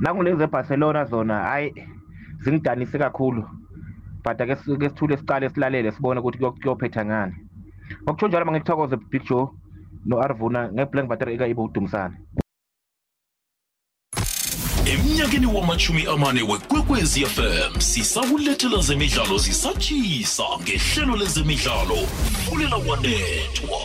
Nakulezi 0.00 0.42
eBarcelona 0.42 1.04
zona 1.04 1.34
hayi 1.34 1.74
zingidanise 2.40 2.98
kakhulu. 2.98 3.44
But 4.24 4.40
ake 4.40 4.54
ke 4.54 4.88
sithule 4.88 5.16
siqale 5.16 5.48
silalele 5.48 5.92
sibone 5.92 6.20
ukuthi 6.20 6.38
kuyophetha 6.38 7.04
ngani. 7.04 7.34
Ngokutsho 8.02 8.28
njalo 8.28 8.44
mangithokoze 8.44 8.96
Big 9.10 9.24
Joe 9.24 9.48
no 10.06 10.20
Arvuna 10.20 10.72
ngeblank 10.72 11.08
battery 11.08 11.34
eka 11.34 11.46
ibo 11.46 11.64
udumisana 11.64 12.14
emnyakeni 14.92 15.46
wamachumi 15.46 16.06
amane 16.06 16.42
wekwekwezi 16.42 17.26
fm 17.26 17.80
sisakulethela 17.80 18.82
zemidlalo 18.82 19.38
zisatshisa 19.38 20.42
ngehlelo 20.62 21.16
lezemidlalo. 21.16 21.96
Fulela 22.44 22.76
wanethwa 22.76 23.80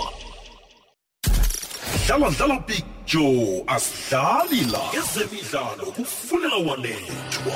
dlala 2.08 2.30
dlala 2.30 2.60
big 2.68 2.97
joe 3.08 3.64
asidlali 3.68 4.66
la 4.72 4.80
ezemidlalo 5.00 5.86
kufulela 5.96 6.56
wanethwa. 6.56 7.54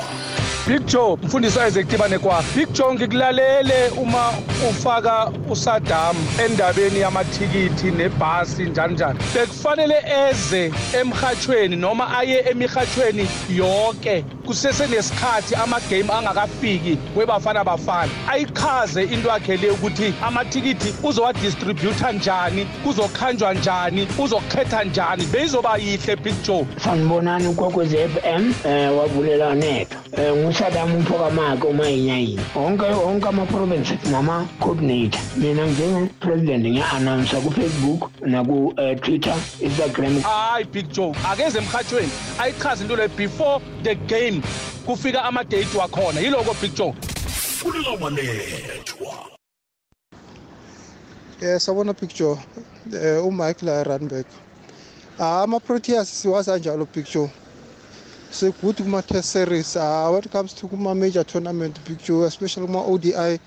Big 0.66 0.86
Joe 0.86 1.16
mfundisi 1.22 1.58
Isaac 1.68 1.88
Tibane 1.88 2.18
kwa 2.18 2.44
Big 2.56 2.72
Joe 2.72 2.94
ngikulalele 2.94 3.88
uma 3.88 4.32
ufaka 4.70 5.32
uSaddam 5.50 6.16
endabeni 6.44 7.00
yamathikithi 7.00 7.90
nebhasi 7.90 8.62
njani 8.62 8.94
njani. 8.94 9.18
Bekufanele 9.34 9.94
eze 10.30 10.72
emhathweni 11.00 11.76
noma 11.76 12.18
aye 12.18 12.44
emihathweni 12.50 13.28
yonke. 13.50 14.24
Kusese 14.46 14.86
nesikhathi 14.86 15.54
ama 15.54 15.80
game 15.90 16.12
angakafiki 16.12 16.98
webafana 17.16 17.64
bafana. 17.64 18.12
Ayichaze 18.28 19.02
into 19.02 19.28
yakhe 19.28 19.56
le 19.56 19.70
ukuthi 19.70 20.14
amathikithi 20.22 20.94
uzowa 21.02 21.32
distributor 21.32 22.12
njani 22.12 22.64
kuzokhanjwa 22.84 23.54
njani 23.54 24.08
uzokhetha 24.18 24.84
njani. 24.84 25.26
Beyizoba 25.42 25.76
yihle 25.76 26.16
Big 26.16 26.34
Joe. 26.42 26.66
Sanibonani 26.84 27.48
ukwekwezi 27.48 27.96
FM 27.96 28.54
eh 28.64 28.98
wavulela 28.98 29.54
netho 29.54 29.98
eh 30.12 30.36
ngusadam 30.36 30.94
umphokamake 30.94 31.66
umayinyayini 31.66 32.40
wonke 32.54 32.84
onke 32.84 33.04
onke 33.04 33.28
ama-province 33.28 33.98
nama-coordinator. 34.10 35.20
Mina 35.36 35.66
njenge-president 35.66 36.64
ngiya-announsa 36.64 37.40
ku-facebook 37.40 38.10
naku-twitter 38.20 39.34
instagram. 39.60 40.20
Hayi 40.20 40.64
big 40.64 40.88
joe 40.92 41.14
akeze 41.30 41.58
emhathweni 41.58 42.10
ayichaze 42.38 42.82
into 42.82 42.96
le 42.96 43.08
before 43.08 43.60
the 43.82 43.94
game 43.94 44.42
kufika 44.86 45.24
ama-date 45.24 45.78
wakhona. 45.78 46.20
Yiloko 46.20 46.54
big 46.60 46.74
joe. 46.74 46.94
Fulela 47.58 47.90
wanethwa 48.00 49.32
Eh 51.40 51.60
sabona 51.60 51.94
picture 51.94 52.38
um 52.86 53.26
uMike 53.26 53.66
la. 53.66 53.84
Ah 55.18 55.42
ama 55.42 55.60
Proteas 55.60 56.08
siwaza 56.08 56.58
njalo 56.58 56.86
picture. 56.86 57.30
So 58.30 58.52
good 58.62 58.76
kuma 58.76 59.02
test 59.02 59.28
series 59.28 59.76
ah 59.76 60.10
when 60.10 60.22
it 60.24 60.30
comes 60.32 60.54
to 60.54 60.66
kuma 60.68 60.94
major 60.94 61.22
tournament 61.24 61.78
picture 61.84 62.24
especially 62.26 62.66
kuma 62.66 62.82
ODI 62.82 63.12
eh 63.14 63.38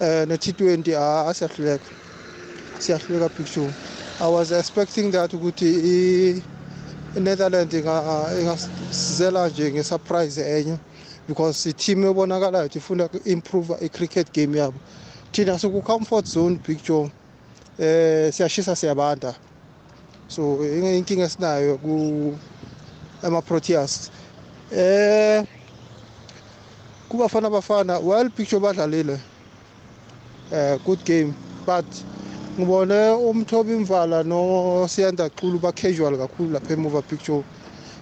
ne 0.00 0.36
T20 0.36 0.96
ah 0.96 1.28
asiyahluleka. 1.28 1.84
Siyahluleka 2.78 3.28
picture. 3.36 3.70
I 4.20 4.28
was 4.28 4.50
expecting 4.52 5.10
that 5.10 5.30
ukuthi 5.30 6.42
i 7.16 7.20
Netherlands 7.20 7.74
inga 7.74 8.26
ingasizela 8.40 9.48
nje 9.48 9.72
ngesurprise 9.72 10.40
enye 10.40 10.78
because 11.28 11.68
i-team 11.70 12.04
ebonakalayo 12.04 12.66
ukuthi 12.66 12.78
ifuna 12.78 13.08
improve 13.24 13.74
i-cricket 13.80 14.32
game 14.32 14.58
yabo 14.58 14.78
thina 15.32 15.58
siku-comfort 15.58 16.26
zone 16.26 16.56
picture 16.56 17.10
eh 17.78 18.32
siyashisa 18.32 18.76
siyabanda 18.76 19.34
so 20.28 20.58
inkinga 20.64 21.24
esinayo 21.24 21.78
ku 21.78 22.34
ama-proteas 23.22 24.10
eh 24.72 25.44
kubafana 27.08 27.50
bafana 27.50 27.98
well 28.00 28.30
picture 28.30 28.60
badlalile 28.60 29.20
eh 30.52 30.78
good 30.84 31.04
game 31.04 31.34
but 31.66 31.86
ngibone 32.58 33.10
umthobi 33.10 33.72
imvala 33.74 34.22
nosiyanda 34.22 35.28
xulu 35.30 35.58
ba-casual 35.58 36.16
kakhulu 36.18 36.52
lapha 36.52 36.72
emuva 36.74 37.02
picture. 37.02 37.42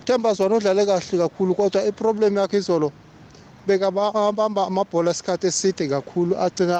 Themba 0.05 0.35
zona 0.35 0.57
udlale 0.57 0.87
kahle 0.87 1.19
kakhulu 1.19 1.55
kodwa 1.55 1.85
iproblem 1.87 2.37
yakhe 2.37 2.59
izolo 2.59 2.93
bekabamba 3.67 4.67
amabhola 4.67 5.11
esikhathi 5.11 5.47
eside 5.47 5.89
kakhulu 5.89 6.37
agcina 6.37 6.77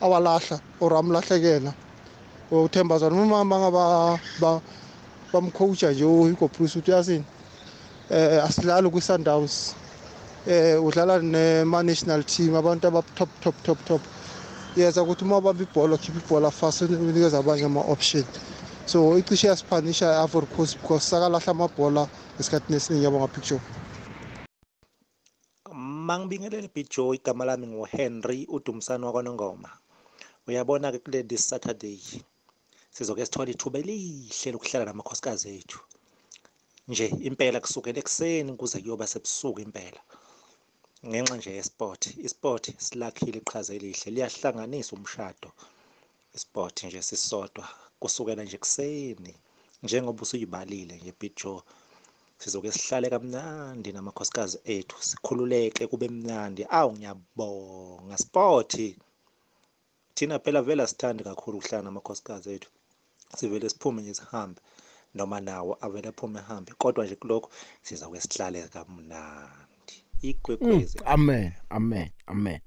awalahla 0.00 0.60
or 0.80 0.92
amlahlekela. 0.92 1.72
uthemba 1.72 1.89
zona 2.50 3.22
uma 3.22 4.60
bamcoacha 5.32 5.92
nje 5.92 6.04
uhugo 6.04 6.48
bruce 6.48 6.78
uthi 6.78 6.90
uyazini 6.90 7.24
um 8.10 8.40
asidlali 8.44 8.90
kwi-sundowns 8.90 9.74
um 10.46 10.84
udlala 10.86 11.18
nema-national 11.18 12.24
team 12.24 12.54
abantu 12.56 12.86
aba-top 12.86 13.28
top 13.40 13.54
top 13.62 13.78
top 13.84 14.02
yenza 14.76 15.02
ukuthi 15.02 15.24
uma 15.24 15.36
ubamba 15.38 15.62
ibhola 15.62 15.96
khipha 15.98 16.18
ibhola 16.18 16.50
fast 16.50 16.82
unikeza 16.82 17.38
abanye 17.38 17.64
ama-option. 17.64 18.24
So 18.86 19.18
icishe 19.18 19.46
yasiphanisha 19.46 20.06
i-ivory 20.06 20.46
coast 20.46 20.76
because 20.80 21.04
sakalahla 21.04 21.50
amabhola 21.52 22.08
esikhathini 22.40 22.76
esiningi 22.76 23.04
yabo 23.04 23.18
ngapicture 23.18 23.60
mangibingelele 26.10 26.70
big 26.74 26.88
joe 26.90 27.14
igama 27.16 27.44
lami 27.44 27.66
nguhenry 27.66 28.46
udumisani 28.50 29.04
wakwanongoma. 29.04 29.70
Uyabona-ke 30.48 30.98
kule 30.98 31.22
this 31.22 31.48
saturday. 31.48 32.00
Sizoke 32.94 33.26
sithole 33.26 33.50
ithuba 33.54 33.78
elihle 33.82 34.48
lokuhlala 34.52 34.84
namakhosikazi 34.84 35.48
ethu. 35.58 35.80
Nje 36.88 37.06
impela 37.28 37.58
kusukela 37.64 37.98
ekuseni 38.02 38.50
kuze 38.60 38.78
kuyoba 38.82 39.06
sebusuku 39.12 39.60
impela. 39.66 40.00
Ngenxa 41.08 41.36
nje 41.36 41.50
yesport 41.58 42.02
isport 42.26 42.64
silakhile 42.86 43.38
iqhaza 43.42 43.72
elihle 43.78 44.08
liyahlanganisa 44.14 44.92
umshado. 44.96 45.48
Isport 46.36 46.76
nje 46.84 47.00
sisodwa 47.08 47.64
kusukela 48.00 48.42
nje 48.44 48.58
kuseni 48.64 49.34
njengoba 49.82 50.22
usuyibalile 50.22 50.94
nje 50.96 51.12
big 51.20 51.34
joe. 51.40 51.62
Sizoke 52.38 52.72
sihlale 52.72 53.10
kamnandi 53.10 53.92
namakhosikazi 53.92 54.58
ethu 54.64 54.96
sikhululeke 55.08 55.86
kube 55.86 56.08
mnandi. 56.08 56.62
Awu 56.78 56.92
ngiyabonga 56.92 58.16
sport. 58.18 58.72
Thina 60.14 60.38
phela 60.38 60.62
vele 60.62 60.82
asithandi 60.82 61.24
kakhulu 61.24 61.58
ukuhlala 61.58 61.82
namakhosikazi 61.84 62.50
ethu. 62.56 62.70
Sivele 63.36 63.68
siphume 63.68 64.02
nje 64.02 64.14
sihambe 64.14 64.60
noma 65.14 65.40
nawo 65.40 65.78
avele 65.80 66.08
aphume 66.08 66.38
ehambe 66.40 66.72
kodwa 66.78 67.04
nje 67.04 67.16
kulokho 67.16 67.50
sizakuke 67.82 68.20
sihlale 68.20 68.68
kamnandi 68.68 69.96
igwegwezi 70.22 70.98
Mm, 70.98 71.04
amen 71.06 71.52
amen 71.70 72.08
amen. 72.26 72.60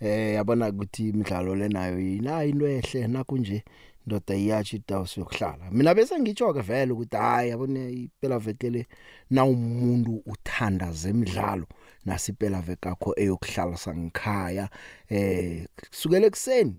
Eh 0.00 0.34
yabona 0.34 0.68
ukuthi 0.68 1.08
imidlalo 1.08 1.54
lenayo 1.54 2.00
inayo 2.00 2.48
into 2.48 2.66
ehle 2.68 3.06
nakunje 3.08 3.64
ndoda 4.06 4.34
iyathi 4.34 4.76
idawusi 4.76 5.20
yokuhlala 5.20 5.70
mina 5.70 5.94
bese 5.94 6.20
ngitsho 6.20 6.54
ke 6.54 6.60
vele 6.60 6.92
ukuthi 6.92 7.16
hayi 7.16 7.50
yabone 7.50 7.92
iphela 7.92 8.38
vekele 8.38 8.86
na 9.30 9.44
umuntu 9.44 10.22
uthanda 10.26 10.92
zemidlalo 10.92 11.66
nasipela 12.04 12.60
vekakho 12.60 13.14
eyokuhlala 13.16 13.76
sangikhaya. 13.76 14.68
Eh 15.10 15.66
kusukela 15.90 16.26
ekseni 16.26 16.76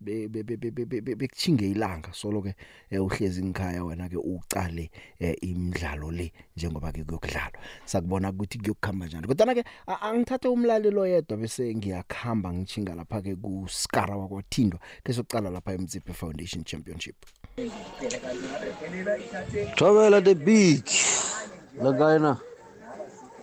be- 0.00 0.28
be- 0.28 0.42
be- 0.42 0.56
be- 0.56 0.70
be- 0.70 0.84
be- 0.84 1.00
be- 1.00 1.14
bekuchinge 1.14 1.70
ilanga. 1.70 2.12
Solo 2.12 2.42
ke 2.42 2.54
eh, 2.90 3.02
uhlezi 3.02 3.42
ngikhaya 3.44 3.84
wena 3.84 4.08
ke 4.08 4.16
ucale 4.16 4.90
eh, 5.18 5.34
imidlalo 5.42 6.10
le 6.10 6.32
njengoba 6.56 6.92
ke 6.92 7.04
kuyokudlalwa. 7.04 7.58
Sakubona 7.84 8.30
ukuthi 8.30 8.58
kuyokukhamba 8.58 9.06
njani. 9.06 9.26
Kodwa 9.26 9.54
ke 9.54 9.64
a- 9.86 10.00
angithathe 10.00 10.48
umlalelo 10.48 11.06
yedwa 11.06 11.36
bese 11.36 11.74
ngiyakhamba 11.74 12.52
ngichinga 12.52 12.94
lapha 12.94 13.22
ke 13.22 13.34
ku 13.36 13.66
Skara 13.68 14.16
wakwathindwa 14.16 14.80
ke 15.04 15.12
sokucala 15.12 15.50
lapha 15.50 15.72
eMziphe 15.74 16.12
Foundation 16.12 16.64
Championship. 16.64 17.16
Thobela 19.76 20.20
the 20.24 20.34
big 20.34 20.84
la 21.82 21.92
kae 21.92 22.18
na 22.20 22.36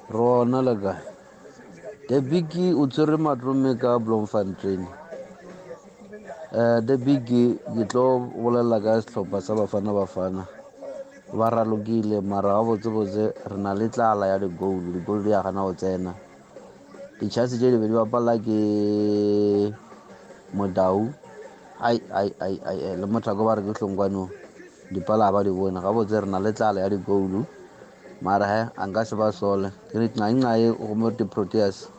rona 0.09 0.61
la 0.61 0.75
kae. 0.75 1.01
The 2.07 2.21
big 2.21 2.45
o 2.77 2.87
tsere 2.87 3.17
matlome 3.17 3.79
ka 3.79 3.99
Bloemfontein. 3.99 4.87
Eh 6.55 6.79
the 6.87 6.95
big 6.95 7.27
ke 7.27 7.83
tlo 7.91 8.31
bolelela 8.31 8.79
ka 8.79 9.03
setlhopha 9.03 9.41
sa 9.43 9.53
bafana 9.59 9.91
bafana. 9.91 10.43
Ba 11.35 11.49
ralokile 11.51 12.23
mara 12.23 12.55
ga 12.55 12.63
botse 12.63 12.87
botse 12.87 13.33
re 13.51 13.57
na 13.59 13.73
le 13.75 13.89
tlala 13.91 14.27
ya 14.31 14.37
di-goal 14.39 14.79
di-goal 14.95 15.19
go 15.19 15.73
tsena. 15.75 16.15
Di-chance 17.19 17.57
tše 17.59 17.75
di 17.75 17.77
di 17.77 17.91
bapala 17.91 18.39
ke 18.39 18.59
modau. 20.55 21.11
Le 21.83 23.05
mothako 23.05 23.43
ba 23.43 23.59
re 23.59 23.61
ke 23.67 23.75
hlongwanong 23.75 24.31
dipala 24.95 25.31
ba 25.35 25.43
di 25.43 25.51
bone 25.51 25.75
ga 25.81 25.91
botse 25.91 26.23
re 26.23 26.27
na 26.29 26.39
le 26.39 26.53
tlala 26.55 26.79
ya 26.79 26.89
digoulu 26.89 27.43
mara 28.23 28.47
he 28.47 28.61
a 28.79 28.83
nka 28.87 29.03
se 29.03 29.15
ba 29.19 29.27
sole. 29.31 29.75
Ke 29.91 29.99
re 29.99 30.07
ngangae 30.07 30.71
gomo 30.71 31.11
di-proteas 31.11 31.91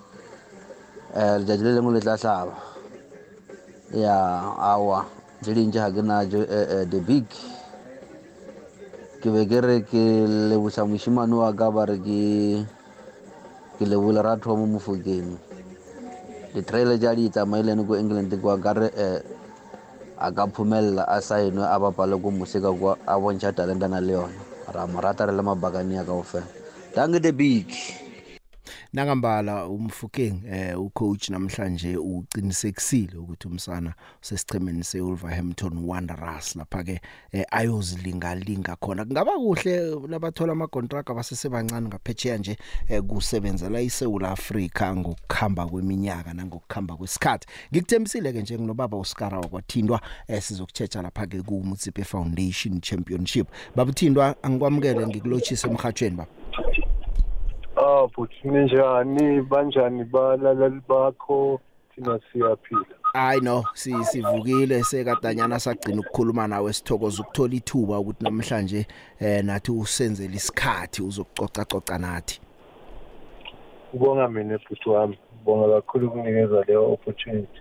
um 1.13 1.45
letšatši 1.45 1.61
le 1.65 1.73
lengwe 1.77 1.93
le 1.93 2.01
tla 2.01 2.17
hlaba 2.17 2.66
ya 3.95 4.17
awa 4.57 5.07
tše 5.43 5.53
dintši 5.55 5.79
ga 5.79 5.91
ke 5.91 6.03
najo 6.03 6.41
the 6.91 7.01
big. 7.05 7.27
Ke 9.23 9.29
be 9.33 9.43
ke 9.47 9.59
re 9.61 9.77
ke 9.83 10.05
leboša 10.55 10.87
mošimane 10.87 11.35
wa 11.35 11.51
ka 11.53 11.71
ba 11.71 11.87
re 11.87 11.99
ke 11.99 12.23
ke 13.77 13.85
lebole 13.85 14.23
ratho 14.25 14.57
mo 14.57 14.79
mofokeng 14.79 15.37
di-trailer 16.57 16.97
tša 16.97 17.13
di 17.13 17.29
tsamailene 17.29 17.85
ko 17.85 18.01
england 18.01 18.33
kwa 18.41 18.57
ka 18.57 18.73
re 18.73 18.89
um 18.89 19.21
a 20.17 20.33
ka 20.33 20.49
phumelela 20.49 21.05
a 21.05 21.21
saenwe 21.21 21.61
a 21.61 21.77
bapale 21.77 22.17
ko 22.17 22.33
moseka 22.33 22.73
kwa 22.73 22.97
a 23.05 23.21
bontšha 23.21 23.53
talenta 23.53 23.85
na 23.85 24.01
le 24.01 24.17
yona 24.17 24.41
ra 24.73 24.89
mo 24.89 25.01
rata 25.05 25.29
re 25.29 25.33
le 25.37 25.43
mabakania 25.45 26.01
ka 26.01 26.17
ofela 26.17 26.49
danke 26.97 27.21
the 27.21 27.33
big. 27.33 27.69
Nangambala 28.93 29.67
umfukeng 29.67 30.43
eh 30.47 30.81
ucoach 30.81 31.29
namhlanje 31.29 31.97
uqinisekisile 31.97 33.17
ukuthi 33.17 33.49
umsana 33.49 33.95
usesichemeni 34.23 34.85
seWolverhampton 34.85 35.85
Wanderers 35.85 36.57
lapha 36.57 36.85
ke 36.85 37.01
eh, 37.33 37.45
ayozilinga 37.51 38.35
linga 38.35 38.77
khona. 38.77 39.05
Kungaba 39.05 39.33
kuhle 39.33 39.81
labathola 40.09 40.53
ama 40.53 40.67
contract 40.67 41.11
abasesebancane 41.11 41.89
ngaphetsheya 41.89 42.39
nje 42.39 42.57
eh, 42.89 43.03
kusebenzela 43.03 43.81
iSouth 43.81 44.25
Africa 44.25 44.93
ngokukhamba 44.97 45.67
kweminyaka 45.67 46.35
nangokukhamba 46.35 46.97
kwesikhathi. 46.97 47.47
Ngikuthembisile 47.73 48.33
ke 48.33 48.43
nje 48.43 48.59
nginobaba 48.59 48.97
uSkara 48.97 49.39
wakwathindwa 49.39 50.01
eh, 50.29 50.43
sizokuchecha 50.43 51.03
lapha 51.03 51.27
ke 51.27 51.43
ku 51.43 51.63
Mutsipe 51.65 52.05
Foundation 52.05 52.81
Championship. 52.81 53.49
Babuthindwa 53.77 54.43
angikwamukele 54.43 55.07
ngikulochise 55.07 55.69
emhathweni 55.69 56.17
baba. 56.17 56.86
Ah 57.87 58.07
buthi 58.07 58.49
ninjani 58.49 59.43
banjani 59.43 60.05
balaleli 60.05 60.81
bakho? 60.89 61.61
Thina 61.95 62.21
siyaphila. 62.33 62.85
Hayi 63.13 63.41
no 63.41 63.65
si 63.75 64.05
sivukile 64.05 64.85
sekadanyana 64.85 65.61
sagcina 65.61 66.01
ukukhuluma 66.01 66.49
nawe 66.49 66.73
sithokoza 66.73 67.23
ukuthola 67.23 67.55
ithuba 67.55 67.99
ukuthi 67.99 68.25
namhlanje 68.25 68.87
eh 69.21 69.45
nathi 69.45 69.73
usenzele 69.73 70.37
isikhathi 70.37 71.03
uzokucoca 71.03 71.65
coca 71.65 71.99
nathi. 71.99 72.41
Ubonga 73.95 74.29
mina 74.29 74.59
bhuti 74.59 74.89
wami. 74.91 75.19
Ubonga 75.43 75.75
kakhulu 75.75 76.09
ukunikeza 76.09 76.65
leyo 76.67 76.93
opportunity. 76.93 77.61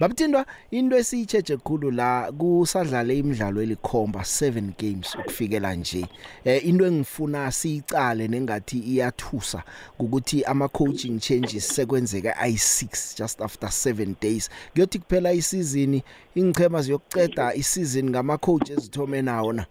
Babuthindwa 0.00 0.46
into 0.70 0.96
esiyicheche 0.96 1.56
kukhulu 1.56 1.90
la 1.90 2.32
kusadlala 2.32 3.12
imidlalo 3.14 3.62
elikhomba 3.62 4.20
7 4.20 4.72
games 4.78 5.14
ukufikela 5.14 5.74
nje. 5.74 6.06
Eh 6.44 6.66
into 6.66 6.86
engifuna 6.86 7.52
siyicale 7.52 8.28
nengathi 8.28 8.78
iyathusa 8.78 9.62
ukuthi 9.98 10.44
ama 10.44 10.68
coaching 10.68 11.18
changes 11.18 11.68
sekwenzeka 11.68 12.32
i6 12.32 13.18
just 13.18 13.40
after 13.40 13.68
7 13.68 14.14
days. 14.20 14.50
Kuyothi 14.72 14.98
kuphela 14.98 15.32
isizini 15.32 16.02
ingchema 16.34 16.82
ziyokuceda 16.82 17.54
isizini 17.54 18.10
ngama 18.10 18.38
coaches 18.38 18.78
ezithome 18.78 19.22
nawo 19.22 19.52
na 19.52 19.66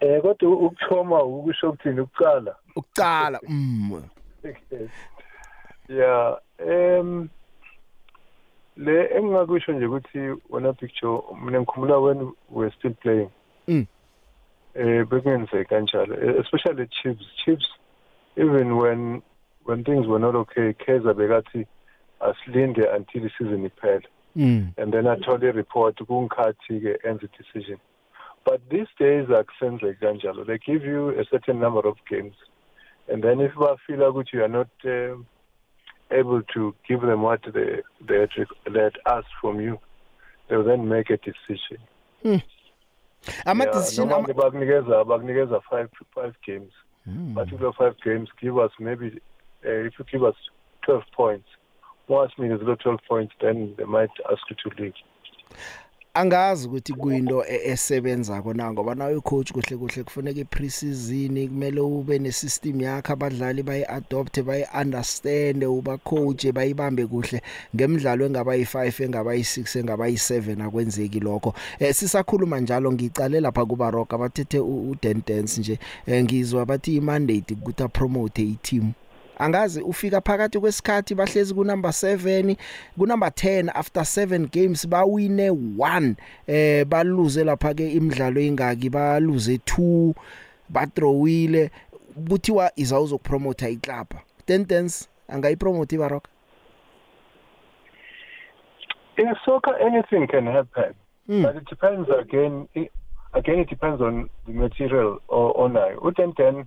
eh 0.00 0.22
kodwa 0.22 0.50
ukuthoma 0.50 1.22
ukusho 1.24 1.70
ukuthini? 1.70 2.00
Ukucala 2.00 2.56
ukucala 2.76 3.40
mm. 3.48 4.02
Yeah. 5.88 6.36
Em 6.66 7.28
le 8.76 9.08
engingakusho 9.16 9.72
nje 9.72 9.86
ukuthi 9.86 10.42
wona 10.50 10.72
picture 10.72 11.22
mina 11.44 11.60
ngikhumula 11.60 12.00
when 12.00 12.32
we 12.50 12.70
still 12.70 12.94
playing. 12.94 13.30
Mm. 13.68 13.86
eh 14.74 15.04
bekungenzeka 15.04 15.64
kanjalo 15.64 16.14
eh, 16.14 16.40
especially 16.40 16.86
chips 16.88 17.24
chips 17.44 17.66
even 18.36 18.76
when 18.76 19.22
when 19.64 19.84
things 19.84 20.06
were 20.06 20.18
not 20.18 20.34
okay 20.34 20.72
Kaizer 20.72 21.14
bekathi 21.14 21.66
asilinde 22.20 22.84
until 22.94 23.22
the 23.22 23.30
season 23.38 23.68
iphele. 23.68 24.04
Mm. 24.34 24.72
And 24.78 24.92
then 24.92 25.04
athole 25.04 25.54
report 25.54 25.96
kungikhathi 25.96 26.80
ke 26.80 27.04
enze 27.04 27.28
decision 27.36 27.78
but 28.44 28.60
these 28.70 28.88
days 28.98 29.28
akusenzeki 29.28 30.00
kanjalo. 30.00 30.46
They 30.46 30.58
give 30.58 30.84
you 30.84 31.10
a 31.10 31.24
certain 31.30 31.60
number 31.60 31.86
of 31.86 31.96
games. 32.08 32.34
And 33.08 33.22
then 33.22 33.40
if 33.40 33.52
bafila 33.52 34.10
ukuthi 34.12 34.32
you 34.32 34.44
are 34.44 34.48
not 34.48 34.70
um, 34.84 35.26
able 36.12 36.42
to 36.54 36.74
give 36.88 37.00
them 37.00 37.22
what 37.22 37.40
they 37.54 37.82
they 38.08 38.20
had, 38.20 38.30
they 38.72 38.80
had 38.80 38.96
asked 39.06 39.34
from 39.40 39.60
you 39.60 39.78
they 40.48 40.56
will 40.56 40.64
then 40.64 40.88
make 40.88 41.10
a 41.10 41.16
decision. 41.16 41.78
Ama 43.46 43.64
Yeah, 43.64 43.72
decision 43.72 44.08
noma 44.08 44.28
bakunikeza 44.34 45.04
bakunikeza 45.04 45.60
five 45.70 45.88
five 46.14 46.34
games. 46.46 46.72
Mm. 47.06 47.34
kule 47.34 47.72
five 47.72 47.96
games 48.04 48.28
give 48.40 48.56
us 48.58 48.70
maybe 48.78 49.20
uh, 49.66 49.86
if 49.86 49.98
you 49.98 50.04
give 50.12 50.22
us 50.22 50.36
12 50.86 51.02
points 51.16 51.48
once 52.08 52.32
me 52.38 52.48
below 52.48 52.76
12 52.76 53.00
points 53.08 53.34
then 53.40 53.74
they 53.76 53.84
might 53.84 54.10
ask 54.30 54.42
you 54.50 54.56
to 54.62 54.82
leave 54.82 54.94
angazi 56.14 56.68
ukuthi 56.68 56.92
kuyinto 56.92 57.44
e- 57.48 57.70
esebenza 57.72 58.42
kona 58.42 58.72
ngoba 58.72 58.94
nawe 58.94 59.20
coach 59.20 59.52
kuhle 59.52 59.76
kuhle 59.76 60.04
kufuneka 60.04 60.40
i-preseason 60.40 61.48
kumele 61.48 61.80
ube 61.80 62.18
ne-system 62.18 62.80
yakho 62.80 63.12
abadlali 63.12 63.62
bayi-adopt 63.62 64.42
bayi-understand 64.42 65.64
uba 65.64 65.96
coach 65.98 66.46
bayibambe 66.52 67.06
kuhle 67.06 67.40
ngemidlalo 67.74 68.26
engaba 68.26 68.54
yi-5 68.54 69.04
engaba 69.04 69.34
yi-6 69.34 69.78
engaba 69.78 70.06
yi-7 70.08 70.62
akwenzeki 70.62 71.20
lokho. 71.20 71.54
Eh 71.78 71.94
sisakhuluma 71.94 72.60
njalo 72.60 72.92
ngicale 72.92 73.40
lapha 73.40 73.64
kuba 73.66 73.90
rock 73.90 74.12
abathethe 74.14 74.60
u-Dan 74.60 75.22
Dance 75.26 75.60
nje 75.60 75.78
eh, 76.06 76.24
ngizwa 76.24 76.66
bathi 76.66 76.96
i-mandate 76.96 77.54
ukuthi 77.54 77.82
apromote 77.82 78.42
i-team. 78.42 78.92
Angazi 79.38 79.82
ufika 79.82 80.20
phakathi 80.20 80.58
kwesikhathi 80.60 81.14
bahlezi 81.14 81.54
ku 81.54 81.64
number 81.64 81.90
7 81.90 82.56
ku 82.98 83.06
number 83.06 83.28
10 83.28 83.70
after 83.74 84.02
7 84.02 84.46
games 84.52 84.88
bawine 84.88 85.50
1 85.50 86.14
eh 86.46 86.84
baluze 86.84 87.44
lapha 87.44 87.74
ke 87.74 87.92
imidlalo 87.92 88.40
ingaki 88.40 88.90
baluze 88.90 89.56
2 89.56 90.14
bathrowile. 90.68 91.70
Kuthiwa 92.28 92.72
izawuzokupromote 92.76 93.72
iclub 93.72 94.06
tendence 94.46 95.08
angayipromote 95.28 95.94
ibaroka 95.94 96.28
in 99.16 99.34
soccer 99.44 99.74
anything 99.86 100.26
can 100.26 100.46
happen 100.46 100.94
Mm. 101.28 101.42
but 101.42 101.56
it 101.56 101.68
depends 101.70 102.10
again 102.10 102.66
i- 102.76 102.90
again 103.32 103.60
it 103.60 103.68
depends 103.70 104.00
on 104.02 104.28
the 104.46 104.52
material 104.52 105.20
onayo. 105.28 106.00
U-1010 106.02 106.64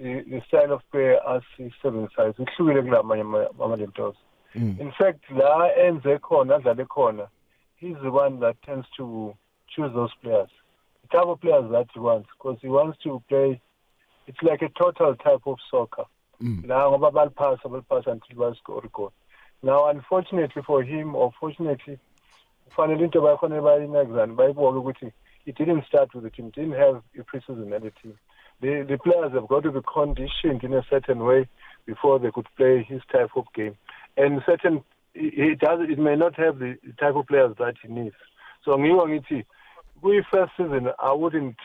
Eh, 0.00 0.22
the 0.30 0.40
style 0.46 0.72
of 0.72 0.82
play 0.92 1.18
asisebenzisayo 1.26 2.32
sihlukile 2.32 2.82
kulamanye 2.82 3.22
ama-lentos 3.22 4.16
mm. 4.54 4.76
in 4.80 4.92
fact 4.92 5.30
la 5.30 5.76
enze 5.76 6.18
khona 6.18 6.54
adlale 6.54 6.84
khona 6.84 7.28
he's 7.76 7.96
the 8.02 8.10
one 8.10 8.38
that 8.38 8.56
tends 8.62 8.86
to 8.96 9.34
choose 9.68 9.92
those 9.94 10.14
players. 10.22 10.50
The 11.02 11.18
type 11.18 11.26
of 11.26 11.40
players 11.40 11.70
that 11.72 11.88
he 11.92 12.00
wants 12.00 12.28
because 12.38 12.58
he 12.62 12.68
wants 12.68 12.98
to 13.02 13.22
play 13.28 13.60
it's 14.28 14.42
like 14.42 14.62
a 14.62 14.68
total 14.68 15.16
type 15.16 15.46
of 15.46 15.58
soccer. 15.68 16.04
Mm. 16.40 16.68
La 16.68 16.88
ngoba 16.90 17.10
baliphasa 17.10 17.68
baliphasa 17.68 18.12
until 18.12 18.36
bascore 18.36 18.92
goal 18.92 19.12
now 19.64 19.88
unfortunately 19.88 20.62
for 20.62 20.84
him 20.84 21.16
or 21.16 21.32
fortunately 21.40 21.98
kufanele 22.70 23.02
into 23.02 23.20
bayafanele 23.20 23.62
bayinakuzane 23.62 24.34
bayiboke 24.36 24.78
ukuthi 24.78 25.12
he 25.44 25.50
didn't 25.52 25.84
start 25.86 26.14
with 26.14 26.22
the 26.22 26.30
team 26.30 26.50
didn't 26.50 26.78
have 26.78 27.02
a 27.18 27.24
pre-season 27.24 27.72
at 27.72 27.82
the 27.82 27.90
team 28.02 28.14
the, 28.60 28.84
the 28.88 28.98
players 28.98 29.32
have 29.32 29.48
got 29.48 29.62
to 29.64 29.72
be 29.72 29.80
conditioned 29.92 30.64
in 30.64 30.74
a 30.74 30.82
certain 30.90 31.20
way 31.20 31.48
before 31.86 32.18
they 32.18 32.30
could 32.30 32.46
play 32.56 32.84
his 32.88 33.00
type 33.10 33.30
of 33.36 33.44
game. 33.54 33.76
And 34.16 34.42
certain 34.46 34.82
he 35.14 35.54
does 35.58 35.80
it 35.88 35.98
may 35.98 36.16
not 36.16 36.34
have 36.36 36.58
the 36.58 36.76
type 36.98 37.16
of 37.16 37.26
players 37.26 37.54
that 37.58 37.74
he 37.82 37.88
needs. 37.88 38.16
So 38.64 38.72
ngiko 38.76 39.06
ngithi 39.08 39.44
kwi-first 40.00 40.52
season 40.56 40.88
i 40.98 41.12
wouldn't 41.12 41.56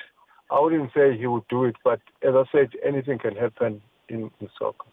i 0.49 0.60
wouldn't 0.60 0.91
say 0.93 1.17
he 1.17 1.27
would 1.27 1.47
do 1.49 1.65
it 1.65 1.75
but 1.84 1.99
as 2.21 2.34
i 2.36 2.43
said 2.51 2.69
anything 2.84 3.19
can 3.19 3.36
happen 3.36 3.82
in, 4.10 4.32
in 4.39 4.49
soccer 4.58 4.89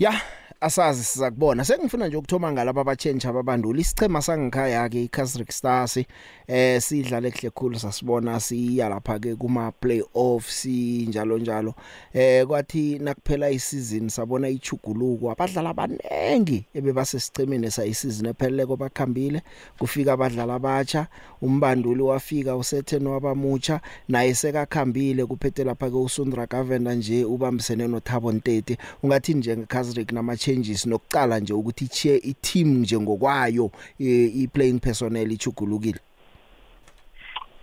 yeah 0.00 0.20
asazi 0.60 1.04
sizakubona. 1.04 1.64
Sekufuna 1.64 2.08
nje 2.08 2.16
ukuthoma 2.16 2.52
ngalabo 2.52 2.80
abachange 2.80 3.28
ababandula 3.28 3.80
isichema 3.80 4.22
sangikhaya 4.22 4.88
ke 4.88 5.04
iCasric 5.04 5.50
Stars 5.50 6.04
eh 6.46 6.80
sidlala 6.80 7.30
kuhle 7.30 7.50
khulu 7.50 7.78
sasibona 7.78 8.40
siya 8.40 8.88
lapha 8.88 9.18
ke 9.18 9.36
kuma 9.36 9.72
playoffs 9.72 10.66
njalo. 11.08 11.38
Njalo 11.38 11.74
eh 12.12 12.46
kwathi 12.46 12.98
nakuphela 12.98 13.50
isizin 13.50 14.08
sabona 14.08 14.48
ichuguluko 14.48 15.30
abadlala 15.30 15.70
abanengi 15.70 16.64
ebebasesichemeni 16.74 17.70
sayisizin 17.70 18.26
epheleleko 18.26 18.76
bakhambile. 18.76 19.42
Kufika 19.78 20.12
abadlala 20.12 20.54
abatsha 20.54 21.06
umbanduli 21.42 22.02
wafika 22.02 22.56
usethen 22.56 23.06
wabamucha 23.06 23.80
naye 24.08 24.34
sekakhambile 24.34 25.26
kuphethe 25.26 25.64
lapha 25.64 25.90
ke 25.90 25.96
uSundra 25.96 26.46
Gavenda 26.46 26.94
nje 26.94 27.24
ubambisene 27.24 27.88
noThabo 27.88 28.32
Ntete 28.32 28.78
ungathi 29.02 29.34
nje 29.34 29.56
ngeCasric 29.56 30.12
nama 30.12 30.36
changes 30.36 30.86
nokucala 30.86 31.40
nje 31.40 31.52
ukuthi 31.52 31.84
ichiye 31.84 32.16
i-team 32.16 32.68
nje 32.68 32.98
ngokwayo 32.98 33.70
i-playing 33.98 34.80
personnel 34.80 35.32
ichugulukile 35.32 36.00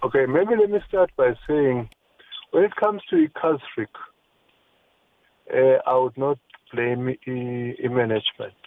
Okay, 0.04 0.28
maybe 0.28 0.56
let 0.56 0.70
me 0.70 0.80
start 0.88 1.10
by 1.18 1.34
saying 1.48 1.90
when 2.52 2.63
it 2.63 2.76
comes 2.76 3.02
to 3.10 3.16
Ikazrik, 3.16 3.88
uh, 5.52 5.80
I 5.86 5.98
would 5.98 6.18
not 6.18 6.38
blame 6.72 7.10
i-management. 7.28 8.67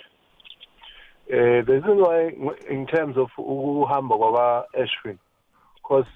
Uh, 1.33 1.63
the 1.65 1.81
reason 1.81 1.99
why 1.99 2.33
in 2.69 2.87
terms 2.87 3.17
of 3.17 3.29
ukuhamba 3.39 4.17
kwaba 4.19 4.65
Ashwin 4.75 5.19
because 5.77 6.07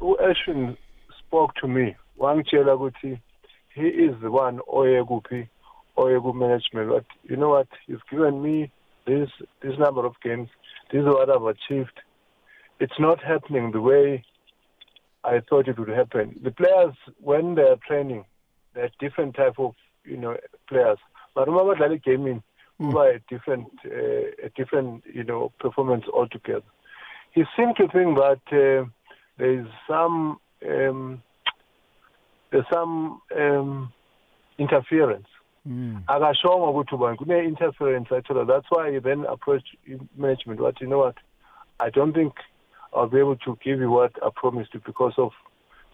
u-Ashwin 0.00 0.76
spoke 1.18 1.54
to 1.54 1.66
me 1.66 1.96
wangitshela 2.18 2.74
ukuthi 2.76 3.18
he 3.74 3.88
is 3.88 4.14
the 4.20 4.30
one 4.30 4.60
oye 4.68 5.02
kuphi 5.04 5.48
oye 5.96 6.20
ku-management 6.20 6.88
but 6.90 7.04
you 7.24 7.36
know 7.36 7.50
what 7.50 7.68
he's 7.86 8.02
given 8.10 8.42
me 8.42 8.70
this 9.06 9.30
this 9.62 9.78
number 9.78 10.04
of 10.04 10.14
games 10.22 10.48
this 10.90 11.00
is 11.00 11.06
what 11.06 11.30
I've 11.30 11.46
achieved 11.56 12.00
it's 12.80 12.98
not 12.98 13.22
happening 13.22 13.72
the 13.72 13.80
way 13.80 14.24
I 15.24 15.40
thought 15.48 15.68
it 15.68 15.78
would 15.78 15.88
happen. 15.88 16.38
The 16.42 16.50
players, 16.50 16.94
when 17.20 17.54
they 17.54 17.62
are 17.62 17.76
training, 17.86 18.24
they're 18.74 18.90
different 19.00 19.34
type 19.34 19.58
of 19.58 19.74
you 20.04 20.16
know 20.16 20.36
players. 20.68 20.98
But 21.34 21.48
remember 21.48 21.76
that 21.76 22.02
gaming, 22.04 22.42
mm. 22.80 23.16
a 23.16 23.20
different, 23.28 23.68
uh, 23.84 24.46
a 24.46 24.48
different 24.56 25.04
you 25.12 25.24
know 25.24 25.52
performance 25.58 26.04
altogether. 26.12 26.62
He 27.32 27.44
seemed 27.56 27.76
to 27.76 27.88
think 27.88 28.16
that 28.16 28.40
uh, 28.52 28.88
there 29.38 29.60
is 29.60 29.66
some 29.88 30.38
um, 30.68 31.22
there's 32.50 32.66
some 32.72 33.20
um, 33.36 33.92
interference. 34.58 35.26
akashongo 36.06 36.70
ukuthi 36.70 36.94
ubani 36.94 37.18
kune-interference 37.18 38.14
ayithola 38.14 38.46
that's 38.46 38.70
why 38.70 38.90
he 38.90 38.98
then 39.00 39.26
approached 39.26 39.76
management 40.16 40.60
what 40.60 40.80
you 40.80 40.86
know 40.86 40.98
what 40.98 41.16
i 41.80 41.90
don't 41.90 42.14
think 42.14 42.32
I'll 42.94 43.08
be 43.08 43.18
able 43.18 43.36
to 43.36 43.58
give 43.62 43.80
you 43.80 43.90
what 43.90 44.12
I 44.22 44.30
promised 44.34 44.72
you 44.72 44.80
because 44.84 45.14
of 45.18 45.32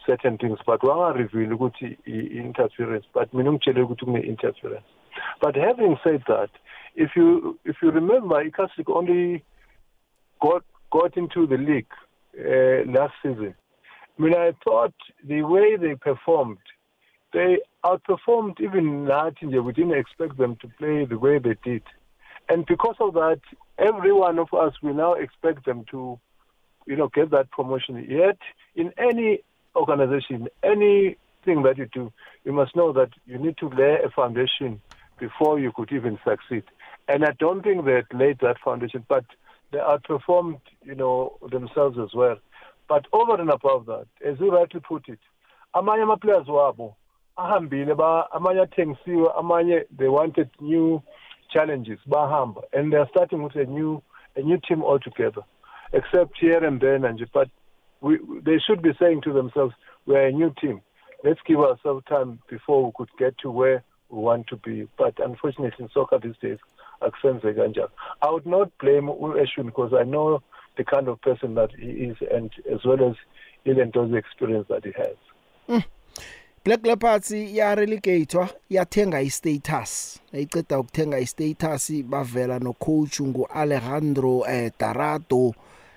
certain 0.06 0.38
things 0.38 0.58
but 0.66 0.80
wangareveal 0.82 1.52
ukuthi 1.52 1.98
i-interference 2.06 3.06
but 3.14 3.32
mina 3.34 3.52
ngitshele 3.52 3.82
ukuthi 3.82 4.04
kune-interference 4.04 4.86
but 5.40 5.56
having 5.56 5.96
said 6.04 6.22
that 6.28 6.50
if 6.94 7.10
you 7.16 7.58
if 7.64 7.76
you 7.82 7.90
remember 7.90 8.42
iCatholic 8.44 8.88
only 8.88 9.44
got 10.40 10.64
got 10.90 11.16
into 11.16 11.46
the 11.46 11.56
league 11.56 11.94
uh, 12.38 12.90
last 12.90 13.14
season 13.22 13.54
I 14.18 14.22
mean 14.22 14.34
I 14.34 14.52
thought 14.64 14.94
the 15.24 15.42
way 15.42 15.76
they 15.76 15.94
performed 15.94 16.58
they 17.32 17.58
outperformed 17.84 18.60
even 18.60 19.06
nathi 19.06 19.42
nje 19.42 19.64
we 19.64 19.72
didn't 19.72 19.98
expect 19.98 20.36
them 20.38 20.56
to 20.62 20.68
play 20.78 21.04
the 21.04 21.18
way 21.18 21.38
they 21.38 21.56
did 21.64 21.82
and 22.48 22.66
because 22.66 22.96
of 23.00 23.14
that 23.14 23.40
every 23.78 24.12
one 24.12 24.38
of 24.38 24.52
us 24.52 24.74
we 24.82 24.92
now 24.92 25.14
expect 25.14 25.64
them 25.64 25.84
to 25.90 26.18
you 26.86 26.96
know, 26.96 27.08
get 27.08 27.30
that 27.30 27.50
promotion. 27.50 28.06
Yet, 28.08 28.38
in 28.74 28.92
any 28.98 29.40
organization, 29.74 30.48
anything 30.62 31.62
that 31.62 31.78
you 31.78 31.86
do, 31.92 32.12
you 32.44 32.52
must 32.52 32.76
know 32.76 32.92
that 32.92 33.10
you 33.26 33.38
need 33.38 33.56
to 33.58 33.68
lay 33.68 33.98
a 34.04 34.10
foundation 34.10 34.80
before 35.18 35.58
you 35.58 35.72
could 35.74 35.92
even 35.92 36.18
succeed. 36.24 36.64
And 37.08 37.24
I 37.24 37.32
don't 37.38 37.62
think 37.62 37.84
they 37.84 38.02
laid 38.12 38.38
that 38.40 38.56
foundation, 38.64 39.04
but 39.08 39.24
they 39.72 39.78
outperformed, 39.78 40.60
you 40.84 40.94
know, 40.94 41.36
themselves 41.50 41.98
as 41.98 42.14
well. 42.14 42.36
But 42.88 43.06
over 43.12 43.40
and 43.40 43.50
above 43.50 43.86
that, 43.86 44.06
as 44.24 44.38
you 44.40 44.50
rightly 44.50 44.80
put 44.80 45.08
it, 45.08 45.18
amanye 45.74 46.02
ama-players 46.02 46.46
wabo 46.46 46.94
ahambile 47.38 47.94
amanye 48.32 48.66
athengisiwe 48.66 49.34
amanye 49.36 49.84
they 49.98 50.08
wanted 50.08 50.48
new 50.60 51.02
challenges 51.50 51.98
bahamba 52.08 52.62
and 52.72 52.92
they're 52.92 53.08
starting 53.10 53.42
with 53.42 53.56
a 53.56 53.64
new 53.64 54.00
a 54.36 54.40
new 54.40 54.58
team 54.68 54.82
altogether 54.82 55.42
except 55.94 56.38
here 56.38 56.62
and 56.62 56.80
there, 56.80 56.98
Nanji. 56.98 57.26
But 57.32 57.48
we, 58.00 58.18
they 58.44 58.58
should 58.58 58.82
be 58.82 58.90
saying 59.00 59.22
to 59.22 59.32
themselves, 59.32 59.74
we're 60.06 60.26
a 60.26 60.32
new 60.32 60.52
team. 60.60 60.82
Let's 61.22 61.40
give 61.46 61.60
ourselves 61.60 62.04
time 62.06 62.40
before 62.50 62.84
we 62.84 62.92
could 62.96 63.08
get 63.18 63.38
to 63.38 63.50
where 63.50 63.82
we 64.10 64.18
want 64.18 64.48
to 64.48 64.56
be. 64.56 64.86
But 64.98 65.14
unfortunately, 65.24 65.72
in 65.78 65.88
soccer 65.94 66.18
these 66.18 66.36
days, 66.42 66.58
akusenze 67.04 67.54
kanjalo. 67.54 67.90
I 68.22 68.30
would 68.30 68.46
not 68.46 68.70
blame 68.78 69.08
Eshwin 69.08 69.66
because 69.66 69.92
I 69.92 70.04
know 70.04 70.42
the 70.76 70.84
kind 70.84 71.08
of 71.08 71.20
person 71.20 71.54
that 71.54 71.70
he 71.78 71.86
is 71.86 72.16
and 72.32 72.50
as 72.72 72.84
well 72.84 73.02
as 73.10 73.16
Ilento's 73.66 74.14
experience 74.14 74.66
that 74.68 74.84
he 74.84 74.92
has. 74.96 75.16
Mm. 75.68 75.84
Black 76.64 76.86
Leopards 76.86 77.30
ya 77.30 77.74
relegatewa 77.74 78.48
yathenga 78.70 79.20
istatus 79.20 80.20
ayiceda 80.32 80.78
ukuthenga 80.78 81.18
istatus 81.18 81.92
bavela 82.02 82.58
no 82.58 82.72
coach 82.72 83.20
ngu 83.20 83.46
Alejandro 83.46 84.44
eh, 84.48 84.72
Tarado 84.78 85.54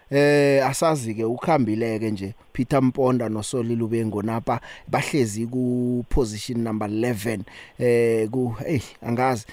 eh 0.10 0.66
asazi 0.68 1.14
ke 1.14 1.26
ukhambileke 1.26 2.12
nje 2.12 2.34
Peter 2.54 2.84
Mponda 2.84 3.30
noSolile 3.30 3.84
Ubengo 3.84 4.22
napa 4.22 4.60
bahlezi 4.88 5.48
ku 5.48 6.06
position 6.10 6.64
number 6.64 6.88
11 6.88 7.40
eh 7.80 8.30
ku 8.30 8.50
hey 8.50 8.80
angazi 9.02 9.46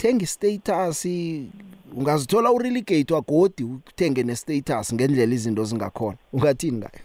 thenga 0.00 0.26
status 0.26 1.06
ungazithola 1.96 2.52
urelegate 2.52 3.14
wagodi 3.14 3.64
uthenge 3.64 4.22
ne 4.22 4.36
status 4.36 4.94
ngendlela 4.94 5.34
izinto 5.34 5.64
zingakhona 5.64 6.18
ungathini 6.32 6.78
ngayo 6.78 7.04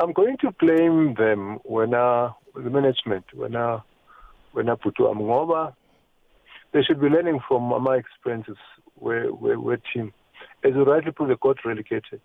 I'm 0.00 0.12
going 0.12 0.36
to 0.36 0.52
blame 0.52 1.14
them 1.14 1.58
when 1.64 1.92
uh, 1.94 2.30
the 2.54 2.70
management 2.70 3.24
when 3.34 3.56
uh, 3.56 3.80
when 4.52 4.66
Putu 4.66 5.02
ngoba 5.14 5.74
they 6.72 6.82
should 6.82 7.00
be 7.00 7.08
learning 7.08 7.40
from 7.48 7.62
my 7.82 7.96
experiences 7.96 8.58
where 8.94 9.26
where, 9.26 9.58
where 9.58 9.80
team 9.92 10.12
as 10.64 10.74
you 10.74 10.84
rightly 10.84 11.12
put, 11.12 11.28
they 11.28 11.36
got 11.40 11.64
relegated. 11.64 12.20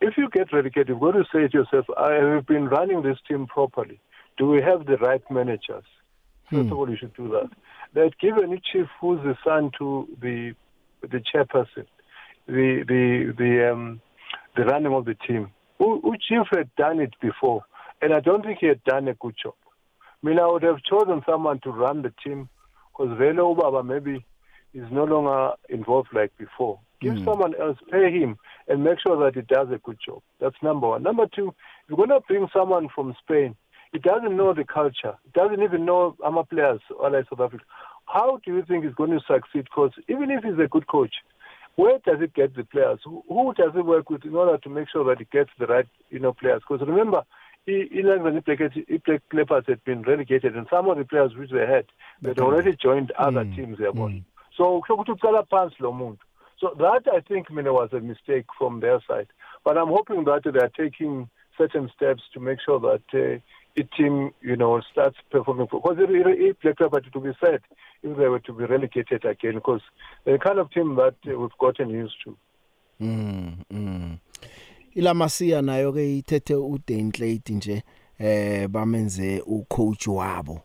If 0.00 0.16
you 0.16 0.28
get 0.30 0.52
relegated, 0.52 0.88
you've 0.88 1.00
got 1.00 1.12
to 1.12 1.24
say 1.32 1.48
to 1.48 1.58
yourself, 1.58 1.86
I 1.96 2.14
have 2.14 2.46
been 2.46 2.66
running 2.68 3.02
this 3.02 3.18
team 3.28 3.46
properly. 3.46 4.00
Do 4.36 4.48
we 4.48 4.60
have 4.60 4.86
the 4.86 4.96
right 4.98 5.22
managers? 5.30 5.84
First 6.50 6.66
hmm. 6.66 6.72
of 6.72 6.78
all, 6.78 6.90
you 6.90 6.96
should 6.96 7.14
do 7.14 7.28
that. 7.30 7.50
They'd 7.94 8.18
given 8.18 8.52
a 8.52 8.60
chief 8.60 8.86
who's 9.00 9.20
the 9.22 9.36
son 9.44 9.70
to 9.78 10.08
the 10.20 10.54
the 11.02 11.20
chairperson, 11.32 11.86
the 12.46 12.84
the 12.86 13.32
the 13.38 13.72
um, 13.72 14.00
the 14.56 14.64
running 14.64 14.92
of 14.92 15.04
the 15.04 15.14
team. 15.14 15.50
Who, 15.78 16.00
who 16.02 16.14
chief 16.16 16.46
had 16.52 16.74
done 16.76 17.00
it 17.00 17.14
before, 17.20 17.64
and 18.00 18.12
I 18.14 18.20
don't 18.20 18.44
think 18.44 18.58
he 18.60 18.66
had 18.66 18.82
done 18.84 19.08
a 19.08 19.14
good 19.14 19.34
job. 19.42 19.54
I 20.22 20.26
mean, 20.26 20.38
I 20.38 20.46
would 20.46 20.62
have 20.62 20.82
chosen 20.82 21.22
someone 21.28 21.60
to 21.60 21.70
run 21.70 22.02
the 22.02 22.12
team 22.24 22.48
because 22.90 23.16
Velo 23.18 23.54
Baba 23.54 23.82
maybe 23.82 24.24
is 24.72 24.86
no 24.90 25.04
longer 25.04 25.52
involved 25.68 26.08
like 26.12 26.36
before. 26.38 26.80
Give 27.00 27.14
Mm. 27.14 27.24
someone 27.24 27.54
else, 27.60 27.78
pay 27.90 28.10
him, 28.10 28.38
and 28.68 28.82
make 28.82 28.98
sure 29.00 29.16
that 29.22 29.34
he 29.34 29.42
does 29.42 29.68
a 29.70 29.78
good 29.78 29.98
job. 30.04 30.22
That's 30.40 30.56
number 30.62 30.88
one. 30.88 31.02
Number 31.02 31.26
two, 31.26 31.54
you're 31.88 31.96
going 31.96 32.08
to 32.08 32.20
bring 32.26 32.48
someone 32.52 32.88
from 32.88 33.14
Spain, 33.22 33.56
he 33.94 34.00
doesn't 34.00 34.36
know 34.36 34.52
the 34.52 34.64
culture, 34.64 35.14
doesn't 35.34 35.62
even 35.62 35.84
know 35.84 36.16
our 36.22 36.44
players 36.44 36.80
or 36.98 37.10
like 37.10 37.26
South 37.30 37.40
Africa. 37.40 37.64
How 38.06 38.40
do 38.44 38.52
you 38.52 38.64
think 38.66 38.84
he's 38.84 38.94
going 38.94 39.12
to 39.12 39.20
succeed? 39.20 39.64
Because 39.64 39.92
even 40.08 40.32
if 40.32 40.42
he's 40.42 40.58
a 40.58 40.66
good 40.66 40.88
coach, 40.88 41.14
where 41.76 41.98
does 42.04 42.18
he 42.20 42.26
get 42.26 42.56
the 42.56 42.64
players? 42.64 42.98
Who, 43.04 43.22
who 43.28 43.54
does 43.54 43.70
he 43.72 43.82
work 43.82 44.10
with 44.10 44.24
in 44.24 44.34
order 44.34 44.58
to 44.58 44.68
make 44.68 44.88
sure 44.90 45.04
that 45.04 45.18
he 45.18 45.26
gets 45.30 45.50
the 45.60 45.66
right, 45.66 45.86
you 46.10 46.18
know, 46.18 46.32
players? 46.32 46.62
Because 46.68 46.86
remember, 46.86 47.22
Ilangs 47.68 48.26
and 48.26 49.02
Black 49.04 49.22
Leopards 49.32 49.68
had 49.68 49.84
been 49.84 50.02
relegated, 50.02 50.56
and 50.56 50.66
some 50.68 50.88
of 50.90 50.98
the 50.98 51.04
players 51.04 51.36
which 51.36 51.50
they 51.50 51.64
had, 51.64 51.86
they'd 52.20 52.40
already 52.40 52.74
joined 52.74 53.12
other 53.12 53.44
teams 53.44 53.78
there. 53.78 53.92
So, 54.56 54.82
ukuthi 54.88 55.16
uqala 55.16 55.46
phansi 55.48 55.80
lo 55.80 55.92
muntu. 55.92 56.18
So 56.58 56.74
that 56.78 57.12
I 57.12 57.20
think 57.20 57.50
mina 57.50 57.72
was 57.72 57.92
a 57.92 58.00
mistake 58.00 58.46
from 58.58 58.80
their 58.80 59.00
side. 59.08 59.28
But 59.64 59.78
I'm 59.78 59.88
hoping 59.88 60.24
that 60.24 60.42
they 60.44 60.58
are 60.58 60.68
taking 60.68 61.28
certain 61.56 61.90
steps 61.94 62.22
to 62.32 62.40
make 62.40 62.58
sure 62.64 62.80
that 62.80 63.02
uh, 63.12 63.40
team, 63.82 64.30
you 64.40 64.56
know, 64.56 64.80
starts 64.92 65.16
performing. 65.30 65.66
Because 65.70 65.96
it, 65.98 66.10
it, 66.10 66.26
it 66.40 66.60
Black 66.62 66.80
Leopard 66.80 67.08
to 67.12 67.20
be 67.20 67.32
said, 67.44 67.60
if 68.02 68.16
they 68.16 68.28
were 68.28 68.38
to 68.38 68.52
be 68.52 68.64
relegated 68.64 69.24
again, 69.24 69.54
because 69.54 69.80
they're 70.24 70.38
the 70.38 70.44
kind 70.44 70.58
of 70.58 70.70
team 70.70 70.94
that 70.94 71.14
uh, 71.26 71.38
we've 71.38 71.50
gotten 71.58 71.90
used 71.90 72.14
to. 72.24 72.36
Mm. 73.00 73.56
mm. 73.72 74.18
Ilamasiya 74.94 75.62
nayo 75.62 75.92
ke 75.92 76.22
ithethe 76.22 76.54
uDane 76.54 77.12
Clade 77.12 77.54
nje 77.54 77.82
eh 78.18 78.68
bamenze 78.68 79.40
ucoach 79.40 80.06
wabo. 80.06 80.62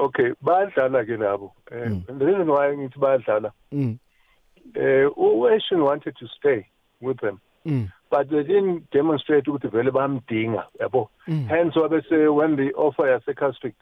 Okay, 0.00 0.32
bayadlala 0.42 1.04
ke 1.04 1.18
labo. 1.20 1.52
Eh, 1.70 1.84
and 1.84 2.20
the 2.20 2.24
reason 2.24 2.46
why 2.48 2.68
ngithi 2.74 2.96
bayadlala, 2.98 3.52
Mm. 3.72 3.98
eh, 4.74 5.06
uAshin 5.16 5.84
wanted 5.84 6.16
to 6.16 6.26
stay 6.38 6.66
with 7.00 7.20
them. 7.20 7.40
Mm. 7.66 7.92
But 8.12 8.28
they 8.30 8.42
didn't 8.42 8.90
demonstrate 8.92 9.46
ukuthi 9.50 9.68
vele 9.72 9.90
bamdinga 9.90 10.64
yabo? 10.80 11.08
Mm. 11.26 11.46
hence 11.48 11.74
wabese 11.82 12.18
when 12.38 12.56
the 12.56 12.68
offer 12.74 13.06
yase-castric 13.12 13.74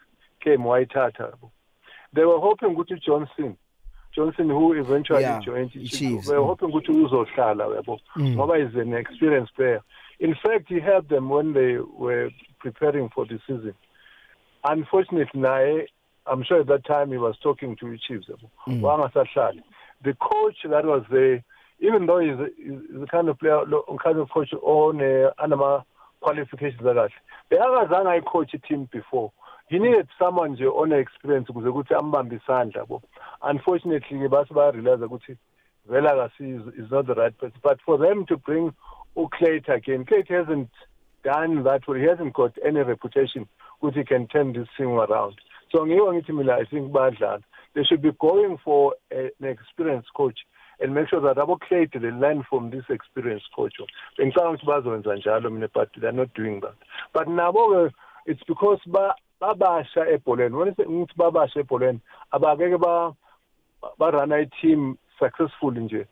came 0.45 0.63
wayithatha 0.71 1.25
yabo? 1.33 1.51
They 2.15 2.25
were 2.25 2.39
hoping 2.49 2.77
ukuthi 2.77 2.97
johnson 3.09 3.57
johnson 4.15 4.49
who 4.49 4.73
eventually 4.85 5.23
Yeah, 5.23 5.41
joined 5.41 5.73
i-Chiefs, 5.75 6.27
they 6.29 6.37
were 6.39 6.47
hoping 6.53 6.71
ukuthi 6.71 6.93
uzohlala 7.05 7.65
yabo? 7.77 7.99
Mm. 8.17 8.35
ngoba 8.37 8.55
is 8.69 8.75
an 8.77 8.95
experienced 8.95 9.55
player. 9.57 9.81
In 10.21 10.35
fact 10.45 10.69
he 10.69 10.79
helped 10.81 11.09
them 11.09 11.29
when 11.29 11.53
they 11.55 11.73
were 12.05 12.31
preparing 12.61 13.09
for 13.15 13.25
the 13.27 13.39
season. 13.47 13.75
Unfortunately 14.65 15.41
naye 15.41 15.87
i'm 16.27 16.45
sure 16.45 16.61
at 16.61 16.67
that 16.69 16.85
time 16.85 17.11
he 17.11 17.17
was 17.19 17.37
talking 17.43 17.75
to 17.77 17.91
the 17.91 17.99
chiefs 17.99 18.29
Mm. 18.69 18.81
wangasahlali. 18.83 19.63
The 20.05 20.15
coach 20.15 20.59
that 20.69 20.85
was 20.85 21.03
there 21.11 21.43
even 21.81 22.07
though 22.07 22.21
he's, 22.21 22.39
a- 22.39 22.55
he's 22.57 23.01
the 23.01 23.07
kind 23.07 23.29
of 23.29 23.39
player 23.39 23.61
kind 24.03 24.19
of 24.19 24.29
coach 24.31 24.53
on 24.53 25.01
uh, 25.01 25.31
anama 25.43 25.83
qualifications 26.21 26.81
akahle 26.83 27.11
bekakazange 27.51 28.09
ayicoach 28.09 28.53
team 28.69 28.89
before. 28.93 29.33
He 29.69 29.79
needed 29.79 30.09
someone 30.19 30.51
nje 30.53 30.67
one 30.67 30.93
experience 30.93 31.49
ukuze 31.49 31.69
ukuthi 31.69 31.95
ambambe 31.95 32.37
isandla 32.37 32.87
bo. 32.87 33.03
Unfortunately 33.43 34.19
ke 34.19 34.29
base 34.31 34.55
bayarealize 34.55 35.05
ukuthi 35.05 35.37
vele 35.89 36.31
is, 36.41 36.91
not 36.91 37.07
the 37.07 37.15
right 37.15 37.37
person. 37.39 37.59
But 37.63 37.81
for 37.87 37.99
them 37.99 38.27
to 38.27 38.37
bring 38.37 38.73
uclate 39.17 39.69
again 39.69 40.05
Clayt 40.05 40.29
hasn't 40.29 40.71
done 41.23 41.63
that 41.65 41.87
well. 41.87 41.99
He 41.99 42.05
hasn't 42.07 42.35
got 42.35 42.53
any 42.65 42.81
reputation 42.81 43.47
ukuthi 43.83 43.99
he 43.99 44.05
can 44.05 44.27
turn 44.27 44.53
this 44.53 44.69
thing 44.77 44.89
around. 44.91 45.35
So 45.73 45.85
i 45.85 46.65
think 46.71 46.93
bayadlala 46.93 47.43
they 47.75 47.85
should 47.85 48.03
be 48.03 48.11
going 48.13 48.59
for 48.65 48.95
a, 49.13 49.31
an 49.41 49.47
experienced 49.47 50.09
coach 50.15 50.39
and 50.81 50.95
make 50.95 51.09
sure 51.09 51.21
that 51.21 51.37
abo 51.37 51.59
Clayt 51.59 51.93
they 51.93 52.11
learn 52.11 52.45
from 52.49 52.71
this 52.71 52.85
experienced 52.89 53.49
coach. 53.55 53.75
Bengicabanga 54.19 54.59
ukuthi 54.59 54.67
bazowenza 54.67 55.17
njalo 55.17 55.51
mina 55.51 55.69
but 55.73 55.89
they're 56.01 56.13
not 56.13 56.33
doing 56.35 56.61
that. 56.61 56.75
But 57.13 57.27
ke 57.27 57.93
it's 58.27 58.43
because 58.47 58.81
ba 58.87 59.15
babasha 59.41 60.07
ebholeni 60.07 60.55
wena 60.55 60.75
ngithi 60.77 61.17
babasha 61.17 61.61
ebholeni 61.61 62.01
abakeke 62.33 62.79
ba 62.81 63.15
barana 63.99 64.41
i-team 64.43 64.99
successful 65.19 65.73
nje 65.73 66.07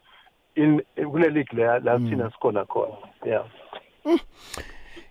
in 0.56 0.82
kule 0.96 1.30
league 1.30 1.52
la 1.52 1.78
la 1.78 1.98
thina 1.98 2.30
sikhona 2.30 2.66
khona. 2.66 2.96
Yeah 3.24 3.44
eh, 4.06 4.18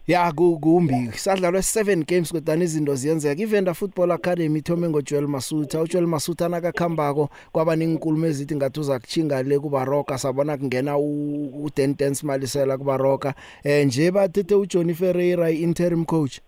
Ya 0.07 0.31
ku- 0.31 0.59
kumbi. 0.59 1.11
Sadlalwe 1.13 1.59
7 1.61 2.03
games 2.05 2.31
kodwa 2.31 2.55
izinto 2.55 2.95
ziyenzeka. 2.95 3.41
Ivenda 3.41 3.73
Football 3.73 4.11
Academy 4.11 4.59
ithome 4.59 4.89
ngoJoel 4.89 5.27
Masuta. 5.27 5.81
uJoel 5.81 6.07
Masuta 6.07 6.49
nakakhambako 6.49 7.29
kwaba 7.51 7.75
ninkulumo 7.75 8.25
ezithi 8.25 8.55
ngathi 8.55 8.79
uza 8.79 8.99
kuchinga 8.99 9.43
le 9.43 9.59
kuba 9.59 9.85
roka 9.85 10.17
sabona 10.17 10.57
kungena 10.57 10.97
u 10.97 11.63
u- 11.65 11.69
Dan 11.75 11.95
Dan 11.97 12.13
Smalisela 12.13 12.77
kuba 12.77 12.97
roka 12.97 13.33
eh 13.63 13.85
nje 13.85 14.11
bathethe 14.11 14.55
uJohnny 14.55 14.93
Ferreira 14.93 15.51
interim 15.51 16.05
coach. 16.05 16.39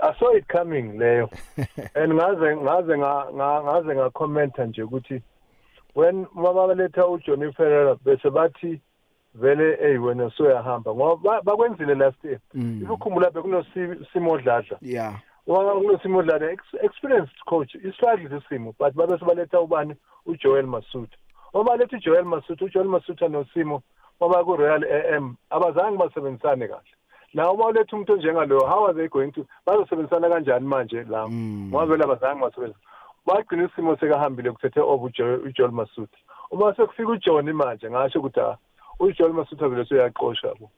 I 0.00 0.14
saw 0.18 0.30
it 0.36 0.46
coming 0.48 0.98
leyo. 0.98 1.28
And 1.94 2.12
ngaze 2.14 2.56
ngaze 2.56 2.98
nga- 2.98 3.26
nga- 3.34 3.62
ngaze 3.62 3.94
ngakhomenta 3.94 4.66
nje 4.66 4.82
ukuthi 4.82 5.22
when 5.94 6.26
mabaletha 6.34 7.06
uJohnny 7.06 7.52
Ferreira 7.52 7.96
bese 8.04 8.30
bathi 8.30 8.80
vele 9.40 9.76
hey 9.80 9.98
wena 9.98 10.30
soyahamba 10.30 10.94
ngoba 10.94 11.16
ba- 11.30 11.42
bakwenzile 11.42 11.94
last 11.94 12.24
year. 12.24 12.38
Mm. 12.54 12.80
ikukhumbula 12.82 13.30
bekunosimo 13.30 14.38
dladla. 14.38 14.78
Yeah. 14.82 15.14
Wakulosimo 15.46 16.22
dladla 16.22 16.50
ex- 16.52 16.78
experienced 16.82 17.36
coach 17.46 17.74
isifadli 17.74 18.28
isimo 18.36 18.74
but 18.78 18.94
babe 18.94 19.18
sebaletha 19.18 19.60
ubani? 19.60 19.94
uJoel 20.26 20.66
Masuta 20.66 21.16
uma 21.54 21.76
letha 21.76 21.96
uJoel 21.96 22.24
Masuta 22.24 22.64
uJoel 22.64 22.88
Masuta 22.88 23.28
nosimo 23.28 23.82
baba 24.20 24.44
ku 24.44 24.56
Royal 24.56 24.84
AM 24.84 25.36
abazange 25.50 25.96
basebenzisane 25.98 26.68
kahle. 26.68 26.92
Na 27.34 27.50
uma 27.50 27.66
uletha 27.66 27.96
umuntu 27.96 28.16
njengalo 28.16 28.60
how 28.66 28.84
are 28.86 28.94
they 28.94 29.08
going 29.08 29.32
to 29.32 29.46
bazosebenzisana 29.66 30.28
kanjani 30.28 30.66
manje 30.66 31.04
la? 31.08 31.28
Ngoba 31.28 31.86
vele 31.86 32.04
abazange 32.04 32.40
basebenza 32.40 32.76
bagcina 33.26 33.64
isimo 33.64 33.96
sekahambile 33.96 34.50
kuthethe 34.52 34.80
over 34.80 35.06
uJoel 35.06 35.40
uJoel 35.46 35.70
Masuta 35.72 36.18
uma 36.50 36.74
sekufika 36.76 37.12
uJohn 37.12 37.52
manje 37.52 37.90
ngasho 37.90 38.18
ukuthi 38.18 38.40
ah 39.00 39.04
uJoel 39.04 39.32
Masuta 39.32 39.68
vele 39.68 39.84
seyaqoshwa 39.84 40.54
bo. 40.60 40.70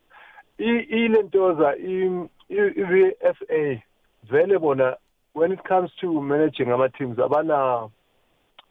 I- 0.59 0.87
ilentoza 1.05 1.77
i- 1.77 2.29
i- 2.49 2.75
i-VFA 2.81 3.83
vele 4.31 4.59
bona 4.59 4.97
when 5.35 5.53
it 5.53 5.63
comes 5.69 5.91
to 6.01 6.21
managing 6.21 6.71
ama 6.73 6.89
teams 6.89 7.19
abana 7.19 7.89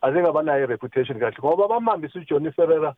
I 0.01 0.11
think 0.13 0.25
abanayo 0.27 0.67
reputation 0.67 1.19
kahle 1.19 1.37
ngoba 1.39 1.67
bamhambisa 1.67 2.19
uJohnny 2.19 2.51
Ferreira 2.51 2.95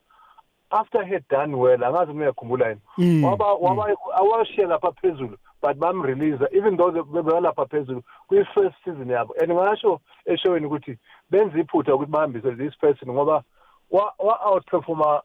after 0.72 1.04
he 1.04 1.14
had 1.14 1.28
done 1.30 1.56
well 1.58 1.80
angazi 1.84 2.14
mina 2.14 2.32
ngiyakhumbula 2.32 2.68
yini 2.70 2.82
Mm, 2.98 3.24
waba 3.24 3.54
waba 3.54 3.96
awashiya 4.14 4.68
lapha 4.68 4.92
phezulu 4.92 5.38
but 5.62 5.78
bamrelease 5.78 6.44
even 6.52 6.78
though 6.78 6.92
they- 6.92 7.04
bebelapha 7.04 7.66
phezulu 7.66 8.04
kwi 8.28 8.46
first 8.54 8.76
season 8.84 9.08
yabo. 9.10 9.34
And 9.42 9.52
ngasho 9.52 10.00
eshowini 10.26 10.66
ukuthi 10.66 10.98
benza 11.30 11.60
iphutha 11.60 11.96
ukuthi 11.96 12.12
bahambise 12.12 12.52
this 12.58 12.76
person 12.78 13.10
ngoba 13.12 13.44
wa 13.92 14.14
wa 14.20 14.40
outperforma 14.46 15.22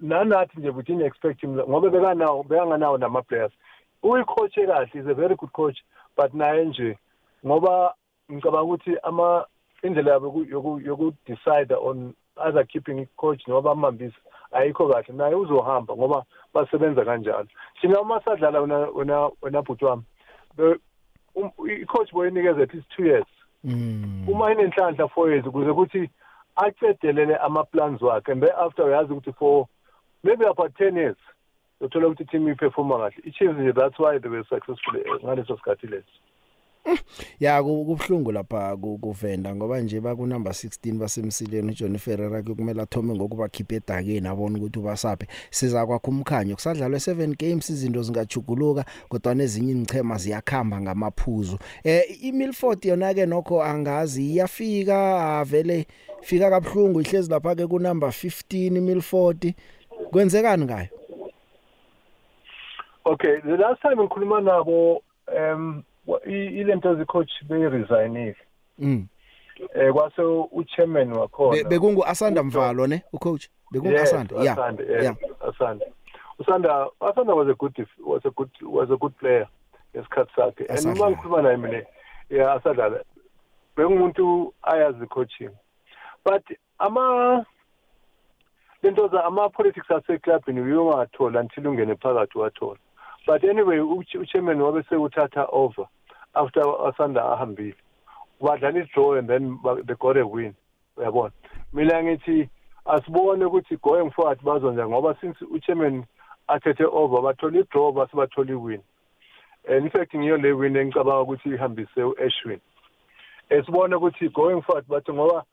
nanathi 0.00 0.60
nje 0.60 0.70
we 0.70 0.82
didn't 0.82 1.06
expect 1.06 1.40
him 1.40 1.50
ngoba 1.54 1.90
bekanawo 1.90 2.42
bekanganawo 2.42 2.98
nama 2.98 3.22
players 3.22 3.52
uyicoach 4.02 4.54
kahle 4.54 4.90
is 4.94 5.06
a 5.06 5.14
very 5.14 5.34
good 5.36 5.50
coach 5.52 5.78
but 6.16 6.34
naye 6.34 6.64
nje 6.64 6.98
ngoba 7.46 7.94
ngicabanga 8.32 8.62
ukuthi 8.62 8.96
ama 9.02 9.46
indlela 9.82 10.10
yabo 10.12 10.26
yoku- 10.26 10.50
yoku 10.50 10.80
yoku 10.80 11.12
decide 11.26 11.74
on 11.74 12.14
either 12.46 12.64
keeping 12.66 13.06
coach 13.16 13.48
noma 13.48 13.62
bamhambisa 13.62 14.16
ayikho 14.52 14.88
kahle. 14.88 15.14
Naye 15.14 15.34
uzohamba 15.34 15.96
ngoba 15.96 16.24
basebenza 16.54 17.04
kanjalo. 17.04 17.46
Thina 17.80 18.00
uma 18.00 18.20
sadlala 18.24 18.60
wena 18.60 18.76
wena 18.94 19.30
wena 19.42 19.62
bhuti 19.62 19.84
wami 19.84 20.02
be- 20.56 20.78
um- 21.34 21.52
i-coach 21.82 22.12
boyinikeza 22.12 22.62
at 22.62 22.74
least 22.74 22.88
two 22.96 23.04
years. 23.04 23.26
Mm. 23.64 24.24
uma 24.28 24.52
inenhlanhla 24.52 25.08
four 25.08 25.30
years 25.30 25.46
ukuze 25.46 25.70
ukuthi 25.70 26.10
acedelele 26.56 27.36
ama-plans 27.36 28.02
wakhe 28.02 28.32
and 28.32 28.42
thereafter 28.42 28.84
uyazi 28.84 29.12
ukuthi 29.12 29.32
for 29.32 29.66
maybe 30.24 30.44
about 30.46 30.76
ten 30.76 30.96
years 30.96 31.16
uthola 31.80 32.06
ukuthi 32.08 32.24
team 32.24 32.48
iperforma 32.48 32.98
kahle. 32.98 33.22
I-chiefs 33.24 33.58
nje 33.58 33.72
that's 33.72 33.98
why 33.98 34.18
they 34.18 34.30
were 34.30 34.44
successful 34.48 34.96
eh, 34.96 35.24
ngaleso 35.24 35.56
sikhathi 35.56 35.86
leso. 35.86 36.06
Ya 37.40 37.62
ku- 37.62 37.84
kubhlungu 37.84 38.32
lapha 38.32 38.76
ku- 38.76 38.98
kuvenda 38.98 39.54
ngoba 39.54 39.80
nje 39.80 40.00
baku 40.00 40.26
number 40.26 40.52
16 40.52 40.92
basemsileni 40.98 41.68
uJohnny 41.72 41.98
Ferreira 41.98 42.42
kumele 42.42 42.82
athome 42.82 43.14
ngokuba 43.14 43.48
khipha 43.48 43.74
edakeni 43.74 44.28
abone 44.28 44.58
ukuthi 44.58 44.78
ubasaphe 44.78 45.26
siza 45.50 45.86
kwakho 45.86 46.10
umkhanyo 46.10 46.54
kusadlalwe 46.54 46.98
7 46.98 47.36
games 47.36 47.70
izinto 47.70 48.02
zingajuguluka 48.02 48.84
kodwa 49.08 49.34
nezinye 49.34 49.72
ingchema 49.72 50.16
ziyakhamba 50.18 50.80
ngamaphuzu. 50.80 51.58
Eh 51.84 52.24
iMilford 52.24 52.84
yona 52.84 53.14
ke 53.14 53.26
nokho 53.26 53.62
angazi 53.62 54.26
iyafika 54.32 55.38
avele 55.38 55.86
fika 56.20 56.50
kabhlungu 56.50 57.00
ihlezi 57.00 57.30
lapha 57.30 57.54
ke 57.54 57.66
ku 57.66 57.78
number 57.78 58.08
15 58.08 58.76
iMilford. 58.76 59.54
Kwenzekani 60.10 60.64
ngayo? 60.64 60.88
Okay 63.04 63.40
the 63.40 63.56
last 63.56 63.80
time 63.82 63.96
ngikhuluma 64.02 64.40
nabo 64.40 65.02
um 65.38 65.82
wa- 66.06 66.20
i- 66.26 66.46
ilento 66.60 66.94
zicoach 66.94 67.30
beyiresignile. 67.48 68.36
Mm. 68.78 69.06
Eh 69.74 69.92
kwase 69.92 70.22
uchairman 70.52 71.08
Be- 71.08 71.18
wakhona 71.18 71.64
bekungu 71.64 72.04
Asanda 72.06 72.42
Mvalo 72.42 72.86
ne? 72.86 73.02
Ucoach? 73.12 73.48
Bekungu 73.70 73.92
Yes, 73.92 74.02
Asanda 74.02 74.36
yeah 74.42 74.52
Asanda, 74.58 74.84
yes, 74.84 75.02
yeah. 75.02 75.16
Asanda. 75.48 75.86
Usanda 76.38 76.86
Asanda 77.00 77.34
was 77.34 77.48
a 77.48 77.54
good 77.54 77.74
def- 77.74 77.98
was 78.06 78.22
a 78.24 78.30
good 78.30 78.50
was 78.62 78.90
a 78.90 78.96
good 78.96 79.12
player 79.18 79.48
ngesikhathi 79.96 80.30
sakhe. 80.36 80.64
And 80.68 80.78
Asadlala. 80.78 80.94
uma 80.96 81.10
ngikhuluma 81.10 81.42
naye 81.42 81.56
mina 81.56 81.82
yeah 82.30 82.54
asadlala 82.54 83.04
bengumuntu 83.76 84.54
ayazi 84.62 85.06
coaching. 85.08 85.50
But 86.24 86.44
ama 86.78 87.46
lento 88.82 89.08
za 89.08 89.24
ama 89.24 89.48
politics 89.48 89.90
ase 89.90 90.18
clubini 90.18 90.60
uyongathola 90.60 91.40
until 91.40 91.66
ungene 91.66 91.94
phakathi 91.94 92.38
wathola. 92.38 92.78
But 93.26 93.44
anyway 93.44 93.78
uch- 93.78 94.18
uchairman 94.20 94.60
wabe 94.60 94.82
sewuthatha 94.88 95.46
over 95.52 95.86
after 96.34 96.62
asanda 96.62 97.22
ahambile. 97.22 97.74
Badlala 98.40 98.80
i-draw 98.82 99.18
and 99.18 99.28
then 99.28 99.58
ba- 99.62 99.82
they 99.82 99.94
got 99.94 100.16
a 100.16 100.26
win. 100.26 100.54
Uyabona? 100.96 101.32
Mina 101.72 102.02
ngithi 102.02 102.48
asibone 102.86 103.44
ukuthi 103.44 103.76
going 103.82 104.10
forward 104.10 104.40
bazonja 104.42 104.88
ngoba 104.88 105.20
since 105.20 105.36
uchairman 105.40 106.04
athethe 106.48 106.84
over 106.84 107.20
bathola 107.20 107.58
i-draw 107.60 107.92
base 107.92 108.12
bathola 108.14 108.50
i-win. 108.50 108.82
And 109.68 109.84
in 109.84 109.90
fact 109.90 110.14
ngiyo 110.14 110.38
le 110.40 110.52
win 110.52 110.76
engicabanga 110.76 111.20
ukuthi 111.20 111.48
ihambise 111.54 112.02
u-ashwin. 112.02 112.60
Esibone 113.50 113.94
ukuthi 113.94 114.28
going 114.32 114.62
forward 114.62 114.86
bathi 114.88 115.12
ngoba 115.12 115.44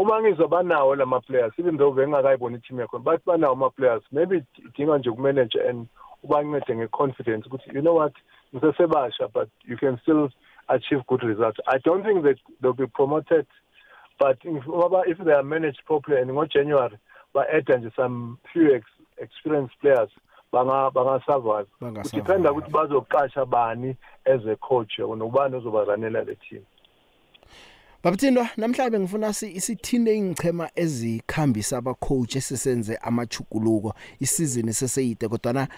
uma 0.00 0.22
ngizwa 0.22 0.48
banawo 0.48 0.96
lama 0.96 1.20
players 1.20 1.52
even 1.58 1.76
though 1.78 1.92
bengakayibona 1.94 2.56
i-team 2.56 2.80
yakhona 2.80 3.04
bathi 3.04 3.22
banawo 3.26 3.52
ama-players 3.52 4.02
maybe 4.12 4.42
idinga 4.58 4.98
nje 4.98 5.10
ukumanager 5.10 5.68
and 5.70 5.86
ubancede 6.22 6.76
nge-confidence 6.76 7.46
ukuthi 7.46 7.70
you 7.74 7.82
know 7.82 7.96
what 7.96 8.14
ngisesebasha 8.54 9.28
but 9.28 9.48
you 9.64 9.76
can 9.76 9.98
still 10.02 10.28
achieve 10.68 11.02
good 11.06 11.22
results. 11.22 11.58
I 11.66 11.78
don't 11.78 12.04
think 12.04 12.22
that 12.22 12.38
they'll 12.60 12.72
be 12.72 12.86
promoted 12.86 13.46
but 14.18 14.38
if, 14.44 14.62
if 15.06 15.18
they 15.18 15.32
are 15.32 15.42
managed 15.42 15.84
properly 15.86 16.20
and 16.20 16.30
ngo-january 16.30 16.98
ba-adda 17.34 17.76
nje 17.78 17.90
some 17.96 18.38
few 18.52 18.74
ex, 18.74 18.84
experienced 19.18 19.74
players 19.80 20.10
banga 20.52 20.90
bangasurvive 20.90 21.66
Bangasurvive. 21.80 22.10
kudependa 22.10 22.52
ukuthi 22.52 22.70
bazoqasha 22.70 23.46
bani 23.46 23.96
as 24.24 24.46
a 24.46 24.56
coach 24.56 24.98
nobani 24.98 25.56
ozobaranela 25.56 26.24
le 26.24 26.34
team 26.34 26.62
Babuthindwa 28.04 28.48
namhlanje 28.56 28.98
ngifuna 28.98 29.32
si- 29.32 29.52
isithinde 29.52 30.16
ingchema 30.16 30.70
ezikhambisa 30.74 31.78
abacoach 31.78 32.36
esisenze 32.36 32.96
amachukuluko 32.96 33.94
isizini 34.20 34.72
seseyide 34.72 35.28
kodwa 35.28 35.52
na 35.52 35.68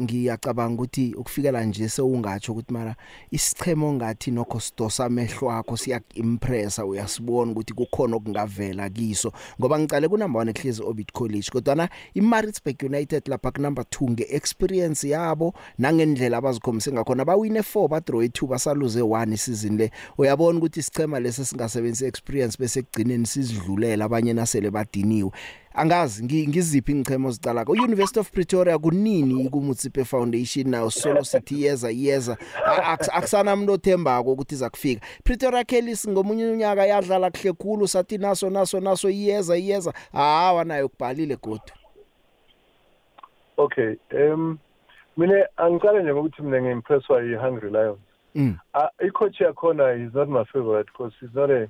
ngiyacabanga 0.00 0.74
ukuthi 0.74 1.14
ukufikela 1.14 1.64
nje 1.64 1.88
sewungatsho 1.88 2.52
ukuthi 2.52 2.72
mara 2.72 2.96
isichemo 3.30 3.92
ngathi 3.92 4.30
nokho 4.30 4.60
sidosa 4.60 5.04
amehlo 5.04 5.50
akho 5.50 5.76
siyaimpressa 5.76 6.84
uyasibona 6.86 7.52
ukuthi 7.52 7.74
kukhona 7.74 8.16
okungavela 8.16 8.90
kiso. 8.90 9.32
Ngoba 9.60 9.78
ngicale 9.78 10.08
ku 10.08 10.18
number 10.18 10.42
1 10.42 10.50
ehlezi 10.58 10.82
Orbit 10.82 11.12
College 11.12 11.50
kodwa 11.52 11.74
na 11.74 11.88
iMaritzburg 12.14 12.82
United 12.82 13.22
lapha 13.28 13.50
ku 13.50 13.60
number 13.62 13.84
2 13.84 14.10
ngeexperience 14.10 15.08
yabo 15.08 15.54
nangendlela 15.78 16.36
abazikhomise 16.38 16.92
ngakhona 16.92 17.24
bawine 17.24 17.60
4 17.60 17.88
ba 17.88 18.00
draw 18.00 18.22
2 18.22 18.46
basaluze 18.46 19.00
1 19.00 19.32
isizini 19.32 19.76
le. 19.76 19.90
Uyabona 20.18 20.58
ukuthi 20.58 20.80
isichema 20.80 21.20
lesi 21.20 21.43
singasebenzisi 21.44 22.06
experience 22.06 22.56
bese 22.58 22.82
kugcineni 22.82 23.26
sizidlulela 23.26 24.04
abanye 24.04 24.32
nasele 24.32 24.70
badiniwe. 24.70 25.30
Angazi 25.74 26.22
ngi- 26.24 26.48
ngiziphi 26.48 26.92
ingchemo 26.92 27.30
zicala 27.30 27.64
ko 27.64 27.72
University 27.72 28.20
of 28.20 28.30
Pretoria 28.30 28.78
kunini 28.78 29.48
ku 29.50 29.60
Mutsipe 29.60 30.04
Foundation 30.04 30.68
nayo? 30.70 30.90
Solo 30.90 31.24
sithi 31.24 31.62
yeza 31.64 31.90
yeza. 31.90 32.36
A- 32.66 32.94
aks- 32.96 33.10
akusana 33.12 33.54
umuntu 33.54 33.72
othembako 33.72 34.32
ukuthi 34.32 34.54
iza 34.54 34.70
kufika 34.70 35.06
Pretoria 35.24 35.64
Kellis 35.64 36.08
ngomunye 36.08 36.46
unyaka 36.50 36.86
yadlala 36.86 37.30
kuhle 37.30 37.52
khulu 37.52 37.88
sathi 37.88 38.18
naso 38.18 38.50
naso 38.50 38.80
naso 38.80 39.10
iyeza 39.10 39.56
iyeza 39.56 39.92
hawa 40.12 40.64
nayo 40.64 40.88
kubhalile 40.88 41.36
godu. 41.36 41.72
Okay 43.56 43.96
um 44.12 44.58
mina 45.16 45.46
angicale 45.56 46.02
nje 46.02 46.12
ngokuthi 46.12 46.42
mina 46.42 46.60
ngi-impresswa 46.62 47.22
yi-hungry 47.22 47.70
lions. 47.70 47.98
Mm. 48.34 48.58
uh, 48.74 48.88
i-coach 49.06 49.40
yakhona 49.40 49.94
is 50.08 50.14
not 50.14 50.28
my 50.28 50.44
favorite 50.52 50.86
because 50.86 51.12
he's 51.20 51.34
not 51.34 51.50
a 51.50 51.68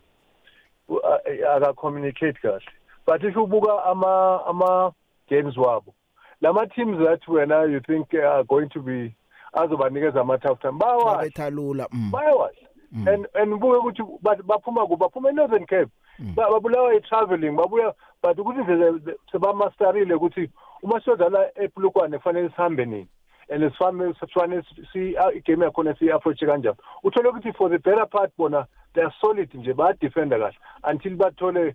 u- 0.89 1.01
a- 1.05 1.57
aka-communicate 1.57 2.41
kahle. 2.43 2.61
But 3.07 3.23
if 3.25 3.35
ubuka 3.37 3.85
ama 3.87 4.41
ama 4.47 4.93
games 5.29 5.57
wabo 5.57 5.95
lama 6.41 6.67
teams 6.67 6.99
that 6.99 7.21
wena 7.29 7.71
you 7.71 7.81
think 7.81 8.13
are 8.15 8.45
going 8.45 8.69
to 8.71 8.81
be 8.81 9.15
azobanikeza 9.55 10.21
ama-tough 10.21 10.61
time 10.61 10.79
bayawazi. 10.79 11.17
Babethalula 11.31 11.89
mm. 11.93 12.11
bayawazi. 12.11 12.67
And 13.07 13.27
and 13.35 13.53
ubuke 13.53 13.77
ukuthi 13.77 14.03
ba- 14.23 14.37
baphuma 14.43 14.87
kuphi 14.87 14.97
baphuma 15.01 15.31
e-northern 15.31 15.67
cape. 15.67 15.91
Ba- 16.19 16.49
babulawa 16.51 16.95
i-travelling 16.95 17.57
babuya 17.57 17.93
but 18.23 18.39
ukuthi 18.39 18.61
nje 18.63 19.17
sebamastarile 19.33 20.15
ukuthi 20.15 20.51
uma 20.83 21.01
siyodlala 21.01 21.51
eplukwane 21.59 22.19
kufanele 22.19 22.49
sihambe 22.49 22.85
nini? 22.85 23.09
And 23.51 23.63
sifame 23.73 24.15
sifanele 24.21 24.65
si 24.93 25.17
a- 25.17 25.33
igame 25.33 25.65
yakhona 25.65 25.95
siyi-approache 25.99 26.47
kanjani. 26.47 26.77
Uthole 27.05 27.29
ukuthi 27.29 27.53
for 27.57 27.71
the 27.71 27.79
better 27.79 28.07
part 28.07 28.31
bona 28.37 28.67
they 28.95 29.03
are 29.03 29.15
solid 29.21 29.51
nje 29.55 29.75
bayadefenda 29.75 30.39
kahle. 30.39 30.57
Until 30.85 31.17
bathole 31.17 31.75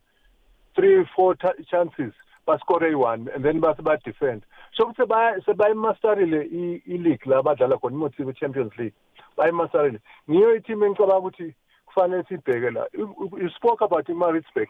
three 0.76 1.06
four 1.16 1.36
ta- 1.36 1.54
chances 1.70 2.14
bascore 2.48 2.88
eyi-one 2.88 3.28
and 3.36 3.44
then 3.44 3.60
base 3.60 3.82
badefend 3.82 4.42
so 4.76 4.84
ukuthi 4.86 5.02
sebaya- 5.02 5.42
sebayimastarile 5.46 6.42
i- 6.52 6.82
i-league 6.88 7.26
la 7.26 7.42
badlala 7.44 7.78
khona 7.78 7.96
imotsibe 7.96 8.34
champions 8.34 8.72
league. 8.78 8.94
Bayimastarile 9.38 10.00
ngiyo 10.30 10.56
i-team 10.56 10.84
engicabanga 10.84 11.18
ukuthi 11.18 11.54
kufanele 11.86 12.24
sibheke 12.24 12.72
la. 12.74 12.88
You- 12.94 13.16
you 13.20 13.40
you 13.44 13.50
spoke 13.50 13.82
about 13.84 14.10
i-maritzburg. 14.10 14.68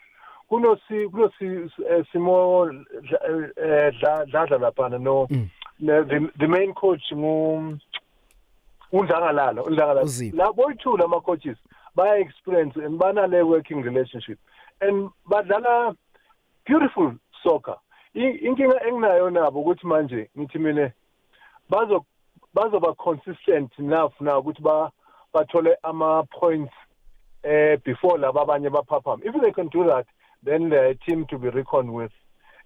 Kunosi 0.49 1.09
kunosi 1.09 1.69
eh, 1.89 2.05
simo 2.11 2.65
Dla- 2.65 3.51
eh, 3.57 3.93
Dla- 3.99 4.25
dladla 4.25 4.57
laphana 4.57 4.97
no 4.97 5.27
ne- 5.29 5.49
the, 5.79 6.31
the 6.37 6.47
main 6.47 6.73
coach 6.73 7.13
ngu 7.13 7.77
undlangalala 8.91 9.63
undlangalala. 9.63 10.01
Uzipho. 10.03 10.37
la 10.37 10.51
boyi-two 10.51 10.97
lama 10.97 11.21
coaches 11.21 11.57
baya-experience 11.95 12.75
and 12.75 12.99
banale 12.99 13.43
working 13.45 13.81
relationship. 13.81 14.39
And 14.81 15.09
badlala 15.29 15.95
beautiful 16.65 17.15
soccer. 17.43 17.77
Inkinga 18.15 18.87
enginayo 18.87 19.29
nabo 19.29 19.61
ukuthi 19.61 19.87
manje 19.87 20.29
ngithi 20.37 20.59
mina 20.59 20.91
bazo 21.69 22.05
bazoba 22.53 22.93
consistent 22.95 23.71
enough 23.79 24.13
na 24.19 24.39
ukuthi 24.39 24.61
ba 24.61 24.91
bathole 25.33 25.75
ama 25.83 26.23
points 26.23 26.73
eh 27.43 27.77
before 27.85 28.17
laba 28.17 28.41
abanye 28.41 28.69
baphaphama 28.69 29.23
if 29.23 29.41
they 29.41 29.51
can 29.51 29.69
do 29.69 29.85
that 29.85 30.05
then 30.43 30.73
a 30.73 30.95
team 30.95 31.25
to 31.25 31.37
be 31.37 31.49
reckoned 31.49 31.93
with. 31.93 32.11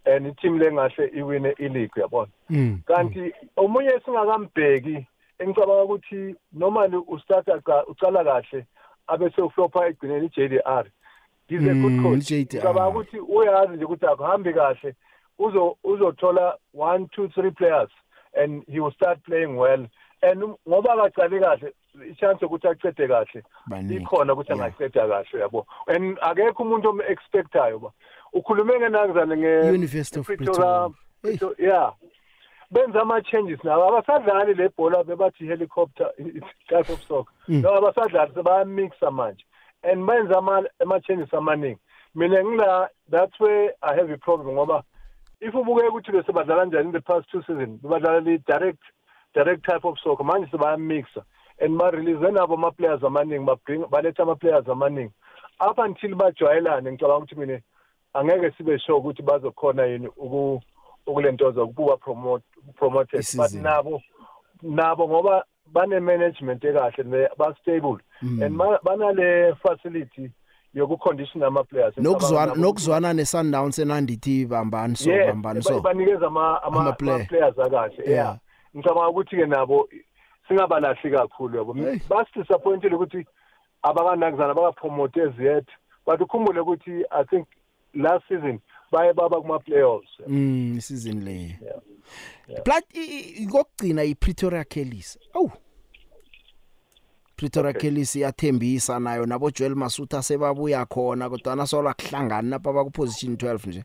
And 0.05 0.27
i-team 0.27 0.59
lengahle 0.59 1.07
iwine 1.07 1.55
i-league 1.59 1.95
uyabona? 1.95 2.31
Mm. 2.49 2.79
kanti 2.85 3.33
omunye 3.57 4.01
singakambheki 4.05 5.07
engicabanga 5.39 5.83
ukuthi 5.83 6.35
normally 6.53 6.97
ustarta 7.07 7.85
ucala 7.87 8.23
kahle 8.23 8.65
abese 9.07 9.41
uflopha 9.41 9.87
egcineni 9.87 10.25
i-JDR 10.25 10.85
he's 11.47 11.61
a 11.61 11.73
good 11.73 11.91
Mm, 11.91 12.03
coach 12.03 12.31
ngicabanga 12.31 12.87
ukuthi 12.87 13.19
uyazi 13.19 13.73
nje 13.73 13.85
ukuthi 13.85 14.05
akuhambi 14.05 14.53
kahle 14.53 14.95
uzo 15.39 15.77
uzothola 15.83 16.57
one 16.73 17.07
two 17.07 17.27
three 17.27 17.51
players 17.51 17.89
and 18.33 18.63
he 18.67 18.79
will 18.79 18.91
start 18.91 19.23
playing 19.23 19.57
well. 19.57 19.87
And 20.21 20.43
ngoba 20.67 20.93
akacale 20.93 21.39
kahle 21.39 21.73
i-chance 22.09 22.41
yokuthi 22.41 22.67
acede 22.67 23.07
kahle. 23.07 23.43
Ikhona 23.89 24.33
ukuthi 24.33 24.53
Yeah. 24.53 24.65
angaceda 24.65 25.07
kahle 25.07 25.39
yabo. 25.39 25.65
And 25.87 26.17
akekho 26.19 26.63
umuntu 26.63 26.89
omu-expectayo 26.89 27.79
ba. 27.81 27.89
Ukhulume 28.33 28.79
ngenakuzane 28.79 29.69
University 29.73 30.19
of 30.19 30.25
Pretoria. 30.27 30.89
Yeah. 31.59 31.91
Benza 32.71 33.01
ama-changes 33.01 33.59
nawo. 33.63 33.87
Abasadlali 34.01 34.53
le 34.57 34.69
bhola 34.69 35.03
bebathi 35.03 35.45
helicopter 35.47 36.09
type 36.69 36.89
of 36.89 37.01
soccer. 37.07 37.31
Mm. 37.47 37.61
no 37.61 37.69
abasadlali 37.77 38.33
sebayamixa 38.33 39.11
manje. 39.11 39.43
And 39.83 40.07
benza 40.07 40.37
ama- 40.37 40.67
ama-changes 40.81 41.29
amaningi. 41.33 41.77
Mina 42.15 42.43
ngila 42.43 42.87
that's 43.09 43.39
where 43.39 43.73
i 43.83 43.95
have 43.95 44.09
a 44.09 44.17
problem 44.17 44.55
ngoba 44.55 44.83
if 45.41 45.53
ubuke 45.53 45.87
ukuthi 45.89 46.11
bese 46.11 46.31
badlala 46.33 46.65
njani 46.65 46.85
in 46.85 46.91
the 46.91 47.01
past 47.01 47.29
two 47.29 47.41
seasons 47.43 47.79
bebadlala 47.81 48.19
le-direct 48.23 48.81
direct 49.35 49.63
type 49.65 49.83
of 49.85 49.97
soccer 49.99 50.23
manje 50.25 50.47
sebayamixa. 50.51 51.23
And 51.59 51.77
ba-release 51.77 52.31
nabo 52.31 52.53
ama-players 52.53 53.03
amaningi 53.03 53.45
babring- 53.45 53.87
baletha 53.89 54.23
ama-players 54.23 54.67
amaningi 54.69 55.11
up 55.69 55.77
until 55.79 56.15
bajwayelane 56.15 56.91
ngicabanga 56.91 57.17
ukuthi 57.17 57.35
mina 57.35 57.59
angeke 58.13 58.51
sibe 58.57 58.79
sure 58.79 58.97
ukuthi 58.97 59.21
bazokhona 59.23 59.85
yini 59.85 60.07
uku- 60.07 60.61
ukulentoza 61.07 61.63
ukuba 61.63 61.97
promote 61.97 62.43
promoted 62.75 63.11
but 63.19 63.19
Isizini. 63.19 63.63
nabo 63.63 64.01
nabo 64.61 65.07
ngoba 65.07 65.45
bane-management 65.73 66.63
ekahle 66.63 67.03
ne- 67.03 67.29
ba-stable 67.37 67.97
Mm. 68.21 68.43
and 68.43 68.57
ba- 68.57 68.79
banale 68.83 69.55
facility 69.55 70.31
yokucondition 70.73 71.43
ama-players 71.43 71.97
nokuzwana 71.97 72.11
Ngicabanga 72.19 72.55
nabo- 72.55 72.61
nokuzwana 72.61 73.13
neSundowns 73.13 73.79
enandithi 73.79 74.45
bambani 74.45 74.95
so 74.95 75.11
Yes, 75.11 75.27
bambani 75.27 75.59
ba- 75.59 75.63
so 75.63 75.81
banikeza 75.81 76.27
ama 76.27 76.63
ama 76.63 76.81
Ama-player. 76.81 77.15
ama-players 77.15 77.59
akahle 77.59 77.93
Yeah. 77.97 78.09
yeah 78.09 78.37
ngicabanga 78.75 79.09
ukuthi 79.09 79.35
ke 79.35 79.45
nabo 79.45 79.89
singabalahli 80.47 81.11
kakhulu 81.11 81.57
yabo. 81.57 81.73
Hey. 81.73 81.99
basi 82.09 82.31
disappointed 82.35 82.93
ukuthi 82.93 83.25
abakanakuzana 83.83 84.53
bakapromote 84.53 85.19
yet 85.39 85.67
but 86.05 86.21
ukhumbule 86.21 86.59
ukuthi 86.59 87.05
i 87.11 87.23
think 87.23 87.47
last 87.93 88.27
season 88.27 88.59
baye 88.91 89.13
baba 89.13 89.41
kuma 89.41 89.59
playoffs 89.59 90.19
mm 90.27 90.79
season 90.81 91.23
le. 91.23 91.59
Plat 92.63 92.83
ikugcina 93.37 94.03
iPretoria 94.03 94.63
Kellys. 94.63 95.19
Awu. 95.33 95.51
Pretoria. 97.35 97.73
Kellys 97.73 98.15
iyathembisa 98.15 98.99
nayo 98.99 99.25
nabo 99.25 99.51
Joel 99.51 99.75
Masuta 99.75 100.23
sebabuya 100.23 100.85
khona 100.85 101.29
kodwa 101.29 101.55
nasola 101.55 101.93
kuhlangana 101.93 102.49
lapha 102.49 102.73
baku 102.73 102.91
position 102.91 103.35
12 103.35 103.67
nje. 103.67 103.83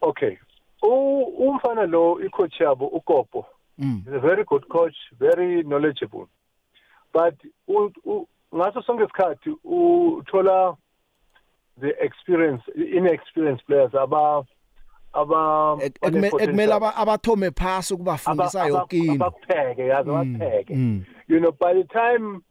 Okay. 0.00 0.36
Umfana 0.82 1.86
lo 1.86 2.20
icoach 2.20 2.60
yabo 2.60 2.86
uGopo 2.86 3.46
mm. 3.80 4.06
is 4.06 4.14
a 4.14 4.20
very 4.20 4.44
good 4.44 4.68
coach 4.68 4.96
very 5.18 5.62
knowledgeable. 5.62 6.28
But 7.12 7.34
ngaso 8.54 8.82
sonke 8.82 9.04
isikhathi 9.04 9.50
uthola 9.64 10.76
the 11.80 11.92
experience 12.04 12.62
inexperienced 12.76 13.66
players 13.66 13.94
aba 13.94 14.44
aba 15.12 15.78
ekumele 16.02 16.74
abathome 16.74 17.50
phasi 17.50 17.94
ukubafundisa 17.94 18.66
yonke 18.66 18.96
into. 18.98 19.24
abapheke 19.24 19.86
yazi 19.86 20.10
abapheke 20.10 21.04
you 21.28 21.40
know 21.40 21.52
by 21.52 21.72
the 21.72 21.84
time 21.84 22.42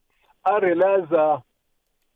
i 0.45 0.59
realize 0.59 1.11
uh, 1.11 1.39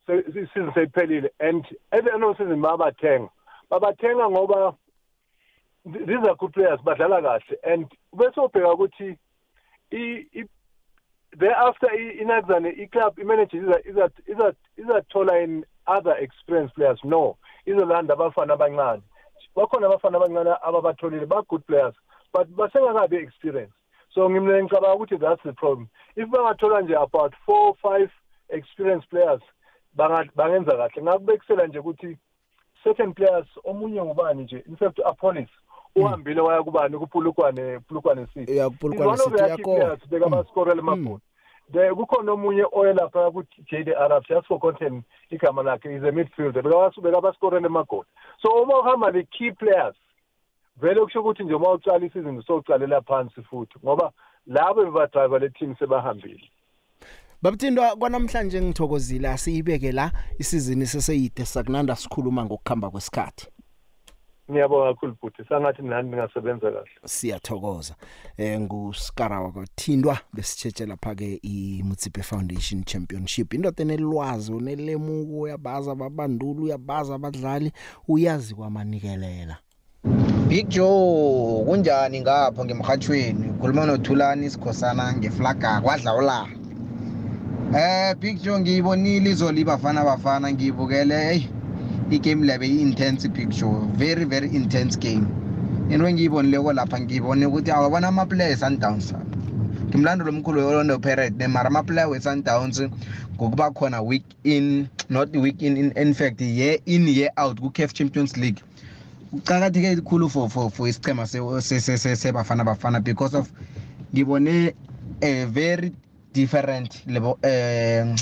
season 0.08 0.72
seyiphelile 0.76 1.30
and 1.40 1.66
at 1.92 2.04
the 2.04 2.14
end 2.14 2.24
of 2.24 2.38
season 2.38 2.62
babathenga. 2.62 3.30
Babathenga 3.72 4.30
ngoba 4.30 4.76
these 5.88 6.28
are 6.28 6.36
good 6.36 6.54
players 6.54 6.80
badlala 6.82 7.22
kahle. 7.22 7.58
And 7.64 7.86
bese 8.16 8.38
ubheka 8.38 8.74
ukuthi 8.74 9.18
thereafter 11.40 11.90
inazane 12.22 12.70
iclub 12.70 13.20
imanager 13.20 13.58
iza 13.58 13.80
iza 13.90 14.10
iza 14.28 14.54
izathola 14.78 15.44
in 15.44 15.66
other 15.88 16.16
experienced 16.20 16.76
players. 16.76 17.00
No 17.04 17.38
izolanda 17.66 18.14
abafana 18.14 18.54
abancane. 18.54 19.02
Bakhona 19.56 19.88
abafana 19.88 20.18
abancane 20.18 20.56
ababatholile 20.62 21.28
ba 21.28 21.42
good 21.48 21.66
players 21.68 21.96
but 22.34 22.48
basengakabi 22.56 23.18
experience 23.18 23.74
so 24.14 24.30
ngimle 24.30 24.64
ngicabanga 24.64 24.96
ukuthi 24.96 25.20
that's 25.20 25.44
the 25.44 25.54
problem. 25.54 25.90
If 26.16 26.30
bangathola 26.30 26.82
nje 26.82 26.96
about 26.96 27.34
4 27.48 27.74
5 27.84 28.10
experienced 28.50 29.10
players 29.10 29.42
bangenza 29.96 30.78
kahle. 30.78 31.02
Ngakubekisela 31.02 31.68
nje 31.68 31.80
ukuthi 31.80 32.18
certain 32.84 33.14
players 33.14 33.48
omunye 33.64 34.04
ngubani 34.04 34.44
nje 34.44 34.64
in 34.68 34.76
fact 34.76 35.00
Apollos 35.06 35.50
uhambile 35.96 36.42
waya 36.42 36.64
kubani? 36.64 36.98
Kuphulukwane 36.98 37.80
phulukwane 37.80 38.28
city. 38.34 38.56
Yeah 38.56 38.70
kuphulukwane 38.70 39.18
city 39.18 39.44
yakho 39.44 39.98
beka 40.10 40.30
bascorele 40.30 40.80
amagoli 40.80 41.22
there 41.72 41.94
kukhona 41.94 42.32
omunye 42.32 42.66
oyelapha 42.72 43.32
ku 43.32 43.44
JD 43.70 43.90
Arab 43.96 44.24
just 44.28 44.48
forgotten 44.48 45.04
igama 45.32 45.64
lakhe 45.64 45.86
is 45.86 46.04
a 46.04 46.12
midfielder 46.12 46.64
beka 46.64 46.78
basubeka 46.78 47.22
bascorele 47.22 47.68
amagoli 47.68 48.08
so 48.42 48.64
uma 48.64 48.80
uhamba 48.80 49.12
the 49.12 49.24
key 49.24 49.52
players 49.52 49.96
vele 50.82 51.02
kusho 51.02 51.20
ukuthi 51.20 51.44
nje 51.44 51.54
uma 51.54 51.72
ucala 51.72 52.06
isizini 52.06 52.44
sokucalela 52.44 53.02
phansi 53.02 53.42
futhi 53.42 53.80
ngoba 53.84 54.12
labo 54.48 54.86
bebadriver 54.86 55.42
le 55.42 55.50
team 55.50 55.76
sebahambile. 55.80 56.50
Babutindwa 57.42 57.96
kwanamhlanje 57.96 58.62
ngithokozile 58.62 59.30
asiyibeke 59.30 59.92
la 59.92 60.12
isizini 60.40 60.86
seseyide 60.86 61.46
sakunanda 61.46 61.96
sikhuluma 61.96 62.46
ngokukhamba 62.46 62.90
kwesikhathi. 62.90 63.48
Ngiyabonga 64.52 64.94
kakhulu 64.94 65.16
bhuti 65.22 65.44
sangathi 65.50 65.82
nani 65.82 66.10
ningasebenza 66.10 66.72
kahle. 66.72 66.90
Siyathokoza. 67.06 67.96
Eh 68.38 68.60
nguskara 68.62 69.52
kwathindwa 69.52 70.18
besitsheje 70.34 70.86
lapha 70.86 71.16
ke 71.16 71.40
iMutsipe 71.44 72.24
Foundation 72.24 72.84
Championship. 72.84 73.54
Indoda 73.54 73.84
enelwazi 73.84 74.54
unelemuko 74.54 75.40
uyabaza 75.42 75.92
ababandulu 75.92 76.64
uyabaza 76.64 77.16
abadlali 77.16 77.72
uyazi 78.08 78.56
kwamanikelela. 78.56 79.58
Big 80.48 80.70
Joe 80.70 81.66
kunjani 81.66 82.22
ngapho 82.22 82.66
ngemhathweni 82.66 83.50
ukhuluma 83.50 83.86
noThulani 83.86 84.50
sikhosana 84.50 85.14
ngeflaga 85.14 85.82
kwadlawula. 85.82 86.48
Eh 87.76 88.16
Big 88.16 88.42
Joe 88.42 88.60
ngiyibonile 88.60 89.30
izolo 89.30 89.58
ibafana 89.58 90.04
bafana 90.06 90.52
ngiyibukele 90.52 91.18
hey. 91.18 91.57
Igame 92.10 92.66
i-intense 92.66 93.28
picture 93.30 93.80
very 93.96 94.24
very 94.26 94.48
intense 94.56 94.96
game. 94.96 95.28
Into 95.90 96.06
engiyibonileko 96.08 96.74
lapha 96.74 97.00
ngiyibone 97.00 97.46
ukuthi 97.46 97.72
awabona 97.72 98.08
amaplaya 98.08 98.50
esundowns. 98.50 99.14
Ngimlando 99.90 100.26
lomkhulu 100.26 100.60
we-orlando 100.60 101.00
pirate 101.00 101.36
nemara 101.38 101.68
ama-player 101.68 102.10
we-sundowns 102.10 102.82
ngokuba 103.36 103.72
khona 103.72 104.02
week 104.02 104.24
in 104.44 104.90
not 105.10 105.36
week 105.36 105.62
in, 105.62 105.92
in, 105.96 106.14
fact 106.14 106.42
year 106.42 106.78
in 106.86 107.08
year 107.08 107.30
out 107.38 107.60
ku-caf 107.60 107.94
champions 107.94 108.38
league. 108.38 108.62
Kucakatheke 109.32 109.96
kakhulu 109.96 110.30
for 110.30 110.50
for 110.50 110.72
for 110.72 110.88
isichema 110.88 111.28
sebafana 111.28 112.66
bafana 112.66 113.04
because 113.04 113.34
of 113.34 113.52
ngibone 114.14 114.74
a 115.22 115.46
very 115.46 115.92
different 116.34 117.04
lebo 117.08 117.38
eh 117.44 118.16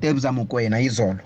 Tebza 0.00 0.32
izolo 0.80 1.20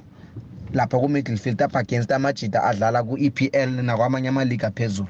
lapha 0.73 0.99
ku 0.99 1.09
Midfield 1.09 1.63
up 1.63 1.77
against 1.77 2.11
amajita 2.13 2.63
adlala 2.63 3.03
ku 3.03 3.17
EPL 3.17 3.83
nakwamanye 3.83 4.29
ama 4.29 4.45
league 4.45 4.67
aphezulu. 4.67 5.09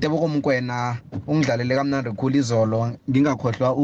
Teboko 0.00 0.28
Mokoena 0.28 0.96
ungidlalele 1.26 1.76
kamnandi 1.76 2.10
kakhulu 2.10 2.36
izolo 2.36 2.92
ngingakhohlwa 3.10 3.74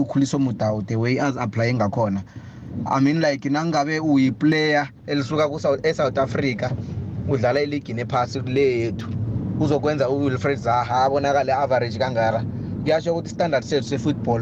ukhuliso 0.00 0.38
Mudau 0.38 0.86
the 0.86 0.96
way 0.96 1.18
as 1.18 1.36
applying 1.36 1.78
ngakhona. 1.78 2.22
I 2.86 3.00
mean 3.00 3.20
like 3.20 3.42
nangabe 3.50 4.00
uyi 4.00 4.32
player 4.32 4.88
elisuka 5.06 5.48
ku 5.48 5.58
South 5.58 6.18
Africa 6.18 6.70
udlala 7.28 7.60
ileague 7.60 7.94
nephasi 7.94 8.40
kule 8.40 8.80
yethu 8.80 9.08
uzokwenza 9.60 10.08
uWilfred 10.08 10.58
Zaha 10.58 11.04
abonakale 11.04 11.52
average 11.52 11.98
kangaka. 11.98 12.44
Kuyasho 12.84 13.12
ukuthi 13.12 13.28
standard 13.28 13.64
sethu 13.64 13.88
sefootball 13.88 14.40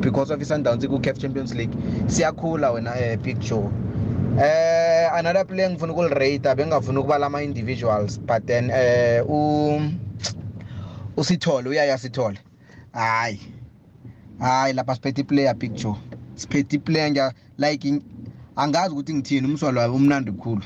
because 0.00 0.30
of 0.30 0.40
i-sundowns 0.40 0.84
ku-caf 0.86 1.18
champions 1.18 1.54
league 1.54 1.74
siyakhula 2.06 2.72
wena 2.72 2.98
eh, 2.98 3.16
big 3.16 3.38
joe. 3.40 3.70
Eh 4.40 5.08
another 5.12 5.46
player 5.46 5.70
ngifuna 5.70 5.92
ukulirate 5.92 6.54
bengingafuna 6.54 7.00
ukubala 7.00 7.26
ama-individuals 7.26 8.20
but 8.20 8.46
then 8.46 8.70
eh 8.70 9.22
usithole 11.16 11.68
uyaya 11.68 11.98
sithole 11.98 12.38
hayi 12.92 13.40
hayi 14.38 14.72
lapha 14.72 14.94
siphethe 14.94 15.20
iplayer 15.20 15.54
big 15.54 15.74
joe. 15.74 15.96
Siphethe 16.34 16.76
iplayer 16.76 17.10
nja 17.10 17.32
like 17.58 18.00
angazi 18.56 18.92
ukuthi 18.92 19.14
ngithini 19.14 19.46
umswalo 19.46 19.80
wabo 19.80 19.96
umnandi 19.96 20.32
khulu 20.32 20.62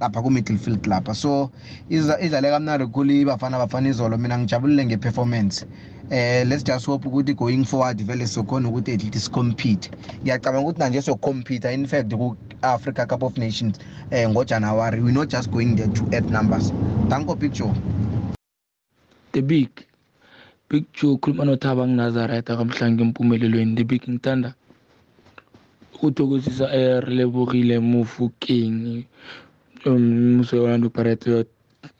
lapha 0.00 0.22
ku-midfield 0.22 0.86
lapha. 0.86 1.14
So 1.14 1.50
idlale 1.90 2.50
kamnandi 2.50 2.86
kakhulu 2.86 3.12
ibafana 3.12 3.58
bafana 3.58 3.88
izolo. 3.88 4.18
Mina 4.18 4.38
ngijabulile 4.38 4.84
nge-performance. 4.86 5.66
Eh 6.10 6.44
let's 6.48 6.64
just 6.64 6.86
hope 6.86 7.08
ukuthi 7.08 7.34
going 7.34 7.64
forward 7.64 8.02
vele 8.02 8.26
sokhona 8.26 8.68
ukuthi 8.68 8.92
at 8.92 9.02
least 9.04 9.30
compete. 9.30 9.90
Ngiyacabanga 10.22 10.60
ukuthi 10.60 10.78
nanje 10.78 11.02
socompete 11.02 11.74
in 11.74 11.86
fact 11.86 12.14
ku-africa 12.14 13.06
cup 13.06 13.22
of 13.22 13.36
nations 13.36 13.78
eh 14.10 14.28
ngojanuary 14.28 15.00
we're 15.00 15.12
not 15.12 15.28
just 15.28 15.50
going 15.50 15.74
there 15.76 15.88
to 15.88 16.04
add 16.16 16.30
numbers. 16.30 16.72
Danko 17.08 17.36
picture 17.36 17.72
the 19.32 19.42
big 19.42 19.68
big 20.68 20.84
joe 20.92 21.12
ukhuluma 21.12 21.44
nothaba 21.44 21.86
nginazareta 21.86 22.56
kamhlanje 22.56 23.02
empumelelweni. 23.02 23.76
The 23.76 23.84
big 23.84 24.02
ngithanda 24.08 24.54
ukuthokozisa 25.94 26.72
erelebogile 26.72 27.78
mufukeng 27.78 29.04
umbuso 29.86 30.56
we-orlando 30.56 30.90
pirates 30.90 31.46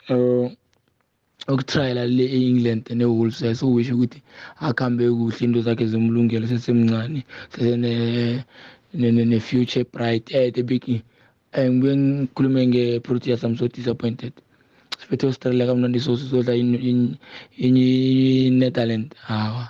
uh, 0.09 0.51
ukutrayela 1.49 2.07
le 2.07 2.24
e-england 2.24 2.90
ne-wolves 2.90 3.38
sekuwisho 3.59 3.94
ukuthi 3.94 4.22
akuhambe 4.61 5.11
kuhle 5.11 5.44
into 5.44 5.61
zakhe 5.62 5.86
zimlungelo 5.86 6.46
sesemncane 6.46 7.24
ne-future 8.94 9.84
bright 9.92 10.34
eh 10.34 10.53
the 10.53 10.62
big 10.62 10.84
um 11.57 11.64
ngibuye 11.64 11.96
ngikhulume 11.96 12.66
nge-proteas 12.66 13.42
i'm 13.44 13.57
so 13.57 13.68
disappointed. 13.68 14.32
Siphethe 15.01 15.26
australia 15.26 15.66
kamnandi 15.66 16.01
so 16.01 16.16
sizodla 16.16 16.55
i-netherland 17.57 19.14
hawa 19.14 19.68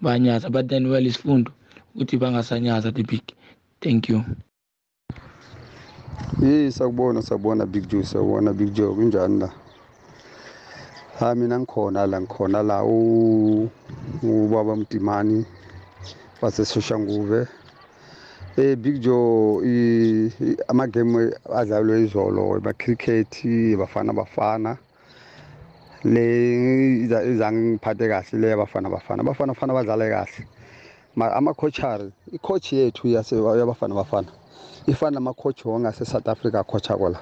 banyaza 0.00 0.50
but 0.50 0.68
then 0.68 0.86
well 0.86 1.06
isifundo 1.06 1.52
ukuthi 1.94 2.16
bangasanyaza 2.16 2.92
the 2.92 3.02
big. 3.02 3.22
Thank 3.80 4.08
you. 4.08 4.22
Hey 6.40 6.70
sakubona 6.70 7.22
sakubona 7.22 7.66
Big 7.66 7.88
Joe 7.88 8.04
sakubona 8.04 8.52
Big 8.52 8.72
Joe 8.72 8.94
kunjani 8.94 9.40
la? 9.40 9.65
Ha 11.18 11.34
mina 11.34 11.58
ngikhona 11.58 12.06
la 12.06 12.20
ngikhona 12.20 12.62
la 12.62 12.84
u 12.84 13.68
ubaba 14.22 14.76
Mtimani 14.76 15.46
wasesoshanguve. 16.42 17.48
Eh 18.56 18.76
Big 18.76 19.00
Joe 19.00 20.30
ama 20.68 20.86
game 20.86 21.32
adlalwe 21.54 22.02
izolo 22.04 22.60
ba 22.60 22.72
cricket 22.72 23.44
bafana 23.78 24.12
bafana. 24.12 24.76
Le 26.04 27.00
izange 27.32 27.60
ngiphathe 27.60 28.08
kahle 28.08 28.38
le 28.38 28.52
abafana 28.52 28.90
bafana. 28.90 29.22
Abafana 29.22 29.54
bafana 29.54 29.72
badlale 29.74 30.10
kahle. 30.10 30.46
Ama 31.16 31.54
coachari 31.54 32.12
i 32.32 32.38
coach 32.38 32.72
yethu 32.72 33.08
yase 33.08 33.36
yabafana 33.36 33.94
bafana 33.94 34.28
ifana 34.86 35.14
nama-coach 35.14 35.64
wongase 35.64 36.04
South 36.04 36.28
Africa 36.28 36.62
coacha 36.66 36.96
kola 36.96 37.18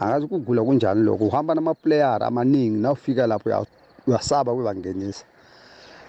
angazi 0.00 0.26
kugula 0.26 0.62
kunjani 0.62 1.02
lokho 1.02 1.24
uhamba 1.26 1.54
nama-player 1.54 2.22
amaningi 2.24 2.78
nawufika 2.78 3.26
lapho 3.26 3.48
uya- 3.48 3.66
uyasaba 4.06 4.52
kubangenisa 4.54 5.24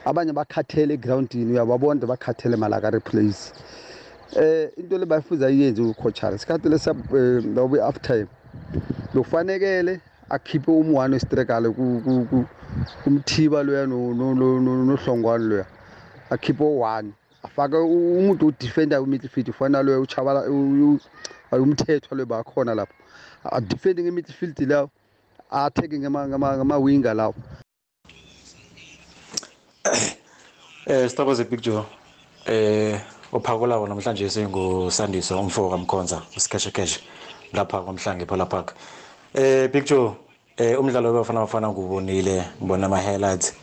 abanye 0.06 0.34
bakhathele 0.34 0.94
egrawundini 0.94 1.52
uyababona 1.54 2.06
bakhathele 2.06 2.56
malaka 2.58 2.90
replace 2.90 3.54
eh 4.36 4.70
into 4.78 4.98
le 4.98 5.06
bayifuza 5.06 5.50
iyenze 5.50 5.82
ucoachara 5.82 6.36
isikhathi 6.36 6.70
lesa 6.70 6.94
lobe 7.56 7.82
after 7.82 8.28
lofanekele 9.14 10.00
akhiphe 10.30 10.72
umwani 10.72 11.14
wesitekale 11.14 11.70
kumthiba 13.04 13.64
loya 13.64 13.88
no- 13.88 14.14
no- 14.14 14.36
no- 14.36 14.60
no- 14.60 14.86
nohlongwane 14.86 15.46
loya 15.46 15.66
akhiphe 16.30 16.64
o-one 16.64 17.12
afake 17.44 17.76
u- 17.78 18.18
umuntu 18.20 18.48
odefenda 18.48 19.02
kwimidfield 19.02 19.50
ufana 19.50 19.84
loya 19.84 20.00
uchabala 20.00 20.50
u- 20.50 20.94
u- 20.94 21.00
umthetho 21.52 22.16
loyo 22.16 22.26
bakhona 22.26 22.76
lapho 22.76 22.94
adefendi 23.44 24.04
ngemidfield 24.04 24.60
lawo 24.60 24.90
atheke 25.52 26.00
ngama-winga 26.00 27.14
lawo 27.14 27.36
Eh 30.90 31.10
sithokoze 31.10 31.44
Big 31.44 31.62
Joe. 31.62 31.86
Eh 32.46 33.00
ophakulawo 33.32 33.88
namhlanje 33.88 34.30
singusandiso 34.30 35.40
umfoko 35.40 35.70
kamkhonza 35.70 36.22
usikeshe 36.38 36.72
keshe 36.72 37.00
lapha 37.54 37.82
kwamhlange 37.82 38.26
Phola 38.26 38.46
Park. 38.46 38.74
Eh 39.34 39.70
Big 39.72 39.86
Joe 39.86 40.16
eh 40.58 40.80
umdlalo 40.80 41.14
webafana 41.14 41.40
bafana 41.40 41.70
ngubonile 41.70 42.44
ngibona 42.58 42.86
ama 42.86 42.98
highlights. 42.98 43.54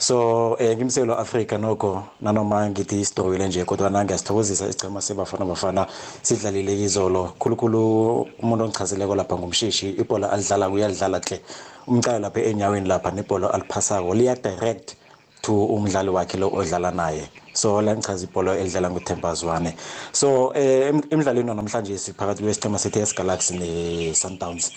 So 0.00 0.56
eh 0.60 0.76
ngimselo 0.76 1.18
Africa 1.18 1.58
noko 1.58 2.04
nanoma 2.20 2.70
ngithi 2.70 3.00
isidoyile 3.00 3.48
nje 3.48 3.64
kodwa 3.64 3.90
nangiyasithokozisa 3.90 4.68
isicema 4.68 5.00
sebafana 5.02 5.44
bafana 5.44 5.86
sidlalile 6.22 6.82
izolo. 6.82 7.32
Khulukhulu 7.38 8.20
umuntu 8.42 8.64
ongichazeleko 8.64 9.14
lapha 9.14 9.36
ngumshishi 9.36 9.90
ibhola 9.90 10.30
alidlala 10.30 10.70
kuyalidlala 10.70 11.18
hle 11.18 11.40
umcala 11.88 12.18
lapha 12.18 12.40
enyaweni 12.40 12.88
lapha 12.88 13.10
nebhola 13.10 13.54
aliphasako 13.54 14.14
liya 14.14 14.36
direct 14.36 14.94
to 15.42 15.52
umdlali 15.66 16.10
wakhe 16.10 16.38
lo 16.38 16.48
odlala 16.54 16.90
naye. 16.90 17.28
So 17.52 17.82
langichaza 17.82 18.24
ibhola 18.26 18.56
elidlala 18.56 18.90
nguThembazwane. 18.90 19.74
So 20.12 20.52
eh 20.54 20.88
em- 20.90 21.02
emdlalweni 21.10 21.54
namhlanje 21.54 21.98
siphakathi 21.98 22.42
kwesicema 22.42 22.78
sethu 22.78 23.00
esigalaxy 23.00 23.54
ne-sundowns. 23.58 24.72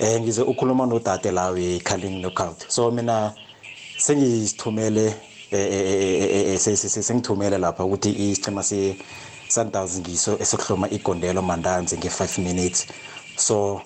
Eh 0.00 0.20
ngize 0.20 0.42
ukhuluma 0.42 0.86
nodade 0.86 1.30
la 1.30 1.50
we-calling 1.50 2.18
knockout. 2.20 2.64
So 2.68 2.90
mina 2.90 3.32
sengisithumele 3.98 5.06
eh, 5.06 5.14
eh, 5.50 6.22
eh, 6.22 6.48
eh, 6.54 6.58
se- 6.58 6.76
se- 6.76 6.88
se- 6.88 7.02
sengithumele 7.02 7.58
lapha 7.58 7.84
ukuthi 7.84 8.10
isicema 8.30 8.62
se-sundowns 8.62 9.98
ngiso 9.98 10.38
esikuhloma 10.40 10.90
igondelo 10.90 11.42
mandanzi 11.42 11.96
nge-5 11.96 12.40
minutes. 12.42 12.86
So 13.36 13.82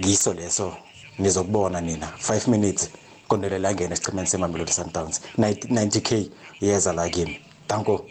ngiso 0.00 0.34
leso 0.34 0.76
nizokubona 1.18 1.80
nina. 1.80 2.12
5 2.18 2.50
minutes 2.50 2.90
igondelo 3.26 3.58
langena 3.58 3.92
esicimeni 3.94 4.28
semamelodi 4.28 4.72
sundowns. 4.72 5.20
90k 5.38 6.30
yeza 6.60 6.92
la 6.92 7.08
kimi. 7.08 7.40
Danko. 7.68 8.06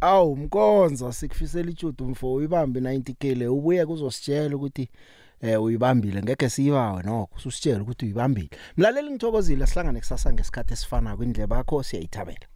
Awu 0.00 0.36
mkonza 0.36 1.12
sikufisela 1.12 1.70
ijudu 1.70 2.04
mfo 2.08 2.34
uyibambe 2.34 2.80
90k 2.80 3.34
le 3.34 3.48
ubuye 3.48 3.86
kuzositshela 3.86 4.56
ukuthi 4.56 4.88
eh 5.42 5.62
uyibambile 5.62 6.22
ngeke 6.22 6.48
siyibawe 6.50 7.02
nokho 7.02 7.36
usitshela 7.36 7.82
ukuthi 7.82 8.04
uyibambile. 8.04 8.50
Mlaleli 8.76 9.10
ngithokozile 9.10 9.66
sihlangane 9.66 10.00
kusasa 10.00 10.32
ngesikhathi 10.32 10.72
esifana 10.72 11.16
kwindlebe 11.16 11.54
yakho 11.54 11.82
siyayithabela. 11.82 12.46